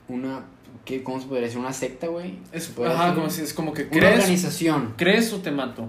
una 0.08 0.46
¿qué, 0.86 1.04
cómo 1.04 1.20
se 1.20 1.28
podría 1.28 1.46
decir? 1.46 1.60
Una 1.60 1.74
secta, 1.74 2.08
güey. 2.08 2.40
Es, 2.52 2.66
¿Se 2.66 2.74
puede 2.74 2.92
ajá, 2.92 3.04
decir? 3.06 3.16
como 3.16 3.30
si 3.30 3.42
es 3.42 3.54
como 3.54 3.74
que 3.74 3.84
una 3.84 3.92
crees, 3.92 4.20
organización. 4.20 4.94
crees 4.98 5.34
o 5.34 5.40
te 5.40 5.52
mato. 5.52 5.88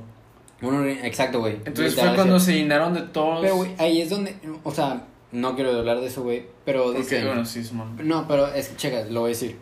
Una 0.63 0.81
orga- 0.81 1.05
exacto, 1.05 1.41
güey. 1.41 1.57
Entonces 1.65 1.95
fue 1.95 2.15
cuando 2.15 2.41
se 2.41 2.55
llenaron 2.55 2.95
de 2.95 3.03
todos. 3.03 3.41
Pero 3.43 3.57
güey, 3.57 3.75
ahí 3.79 4.01
es 4.01 4.11
donde 4.11 4.37
o 4.63 4.73
sea, 4.73 5.05
no 5.33 5.55
quiero 5.55 5.71
hablar 5.77 6.01
de 6.01 6.07
eso, 6.07 6.23
güey, 6.23 6.47
pero 6.65 6.93
dicen 6.93 7.27
bueno, 7.27 7.45
sí. 7.45 7.63
No, 8.03 8.27
pero 8.27 8.47
es 8.49 8.69
que, 8.69 8.77
checa, 8.77 9.05
lo 9.11 9.21
voy 9.21 9.29
a 9.29 9.35
decir. 9.35 9.57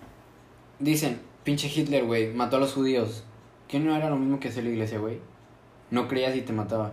Dicen, 0.78 1.20
pinche 1.42 1.68
Hitler, 1.74 2.05
güey, 2.05 2.32
mató 2.32 2.57
a 2.57 2.61
los 2.61 2.72
judíos. 2.72 3.24
¿Qué 3.66 3.80
no 3.80 3.97
era 3.97 4.09
lo 4.11 4.16
mismo 4.16 4.38
que 4.38 4.49
hacer 4.49 4.62
la 4.64 4.70
iglesia, 4.70 4.99
güey? 4.99 5.18
No 5.90 6.07
creías 6.07 6.36
y 6.36 6.42
te 6.42 6.53
mataba. 6.53 6.92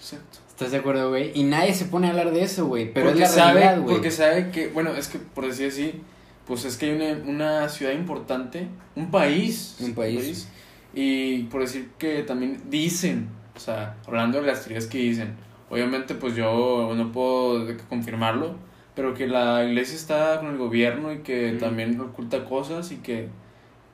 Exacto. 0.00 0.38
¿Estás 0.48 0.72
de 0.72 0.78
acuerdo, 0.78 1.10
güey? 1.10 1.30
Y 1.34 1.44
nadie 1.44 1.74
se 1.74 1.84
pone 1.84 2.06
a 2.06 2.10
hablar 2.10 2.32
de 2.32 2.42
eso, 2.42 2.66
güey. 2.66 2.92
Pero 2.92 3.10
porque 3.10 3.22
es 3.22 3.30
la 3.30 3.44
sabe, 3.44 3.60
realidad, 3.60 3.82
güey. 3.82 3.94
Porque 3.94 4.10
sabe 4.10 4.50
que, 4.50 4.68
bueno, 4.68 4.94
es 4.96 5.08
que 5.08 5.18
por 5.18 5.46
decir 5.46 5.68
así, 5.68 6.00
pues 6.46 6.64
es 6.64 6.76
que 6.76 6.86
hay 6.86 6.96
una, 6.96 7.30
una 7.30 7.68
ciudad 7.68 7.92
importante, 7.92 8.66
un 8.96 9.10
país. 9.10 9.76
Un 9.80 9.94
país. 9.94 10.48
Y 10.92 11.44
por 11.44 11.60
decir 11.60 11.90
que 11.98 12.22
también 12.24 12.62
dicen, 12.68 13.28
o 13.54 13.60
sea, 13.60 13.96
hablando 14.06 14.40
de 14.40 14.48
las 14.48 14.64
teorías 14.64 14.86
que 14.86 14.98
dicen, 14.98 15.34
obviamente 15.70 16.14
pues 16.14 16.34
yo 16.34 16.92
no 16.94 17.12
puedo 17.12 17.66
confirmarlo, 17.88 18.56
pero 18.94 19.14
que 19.14 19.28
la 19.28 19.64
iglesia 19.64 19.94
está 19.94 20.40
con 20.40 20.50
el 20.50 20.58
gobierno 20.58 21.12
y 21.12 21.18
que 21.18 21.52
Mm. 21.52 21.58
también 21.58 22.00
oculta 22.00 22.44
cosas 22.44 22.90
y 22.90 22.96
que 22.96 23.28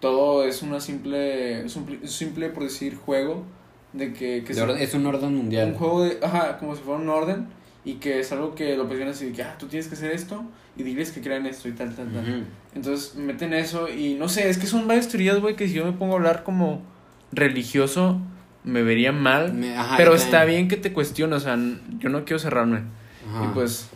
todo 0.01 0.45
es 0.45 0.63
una 0.63 0.81
simple, 0.81 1.65
es 1.67 1.77
un, 1.77 2.09
simple 2.09 2.49
por 2.49 2.63
decir 2.65 2.97
juego 2.97 3.45
de 3.97 4.13
que, 4.13 4.43
que 4.45 4.49
De 4.49 4.55
se- 4.55 4.63
orden- 4.63 4.79
es 4.79 4.95
un 4.95 5.07
orden 5.07 5.35
mundial. 5.35 5.69
un 5.69 5.75
juego 5.75 6.05
de, 6.05 6.19
ajá, 6.23 6.59
como 6.59 6.77
si 6.77 6.83
fuera 6.83 7.01
un 7.01 7.09
orden 7.09 7.47
y 7.85 7.95
que 7.95 8.21
es 8.21 8.31
algo 8.33 8.55
que 8.55 8.77
lo 8.77 8.87
presionan 8.87 9.15
así 9.15 9.27
de 9.27 9.33
que, 9.33 9.43
ah, 9.43 9.57
tú 9.59 9.67
tienes 9.67 9.89
que 9.89 9.95
hacer 9.95 10.11
esto 10.13 10.45
y 10.77 10.83
diles 10.83 11.11
que 11.13 11.21
crean 11.21 11.47
esto 11.47 11.69
y 11.69 11.73
tal, 11.73 11.95
tal, 11.95 12.09
tal. 12.13 12.23
Ujú. 12.23 12.45
Entonces 12.75 13.15
meten 13.15 13.53
eso 13.55 13.89
y 13.89 14.15
no 14.15 14.29
sé, 14.29 14.49
es 14.51 14.59
que 14.59 14.67
son 14.67 14.87
varias 14.87 15.09
teorías, 15.09 15.41
güey, 15.41 15.57
que 15.57 15.67
si 15.69 15.75
yo 15.75 15.85
me 15.85 15.93
pongo 15.93 16.15
a 16.15 16.17
hablar 16.17 16.43
como 16.45 16.83
religioso 17.33 18.21
me 18.65 18.83
vería 18.83 19.13
mal. 19.13 19.53
Me- 19.55 19.77
ajá, 19.77 19.97
pero 19.97 20.15
está 20.15 20.39
también. 20.41 20.67
bien 20.67 20.69
que 20.69 20.77
te 20.77 20.93
cuestiones, 20.93 21.39
o 21.39 21.41
sea, 21.45 21.57
yo 21.99 22.09
no 22.09 22.25
quiero 22.25 22.39
cerrarme. 22.41 22.81
Ajá. 23.29 23.45
Y 23.45 23.55
pues, 23.55 23.89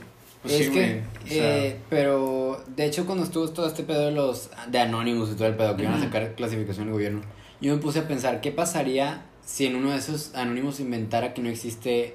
pues 0.42 0.54
es 0.54 0.66
sí, 0.66 0.72
que, 0.72 0.80
güey, 0.80 0.98
o 1.24 1.26
sea, 1.28 1.58
eh, 1.66 1.76
pero 1.90 2.64
de 2.76 2.84
hecho 2.86 3.04
cuando 3.06 3.24
estuvo 3.24 3.48
todo 3.50 3.66
este 3.66 3.82
pedo 3.82 4.06
de 4.06 4.12
los 4.12 4.50
de 4.70 4.78
Anonymous 4.78 5.32
y 5.32 5.34
todo 5.34 5.48
el 5.48 5.56
pedo 5.56 5.76
que 5.76 5.82
iban 5.82 5.94
a 5.96 6.00
sacar 6.00 6.34
clasificación 6.36 6.86
del 6.86 6.92
gobierno, 6.94 7.20
yo 7.60 7.74
me 7.74 7.82
puse 7.82 7.98
a 7.98 8.08
pensar 8.08 8.40
qué 8.40 8.52
pasaría 8.52 9.22
si 9.50 9.66
en 9.66 9.74
uno 9.74 9.90
de 9.90 9.96
esos 9.98 10.32
Anonymous 10.36 10.78
inventara 10.80 11.34
que 11.34 11.42
no 11.42 11.48
existe, 11.48 12.14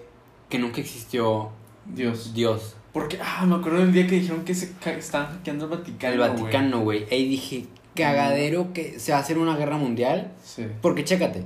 que 0.49 0.57
nunca 0.57 0.79
existió 0.79 1.49
Dios. 1.85 2.33
Dios, 2.33 2.75
Porque, 2.93 3.19
ah, 3.21 3.45
me 3.45 3.55
acuerdo 3.55 3.79
del 3.79 3.91
día 3.91 4.07
que 4.07 4.15
dijeron 4.15 4.45
que 4.45 4.55
se 4.55 4.71
estaban 4.97 5.27
hackeando 5.33 5.65
el 5.65 5.71
Vaticano. 5.71 6.13
el. 6.13 6.19
Vaticano, 6.19 6.79
güey. 6.81 7.05
Ahí 7.11 7.27
dije, 7.27 7.65
cagadero 7.93 8.71
que 8.73 8.99
se 8.99 9.11
va 9.11 9.17
a 9.17 9.21
hacer 9.21 9.37
una 9.37 9.57
guerra 9.57 9.77
mundial, 9.77 10.31
Sí. 10.43 10.65
porque 10.81 11.03
chécate, 11.03 11.43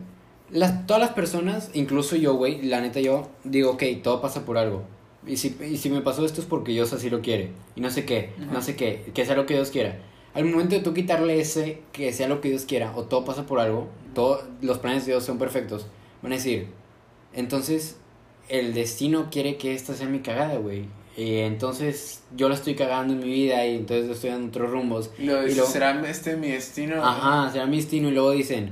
las, 0.51 0.85
todas 0.85 1.01
las 1.01 1.11
personas, 1.11 1.71
incluso 1.73 2.15
yo, 2.15 2.35
güey, 2.35 2.61
la 2.61 2.81
neta 2.81 2.99
yo 2.99 3.29
digo, 3.43 3.71
ok, 3.71 3.83
todo 4.03 4.21
pasa 4.21 4.45
por 4.45 4.57
algo. 4.59 4.83
Y 5.25 5.37
si, 5.37 5.55
y 5.69 5.77
si 5.77 5.89
me 5.89 6.01
pasó 6.01 6.23
esto 6.25 6.39
es 6.39 6.47
porque 6.47 6.71
Dios 6.71 6.93
así 6.93 7.09
lo 7.09 7.21
quiere. 7.21 7.49
Y 7.75 7.81
no 7.81 7.89
sé 7.89 8.05
qué, 8.05 8.33
Ajá. 8.41 8.51
no 8.53 8.61
sé 8.61 8.75
qué, 8.75 9.11
que 9.13 9.25
sea 9.25 9.35
lo 9.35 9.45
que 9.45 9.55
Dios 9.55 9.69
quiera. 9.71 9.99
Al 10.35 10.45
momento 10.45 10.75
de 10.75 10.81
tú 10.81 10.93
quitarle 10.93 11.39
ese, 11.41 11.81
que 11.91 12.13
sea 12.13 12.27
lo 12.27 12.39
que 12.41 12.49
Dios 12.49 12.65
quiera, 12.65 12.93
o 12.95 13.03
todo 13.05 13.25
pasa 13.25 13.45
por 13.47 13.59
algo, 13.59 13.87
todos 14.13 14.43
los 14.61 14.77
planes 14.79 15.05
de 15.05 15.13
Dios 15.13 15.23
son 15.23 15.37
perfectos, 15.37 15.85
van 16.21 16.31
a 16.33 16.35
decir, 16.35 16.67
entonces 17.33 17.97
el 18.47 18.73
destino 18.73 19.27
quiere 19.31 19.57
que 19.57 19.73
esta 19.73 19.93
sea 19.93 20.07
mi 20.07 20.19
cagada, 20.19 20.57
güey. 20.57 20.85
Y 21.17 21.37
entonces 21.39 22.21
yo 22.35 22.47
la 22.49 22.55
estoy 22.55 22.75
cagando 22.75 23.13
en 23.13 23.19
mi 23.19 23.29
vida 23.29 23.65
y 23.65 23.75
entonces 23.75 24.09
estoy 24.09 24.29
dando 24.29 24.47
otros 24.47 24.71
rumbos. 24.71 25.11
Lo 25.17 25.45
Y 25.45 25.53
luego- 25.53 25.69
¿será 25.69 25.99
este 26.09 26.37
mi 26.37 26.47
destino? 26.49 27.03
Ajá, 27.03 27.51
será 27.51 27.65
mi 27.65 27.75
destino 27.77 28.07
y 28.09 28.11
luego 28.11 28.31
dicen, 28.31 28.71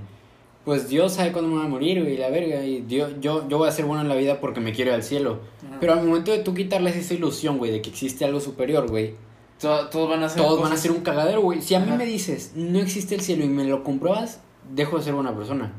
pues 0.63 0.87
Dios 0.87 1.13
sabe 1.13 1.31
cuándo 1.31 1.49
me 1.49 1.57
voy 1.57 1.65
a 1.65 1.69
morir, 1.69 2.01
güey, 2.01 2.17
la 2.17 2.29
verga, 2.29 2.63
y 2.63 2.81
Dios, 2.81 3.13
yo, 3.19 3.47
yo 3.49 3.57
voy 3.57 3.67
a 3.67 3.71
ser 3.71 3.85
bueno 3.85 4.01
en 4.01 4.07
la 4.09 4.15
vida 4.15 4.39
porque 4.39 4.59
me 4.61 4.71
quiero 4.71 4.91
ir 4.91 4.95
al 4.95 5.03
cielo. 5.03 5.39
Ajá. 5.67 5.77
Pero 5.79 5.93
al 5.93 6.05
momento 6.05 6.31
de 6.31 6.39
tú 6.39 6.53
quitarles 6.53 6.95
esa 6.95 7.13
ilusión, 7.13 7.57
güey, 7.57 7.71
de 7.71 7.81
que 7.81 7.89
existe 7.89 8.23
algo 8.25 8.39
superior, 8.39 8.89
güey, 8.89 9.15
To- 9.59 9.87
todos 9.89 10.09
van 10.09 10.21
a 10.23 10.27
hacer 10.27 10.41
todos 10.41 10.57
van 10.59 10.67
a 10.67 10.69
cosas- 10.69 10.81
ser 10.83 10.91
un 10.91 11.01
cagadero, 11.01 11.41
güey. 11.41 11.61
Si 11.61 11.73
a 11.75 11.79
mí 11.79 11.87
Ajá. 11.89 11.97
me 11.97 12.05
dices, 12.05 12.51
no 12.55 12.79
existe 12.79 13.15
el 13.15 13.21
cielo 13.21 13.43
y 13.43 13.49
me 13.49 13.63
lo 13.65 13.83
compruebas, 13.83 14.39
dejo 14.73 14.97
de 14.97 15.03
ser 15.03 15.13
buena 15.13 15.35
persona. 15.35 15.71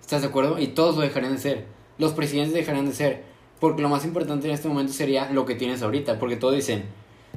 ¿Estás 0.00 0.22
de 0.22 0.28
acuerdo? 0.28 0.58
Y 0.58 0.68
todos 0.68 0.96
lo 0.96 1.02
dejarían 1.02 1.32
de 1.32 1.38
ser. 1.38 1.66
Los 1.98 2.12
presidentes 2.12 2.52
dejarían 2.54 2.86
de 2.86 2.92
ser. 2.92 3.24
Porque 3.60 3.80
lo 3.82 3.88
más 3.88 4.04
importante 4.04 4.46
en 4.48 4.54
este 4.54 4.68
momento 4.68 4.92
sería 4.92 5.30
lo 5.30 5.46
que 5.46 5.54
tienes 5.54 5.82
ahorita. 5.82 6.18
Porque 6.18 6.36
todos 6.36 6.54
dicen, 6.54 6.84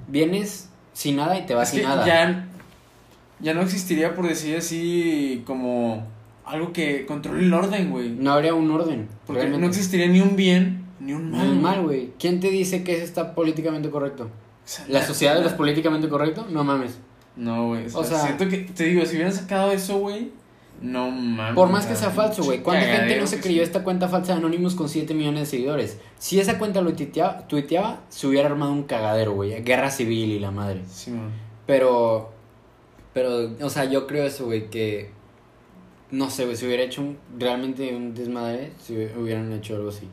vienes 0.08 0.70
sin 0.94 1.16
nada 1.16 1.38
y 1.38 1.46
te 1.46 1.54
vas 1.54 1.70
Es 1.70 1.74
que 1.76 1.80
sin 1.82 1.90
nada. 1.90 2.06
ya, 2.06 2.48
ya 3.40 3.54
no 3.54 3.62
existiría, 3.62 4.16
por 4.16 4.28
decir 4.28 4.58
así, 4.58 5.44
como 5.46 6.06
algo 6.44 6.74
que 6.74 7.06
controle 7.06 7.44
el 7.44 7.54
orden, 7.54 7.92
güey. 7.92 8.10
No 8.10 8.34
habría 8.34 8.54
un 8.54 8.70
orden. 8.72 9.08
Porque 9.26 9.42
realmente. 9.44 9.62
no 9.66 9.68
existiría 9.70 10.08
ni 10.08 10.22
un 10.22 10.36
bien 10.36 10.86
ni 11.00 11.14
un 11.14 11.30
mal. 11.32 11.48
Mal, 11.48 11.56
mal, 11.60 11.84
güey. 11.84 12.12
¿Quién 12.20 12.40
te 12.40 12.50
dice 12.50 12.84
que 12.84 12.96
eso 12.96 13.04
está 13.04 13.36
políticamente 13.36 13.90
correcto? 13.90 14.30
¿La 14.90 15.06
sociedad 15.06 15.36
de 15.36 15.44
los 15.44 15.54
políticamente 15.54 16.10
correcto? 16.10 16.46
No 16.50 16.64
mames. 16.64 16.98
No, 17.38 17.68
güey. 17.68 17.86
O 17.86 17.90
sea, 17.90 18.00
O 18.00 18.04
sea- 18.04 18.20
siento 18.24 18.50
que, 18.50 18.58
te 18.58 18.86
digo, 18.86 19.06
si 19.06 19.16
hubieran 19.16 19.32
sacado 19.34 19.72
eso, 19.72 20.00
güey, 20.00 20.32
no 20.82 21.10
mames. 21.12 21.56
Por 21.56 21.70
más 21.70 21.86
que 21.86 21.96
sea, 21.96 22.10
falso, 22.10 22.44
güey. 22.44 22.62
¿Cuánta 22.62 22.86
gente 22.86 23.20
no 23.20 23.28
se 23.28 23.40
creyó 23.40 23.64
esta 23.64 23.84
cuenta 23.84 24.08
falsa 24.08 24.34
de 24.34 24.40
Anonymous 24.40 24.76
con 24.76 24.90
7 24.90 25.14
millones 25.14 25.42
de 25.42 25.46
seguidores? 25.46 26.00
Si 26.18 26.40
esa 26.40 26.58
cuenta 26.60 26.82
lo 26.82 26.92
tuitea- 26.94 27.48
tuiteaba, 27.48 28.02
se 28.10 28.28
hubiera 28.28 28.48
armado 28.50 28.72
un 28.72 28.84
cagadero, 28.84 29.34
güey. 29.34 29.62
Guerra 29.64 29.90
civil 29.90 30.32
y 30.32 30.40
la 30.40 30.52
madre. 30.52 30.82
Sí, 30.90 31.12
man. 31.12 31.32
Pero, 31.66 32.32
pero, 33.14 33.52
o 33.62 33.70
sea, 33.70 33.86
yo 33.86 34.08
creo 34.08 34.26
eso, 34.26 34.46
güey, 34.46 34.70
que, 34.70 35.10
no 36.12 36.30
sé, 36.30 36.46
güey, 36.46 36.56
si 36.56 36.66
hubiera 36.66 36.84
hecho 36.84 37.02
un, 37.02 37.18
realmente 37.38 37.96
un 37.96 38.14
desmadre, 38.14 38.72
si 38.80 38.96
hubieran 39.18 39.52
hecho 39.54 39.76
algo 39.76 39.90
así. 39.90 40.08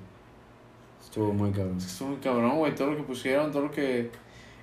Estuvo 1.03 1.33
muy 1.33 1.51
cabrón. 1.53 1.77
Es 1.79 1.85
que 1.85 1.91
estuvo 1.93 2.09
muy 2.09 2.19
cabrón, 2.19 2.59
güey. 2.59 2.75
Todo 2.75 2.91
lo 2.91 2.97
que 2.97 3.03
pusieron, 3.05 3.53
todo 3.53 3.63
lo 3.63 3.71
que. 3.71 4.11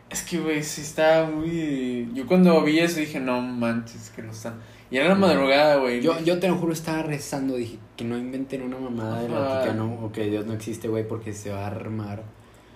Es 0.10 0.24
que, 0.24 0.40
güey, 0.40 0.62
sí 0.64 0.82
está 0.82 1.24
muy. 1.34 2.10
Yo 2.14 2.28
cuando 2.28 2.62
vi 2.64 2.80
eso 2.80 3.00
dije, 3.00 3.20
no 3.22 3.42
manches, 3.42 4.10
que 4.10 4.22
no 4.22 4.32
están. 4.32 4.60
Y 4.92 4.98
era 4.98 5.08
la 5.08 5.16
madrugada, 5.16 5.78
güey. 5.78 6.02
Yo, 6.02 6.20
yo 6.22 6.38
te 6.40 6.50
lo 6.50 6.56
juro, 6.58 6.74
estaba 6.74 7.02
rezando, 7.02 7.56
dije 7.56 7.80
que 7.96 8.04
no 8.04 8.18
inventen 8.18 8.62
una 8.62 8.78
mamada 8.78 9.22
del 9.22 9.34
Ajá. 9.34 9.42
Vaticano 9.56 10.00
o 10.04 10.12
que 10.12 10.26
Dios 10.26 10.46
no 10.46 10.54
existe, 10.54 10.88
güey, 10.90 11.08
porque 11.08 11.32
se 11.34 11.50
va 11.50 11.64
a 11.64 11.68
armar. 11.68 12.24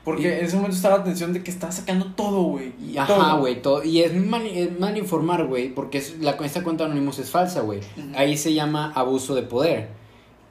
Porque 0.06 0.22
y- 0.24 0.26
en 0.40 0.46
ese 0.46 0.56
momento 0.56 0.76
estaba 0.78 0.96
la 0.98 1.02
atención 1.02 1.34
de 1.34 1.44
que 1.44 1.52
estaba 1.52 1.74
sacando 1.74 2.14
todo, 2.14 2.44
güey. 2.44 2.72
Ajá, 2.98 3.34
güey, 3.38 3.62
todo. 3.62 3.84
Y 3.84 4.02
es 4.02 4.14
mal, 4.16 4.46
es 4.46 4.80
mal 4.80 4.98
informar, 4.98 5.46
güey, 5.46 5.70
porque 5.74 5.98
es- 5.98 6.18
la, 6.22 6.32
esta 6.32 6.64
cuenta 6.64 6.86
Anonymous 6.86 7.20
es 7.20 7.30
falsa, 7.32 7.62
güey. 7.62 7.82
Ahí 8.16 8.38
se 8.38 8.54
llama 8.54 8.94
abuso 8.96 9.36
de 9.36 9.42
poder. 9.42 9.90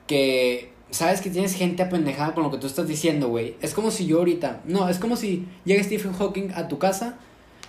Que, 0.06 0.72
sabes 0.90 1.20
que 1.20 1.30
tienes 1.30 1.54
gente 1.54 1.82
apendejada 1.82 2.34
con 2.34 2.42
lo 2.44 2.50
que 2.50 2.58
tú 2.58 2.66
estás 2.66 2.86
diciendo, 2.86 3.28
güey. 3.28 3.56
Es 3.62 3.72
como 3.74 3.90
si 3.90 4.06
yo 4.06 4.18
ahorita, 4.18 4.60
no, 4.66 4.88
es 4.88 4.98
como 4.98 5.16
si 5.16 5.46
llega 5.64 5.82
Stephen 5.82 6.12
Hawking 6.12 6.50
a 6.54 6.68
tu 6.68 6.78
casa 6.78 7.16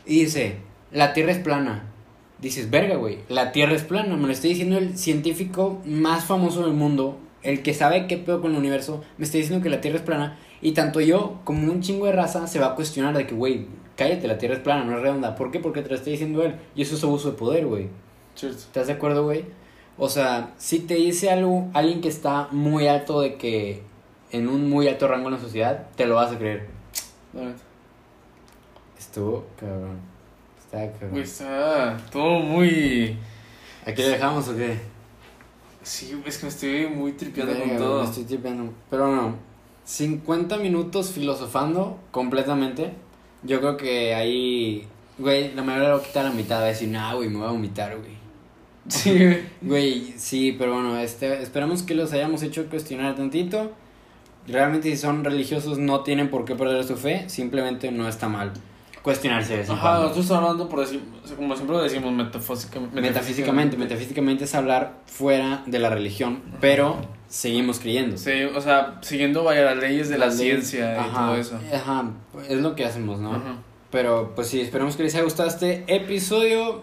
y 0.06 0.22
dice, 0.22 0.58
la 0.92 1.14
Tierra 1.14 1.32
es 1.32 1.40
plana. 1.40 1.92
Dices, 2.46 2.70
verga, 2.70 2.96
güey, 2.96 3.18
la 3.28 3.52
Tierra 3.52 3.74
es 3.74 3.82
plana. 3.82 4.16
Me 4.18 4.28
lo 4.28 4.32
está 4.32 4.48
diciendo 4.48 4.78
el 4.78 5.00
científico 5.00 5.82
más 5.84 6.26
famoso 6.26 6.62
del 6.62 6.74
mundo, 6.74 7.18
el 7.42 7.64
que 7.64 7.74
sabe 7.74 8.06
qué 8.06 8.18
pedo 8.18 8.40
con 8.40 8.52
el 8.52 8.60
universo, 8.60 9.04
me 9.18 9.26
está 9.26 9.40
diciendo 9.40 9.64
que 9.64 9.70
la 9.72 9.82
Tierra 9.82 9.98
es 9.98 10.04
plana. 10.04 10.38
Y 10.62 10.74
tanto 10.74 11.02
yo 11.02 11.40
como 11.44 11.72
un 11.72 11.82
chingo 11.82 12.06
de 12.06 12.12
raza 12.12 12.46
se 12.46 12.60
va 12.60 12.68
a 12.68 12.76
cuestionar 12.76 13.18
de 13.18 13.26
que, 13.26 13.34
güey, 13.34 13.66
cállate, 13.96 14.28
la 14.28 14.38
Tierra 14.38 14.54
es 14.54 14.62
plana, 14.62 14.84
no 14.84 14.96
es 14.96 15.02
redonda. 15.02 15.36
¿Por 15.36 15.50
qué? 15.50 15.60
Porque 15.60 15.82
te 15.82 15.90
lo 15.90 15.96
está 15.96 16.12
diciendo 16.12 16.44
él. 16.44 16.54
Y 16.76 16.84
eso 16.84 16.94
es 16.98 17.04
abuso 17.04 17.32
de 17.32 17.36
poder, 17.36 17.66
güey. 17.66 17.88
¿Estás 18.36 18.86
de 18.86 18.94
acuerdo, 18.94 19.24
güey? 19.24 19.46
O 19.98 20.08
sea, 20.08 20.54
si 20.60 20.82
te 20.82 20.94
dice 20.94 21.32
algo 21.32 21.70
alguien 21.74 22.00
que 22.00 22.10
está 22.10 22.50
muy 22.52 22.86
alto 22.86 23.22
de 23.22 23.38
que 23.38 23.82
en 24.32 24.48
un 24.48 24.70
muy 24.70 24.88
alto 24.88 25.08
rango 25.08 25.30
en 25.30 25.34
la 25.34 25.40
sociedad, 25.40 25.88
te 25.96 26.06
lo 26.06 26.14
vas 26.14 26.32
a 26.32 26.38
creer. 26.38 26.68
Estuvo 29.00 29.46
cabrón. 29.60 30.15
Está 30.76 30.92
cabrón. 30.92 31.12
Güey, 31.12 31.24
está 31.24 31.98
todo 32.12 32.40
muy. 32.40 33.18
¿Aquí 33.86 34.02
lo 34.02 34.10
dejamos 34.10 34.48
o 34.50 34.56
qué? 34.56 34.78
Sí, 35.84 36.20
es 36.26 36.38
que 36.38 36.46
me 36.46 36.50
estoy 36.50 36.88
muy 36.88 37.14
tripeando 37.14 37.54
Verga, 37.54 37.68
con 37.70 37.78
todo. 37.78 38.04
me 38.04 38.10
estoy 38.10 38.24
tripeando. 38.24 38.74
Pero 38.90 39.16
no, 39.16 39.36
50 39.86 40.58
minutos 40.58 41.12
filosofando 41.12 42.00
completamente. 42.12 42.92
Yo 43.44 43.60
creo 43.60 43.78
que 43.78 44.16
ahí, 44.16 44.88
güey, 45.18 45.54
la 45.54 45.62
mayoría 45.64 45.90
lo 45.90 46.02
quita 46.02 46.22
a 46.22 46.24
la 46.24 46.32
mitad. 46.32 46.58
Va 46.60 46.64
a 46.64 46.68
decir, 46.68 46.90
nah, 46.90 47.14
güey, 47.14 47.30
me 47.30 47.38
voy 47.38 47.48
a 47.48 47.52
vomitar, 47.52 47.96
güey. 47.98 48.16
Sí, 48.88 49.18
güey. 49.18 49.44
Güey, 49.62 50.14
sí, 50.18 50.56
pero 50.58 50.74
bueno, 50.74 51.00
este, 51.00 51.42
esperamos 51.42 51.84
que 51.84 51.96
los 51.96 52.14
hayamos 52.14 52.44
hecho 52.44 52.68
cuestionar 52.70 53.16
tantito. 53.16 53.72
Realmente 54.48 54.92
si 54.92 54.98
son 54.98 55.24
religiosos 55.24 55.80
no 55.80 56.02
tienen 56.02 56.30
por 56.30 56.46
qué 56.46 56.54
perder 56.56 56.84
su 56.84 56.96
fe, 56.98 57.28
simplemente 57.30 57.92
no 57.92 58.08
está 58.08 58.30
mal 58.30 58.54
cuestionarse 59.06 59.62
en 59.62 59.72
Ajá, 59.72 60.00
nosotros 60.00 60.26
estamos 60.26 60.44
hablando 60.44 60.68
por 60.68 60.80
decir, 60.80 61.00
como 61.38 61.56
siempre 61.56 61.78
lo 61.78 61.84
decimos, 61.84 62.12
metafísicamente. 62.12 63.00
Metafísicamente, 63.02 63.78
metafísicamente 63.78 64.44
es 64.46 64.56
hablar 64.56 64.94
fuera 65.06 65.62
de 65.68 65.78
la 65.78 65.92
religión, 65.92 66.42
pero 66.60 66.98
seguimos 67.30 67.80
creyendo. 67.80 68.18
Sí, 68.18 68.32
o 68.44 68.60
sea, 68.62 68.98
siguiendo 69.02 69.44
vaya 69.44 69.62
las 69.64 69.78
leyes 69.78 70.10
de 70.10 70.18
la 70.18 70.26
leyes- 70.26 70.38
ciencia 70.40 70.96
y 70.96 70.98
ajá, 70.98 71.26
todo 71.28 71.36
eso. 71.38 71.60
Ajá, 71.72 72.12
es 72.50 72.60
lo 72.60 72.76
que 72.76 72.84
hacemos, 72.84 73.20
¿no? 73.20 73.36
Ajá. 73.36 73.58
Pero 73.92 74.34
pues 74.36 74.48
sí, 74.48 74.60
esperemos 74.60 74.96
que 74.98 75.04
les 75.04 75.14
haya 75.14 75.24
gustado 75.24 75.48
este 75.48 75.86
episodio. 75.88 76.82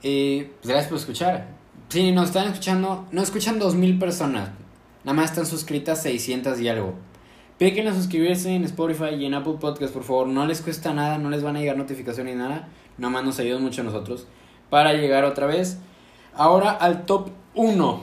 Y 0.00 0.42
pues 0.44 0.68
gracias 0.68 0.86
por 0.88 0.98
escuchar. 0.98 1.48
Si 1.88 2.12
nos 2.12 2.26
están 2.28 2.46
escuchando, 2.48 3.06
no 3.10 3.20
escuchan 3.20 3.58
2000 3.58 3.98
personas. 3.98 4.50
Nada 5.02 5.16
más 5.16 5.30
están 5.30 5.44
suscritas 5.46 6.00
600 6.02 6.60
y 6.60 6.68
algo. 6.68 6.94
Píquenle 7.64 7.92
a 7.92 7.94
suscribirse 7.94 8.54
en 8.54 8.62
Spotify 8.64 9.14
y 9.18 9.24
en 9.24 9.32
Apple 9.32 9.54
Podcast, 9.58 9.94
por 9.94 10.02
favor. 10.02 10.26
No 10.26 10.44
les 10.44 10.60
cuesta 10.60 10.92
nada, 10.92 11.16
no 11.16 11.30
les 11.30 11.42
van 11.42 11.56
a 11.56 11.60
llegar 11.60 11.78
notificaciones 11.78 12.34
ni 12.34 12.38
nada. 12.38 12.68
Nada 12.98 13.10
más 13.10 13.24
nos 13.24 13.38
ayudan 13.38 13.62
mucho 13.62 13.80
a 13.80 13.84
nosotros 13.84 14.26
para 14.68 14.92
llegar 14.92 15.24
otra 15.24 15.46
vez. 15.46 15.78
Ahora 16.34 16.72
al 16.72 17.06
top 17.06 17.30
1 17.54 18.02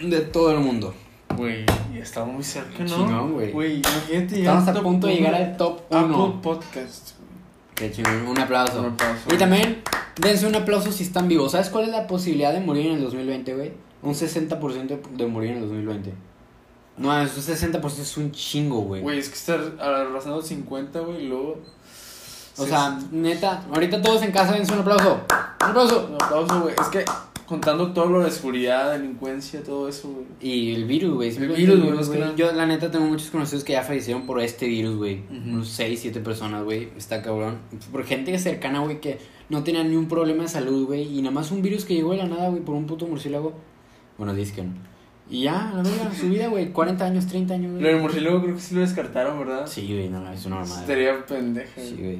de 0.00 0.20
todo 0.22 0.52
el 0.52 0.60
mundo. 0.60 0.94
Güey, 1.36 1.66
y 1.94 1.98
estamos 1.98 2.32
muy 2.32 2.42
cerca, 2.42 2.82
¿no? 2.82 2.86
Chingón, 2.86 3.32
güey. 3.34 3.52
Güey, 3.52 3.76
imagínate 3.76 4.38
Estamos 4.38 4.68
a 4.68 4.82
punto 4.82 5.06
de 5.06 5.16
llegar 5.16 5.34
al 5.34 5.54
top 5.58 5.80
Apple 5.90 6.16
1. 6.16 6.40
Podcast. 6.40 7.10
Qué 7.74 7.92
chingón, 7.92 8.26
un 8.26 8.38
aplauso. 8.38 8.80
Un 8.80 8.86
aplauso. 8.86 9.34
Y 9.34 9.36
también, 9.36 9.82
dense 10.18 10.46
un 10.46 10.54
aplauso 10.54 10.90
si 10.92 11.02
están 11.02 11.28
vivos. 11.28 11.52
¿Sabes 11.52 11.68
cuál 11.68 11.84
es 11.84 11.90
la 11.90 12.06
posibilidad 12.06 12.54
de 12.54 12.60
morir 12.60 12.86
en 12.86 12.92
el 12.92 13.02
2020, 13.02 13.54
güey? 13.54 13.72
Un 14.02 14.14
60% 14.14 15.10
de 15.14 15.26
morir 15.26 15.50
en 15.50 15.56
el 15.58 15.68
2020. 15.68 16.14
No, 16.98 17.20
es 17.20 17.36
un 17.36 17.42
60% 17.54 17.84
es 18.00 18.16
un 18.16 18.32
chingo, 18.32 18.80
güey. 18.80 19.02
Güey, 19.02 19.18
es 19.18 19.28
que 19.28 19.34
estar 19.34 19.60
arrasando 19.80 20.40
50, 20.40 21.00
güey, 21.00 21.24
y 21.24 21.28
luego. 21.28 21.58
O 22.58 22.64
Sí, 22.64 22.70
sea, 22.70 22.98
neta, 23.12 23.62
ahorita 23.70 24.00
todos 24.00 24.22
en 24.22 24.32
casa 24.32 24.52
dense 24.52 24.72
un 24.72 24.80
aplauso. 24.80 25.20
Un 25.60 25.66
aplauso. 25.66 26.06
Un 26.08 26.14
aplauso, 26.14 26.62
güey. 26.62 26.74
Es 26.80 26.88
que 26.88 27.04
contando 27.46 27.92
todo 27.92 28.06
lo 28.06 28.20
de 28.22 28.30
seguridad, 28.30 28.92
delincuencia, 28.92 29.62
todo 29.62 29.88
eso, 29.90 30.08
güey. 30.08 30.24
Y 30.40 30.74
el 30.74 30.86
virus, 30.86 31.14
güey. 31.14 31.36
El 31.36 31.48
virus, 31.48 31.80
güey, 31.80 31.92
más 31.92 32.08
que. 32.08 32.32
Yo, 32.34 32.50
la 32.52 32.64
neta, 32.64 32.90
tengo 32.90 33.04
muchos 33.04 33.30
conocidos 33.30 33.62
que 33.62 33.74
ya 33.74 33.82
fallecieron 33.82 34.24
por 34.24 34.40
este 34.40 34.66
virus, 34.66 34.96
güey. 34.96 35.22
Unos 35.30 35.68
6, 35.68 36.00
7 36.00 36.20
personas, 36.20 36.64
güey. 36.64 36.88
Está 36.96 37.20
cabrón. 37.22 37.58
Por 37.92 38.04
gente 38.04 38.38
cercana, 38.38 38.80
güey, 38.80 39.02
que 39.02 39.18
no 39.50 39.62
tenía 39.62 39.84
ni 39.84 39.94
un 39.96 40.08
problema 40.08 40.44
de 40.44 40.48
salud, 40.48 40.86
güey. 40.86 41.02
Y 41.18 41.20
nada 41.20 41.34
más 41.34 41.50
un 41.50 41.60
virus 41.60 41.84
que 41.84 41.94
llegó 41.94 42.12
de 42.12 42.18
la 42.18 42.26
nada, 42.26 42.48
güey, 42.48 42.62
por 42.62 42.74
un 42.74 42.86
puto 42.86 43.06
murciélago. 43.06 43.52
Bueno, 44.16 44.32
dice 44.32 44.54
que 44.54 44.62
no. 44.62 44.72
Y 45.28 45.42
ya, 45.44 45.72
la 45.74 45.82
verga, 45.82 46.12
su 46.18 46.28
vida, 46.28 46.46
güey. 46.48 46.70
40 46.72 47.04
años, 47.04 47.26
30 47.26 47.54
años, 47.54 47.72
Lo 47.72 47.78
güey. 47.80 47.92
del 47.92 48.00
murciélago 48.00 48.42
creo 48.42 48.54
que 48.54 48.60
sí 48.60 48.74
lo 48.76 48.80
descartaron, 48.82 49.38
¿verdad? 49.40 49.66
Sí, 49.66 49.86
güey, 49.92 50.08
no, 50.08 50.30
es 50.32 50.44
una 50.46 50.56
mamada. 50.56 50.80
Estaría 50.80 51.26
pendeja. 51.26 51.72
Sí, 51.80 51.96
güey. 51.98 52.18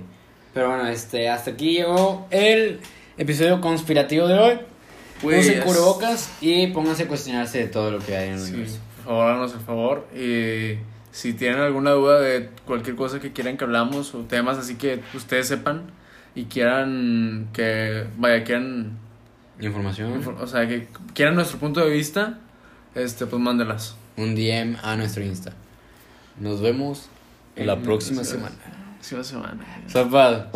Pero 0.53 0.69
bueno, 0.71 0.89
este, 0.89 1.29
hasta 1.29 1.53
aquí 1.53 1.73
llegó 1.75 2.27
el 2.31 2.81
episodio 3.17 3.61
conspirativo 3.61 4.27
de 4.27 4.35
hoy. 4.39 4.59
Pónganse 5.23 5.59
es- 5.59 5.65
cubrebocas 5.65 6.33
y 6.41 6.67
pónganse 6.69 7.05
a 7.05 7.09
cuestionarse 7.09 7.59
de 7.59 7.67
todo 7.69 7.91
lo 7.93 7.99
que 8.01 8.17
hay 8.17 8.29
en 8.29 8.35
el 8.35 8.41
Sí, 8.41 8.51
universo. 8.53 8.79
por 8.97 9.05
favor, 9.05 9.27
háganos 9.29 9.53
el 9.55 9.61
favor. 9.61 10.07
Y 10.15 10.79
si 11.13 11.33
tienen 11.35 11.61
alguna 11.61 11.93
duda 11.93 12.21
de 12.21 12.51
cualquier 12.67 12.97
cosa 12.97 13.21
que 13.21 13.33
quieran 13.33 13.57
que 13.57 13.65
hablamos 13.65 14.15
o 14.15 14.21
temas 14.21 14.59
así 14.59 14.75
que 14.75 15.01
ustedes 15.15 15.47
sepan 15.49 15.83
y 16.35 16.45
quieran 16.47 17.49
que, 17.53 18.05
vaya, 18.19 18.43
quieran, 18.45 18.99
Información. 19.61 20.23
infor- 20.23 20.39
o 20.41 20.47
sea, 20.47 20.67
que 20.69 20.87
quieran 21.15 21.35
nuestro 21.35 21.59
punto 21.59 21.81
de 21.81 21.91
vista, 21.91 22.41
este, 22.97 23.27
pues 23.27 23.41
mándelas. 23.41 23.95
un 24.17 24.35
DM 24.35 24.77
a 24.83 24.97
nuestro 24.97 25.23
Insta. 25.25 25.53
Nos 26.41 26.61
vemos 26.61 27.09
la 27.57 27.75
En- 27.75 27.83
próxima 27.83 28.25
sí, 28.25 28.33
semana. 28.33 28.57
La 29.11 29.23
semana. 29.25 29.67
Zapad. 29.89 30.47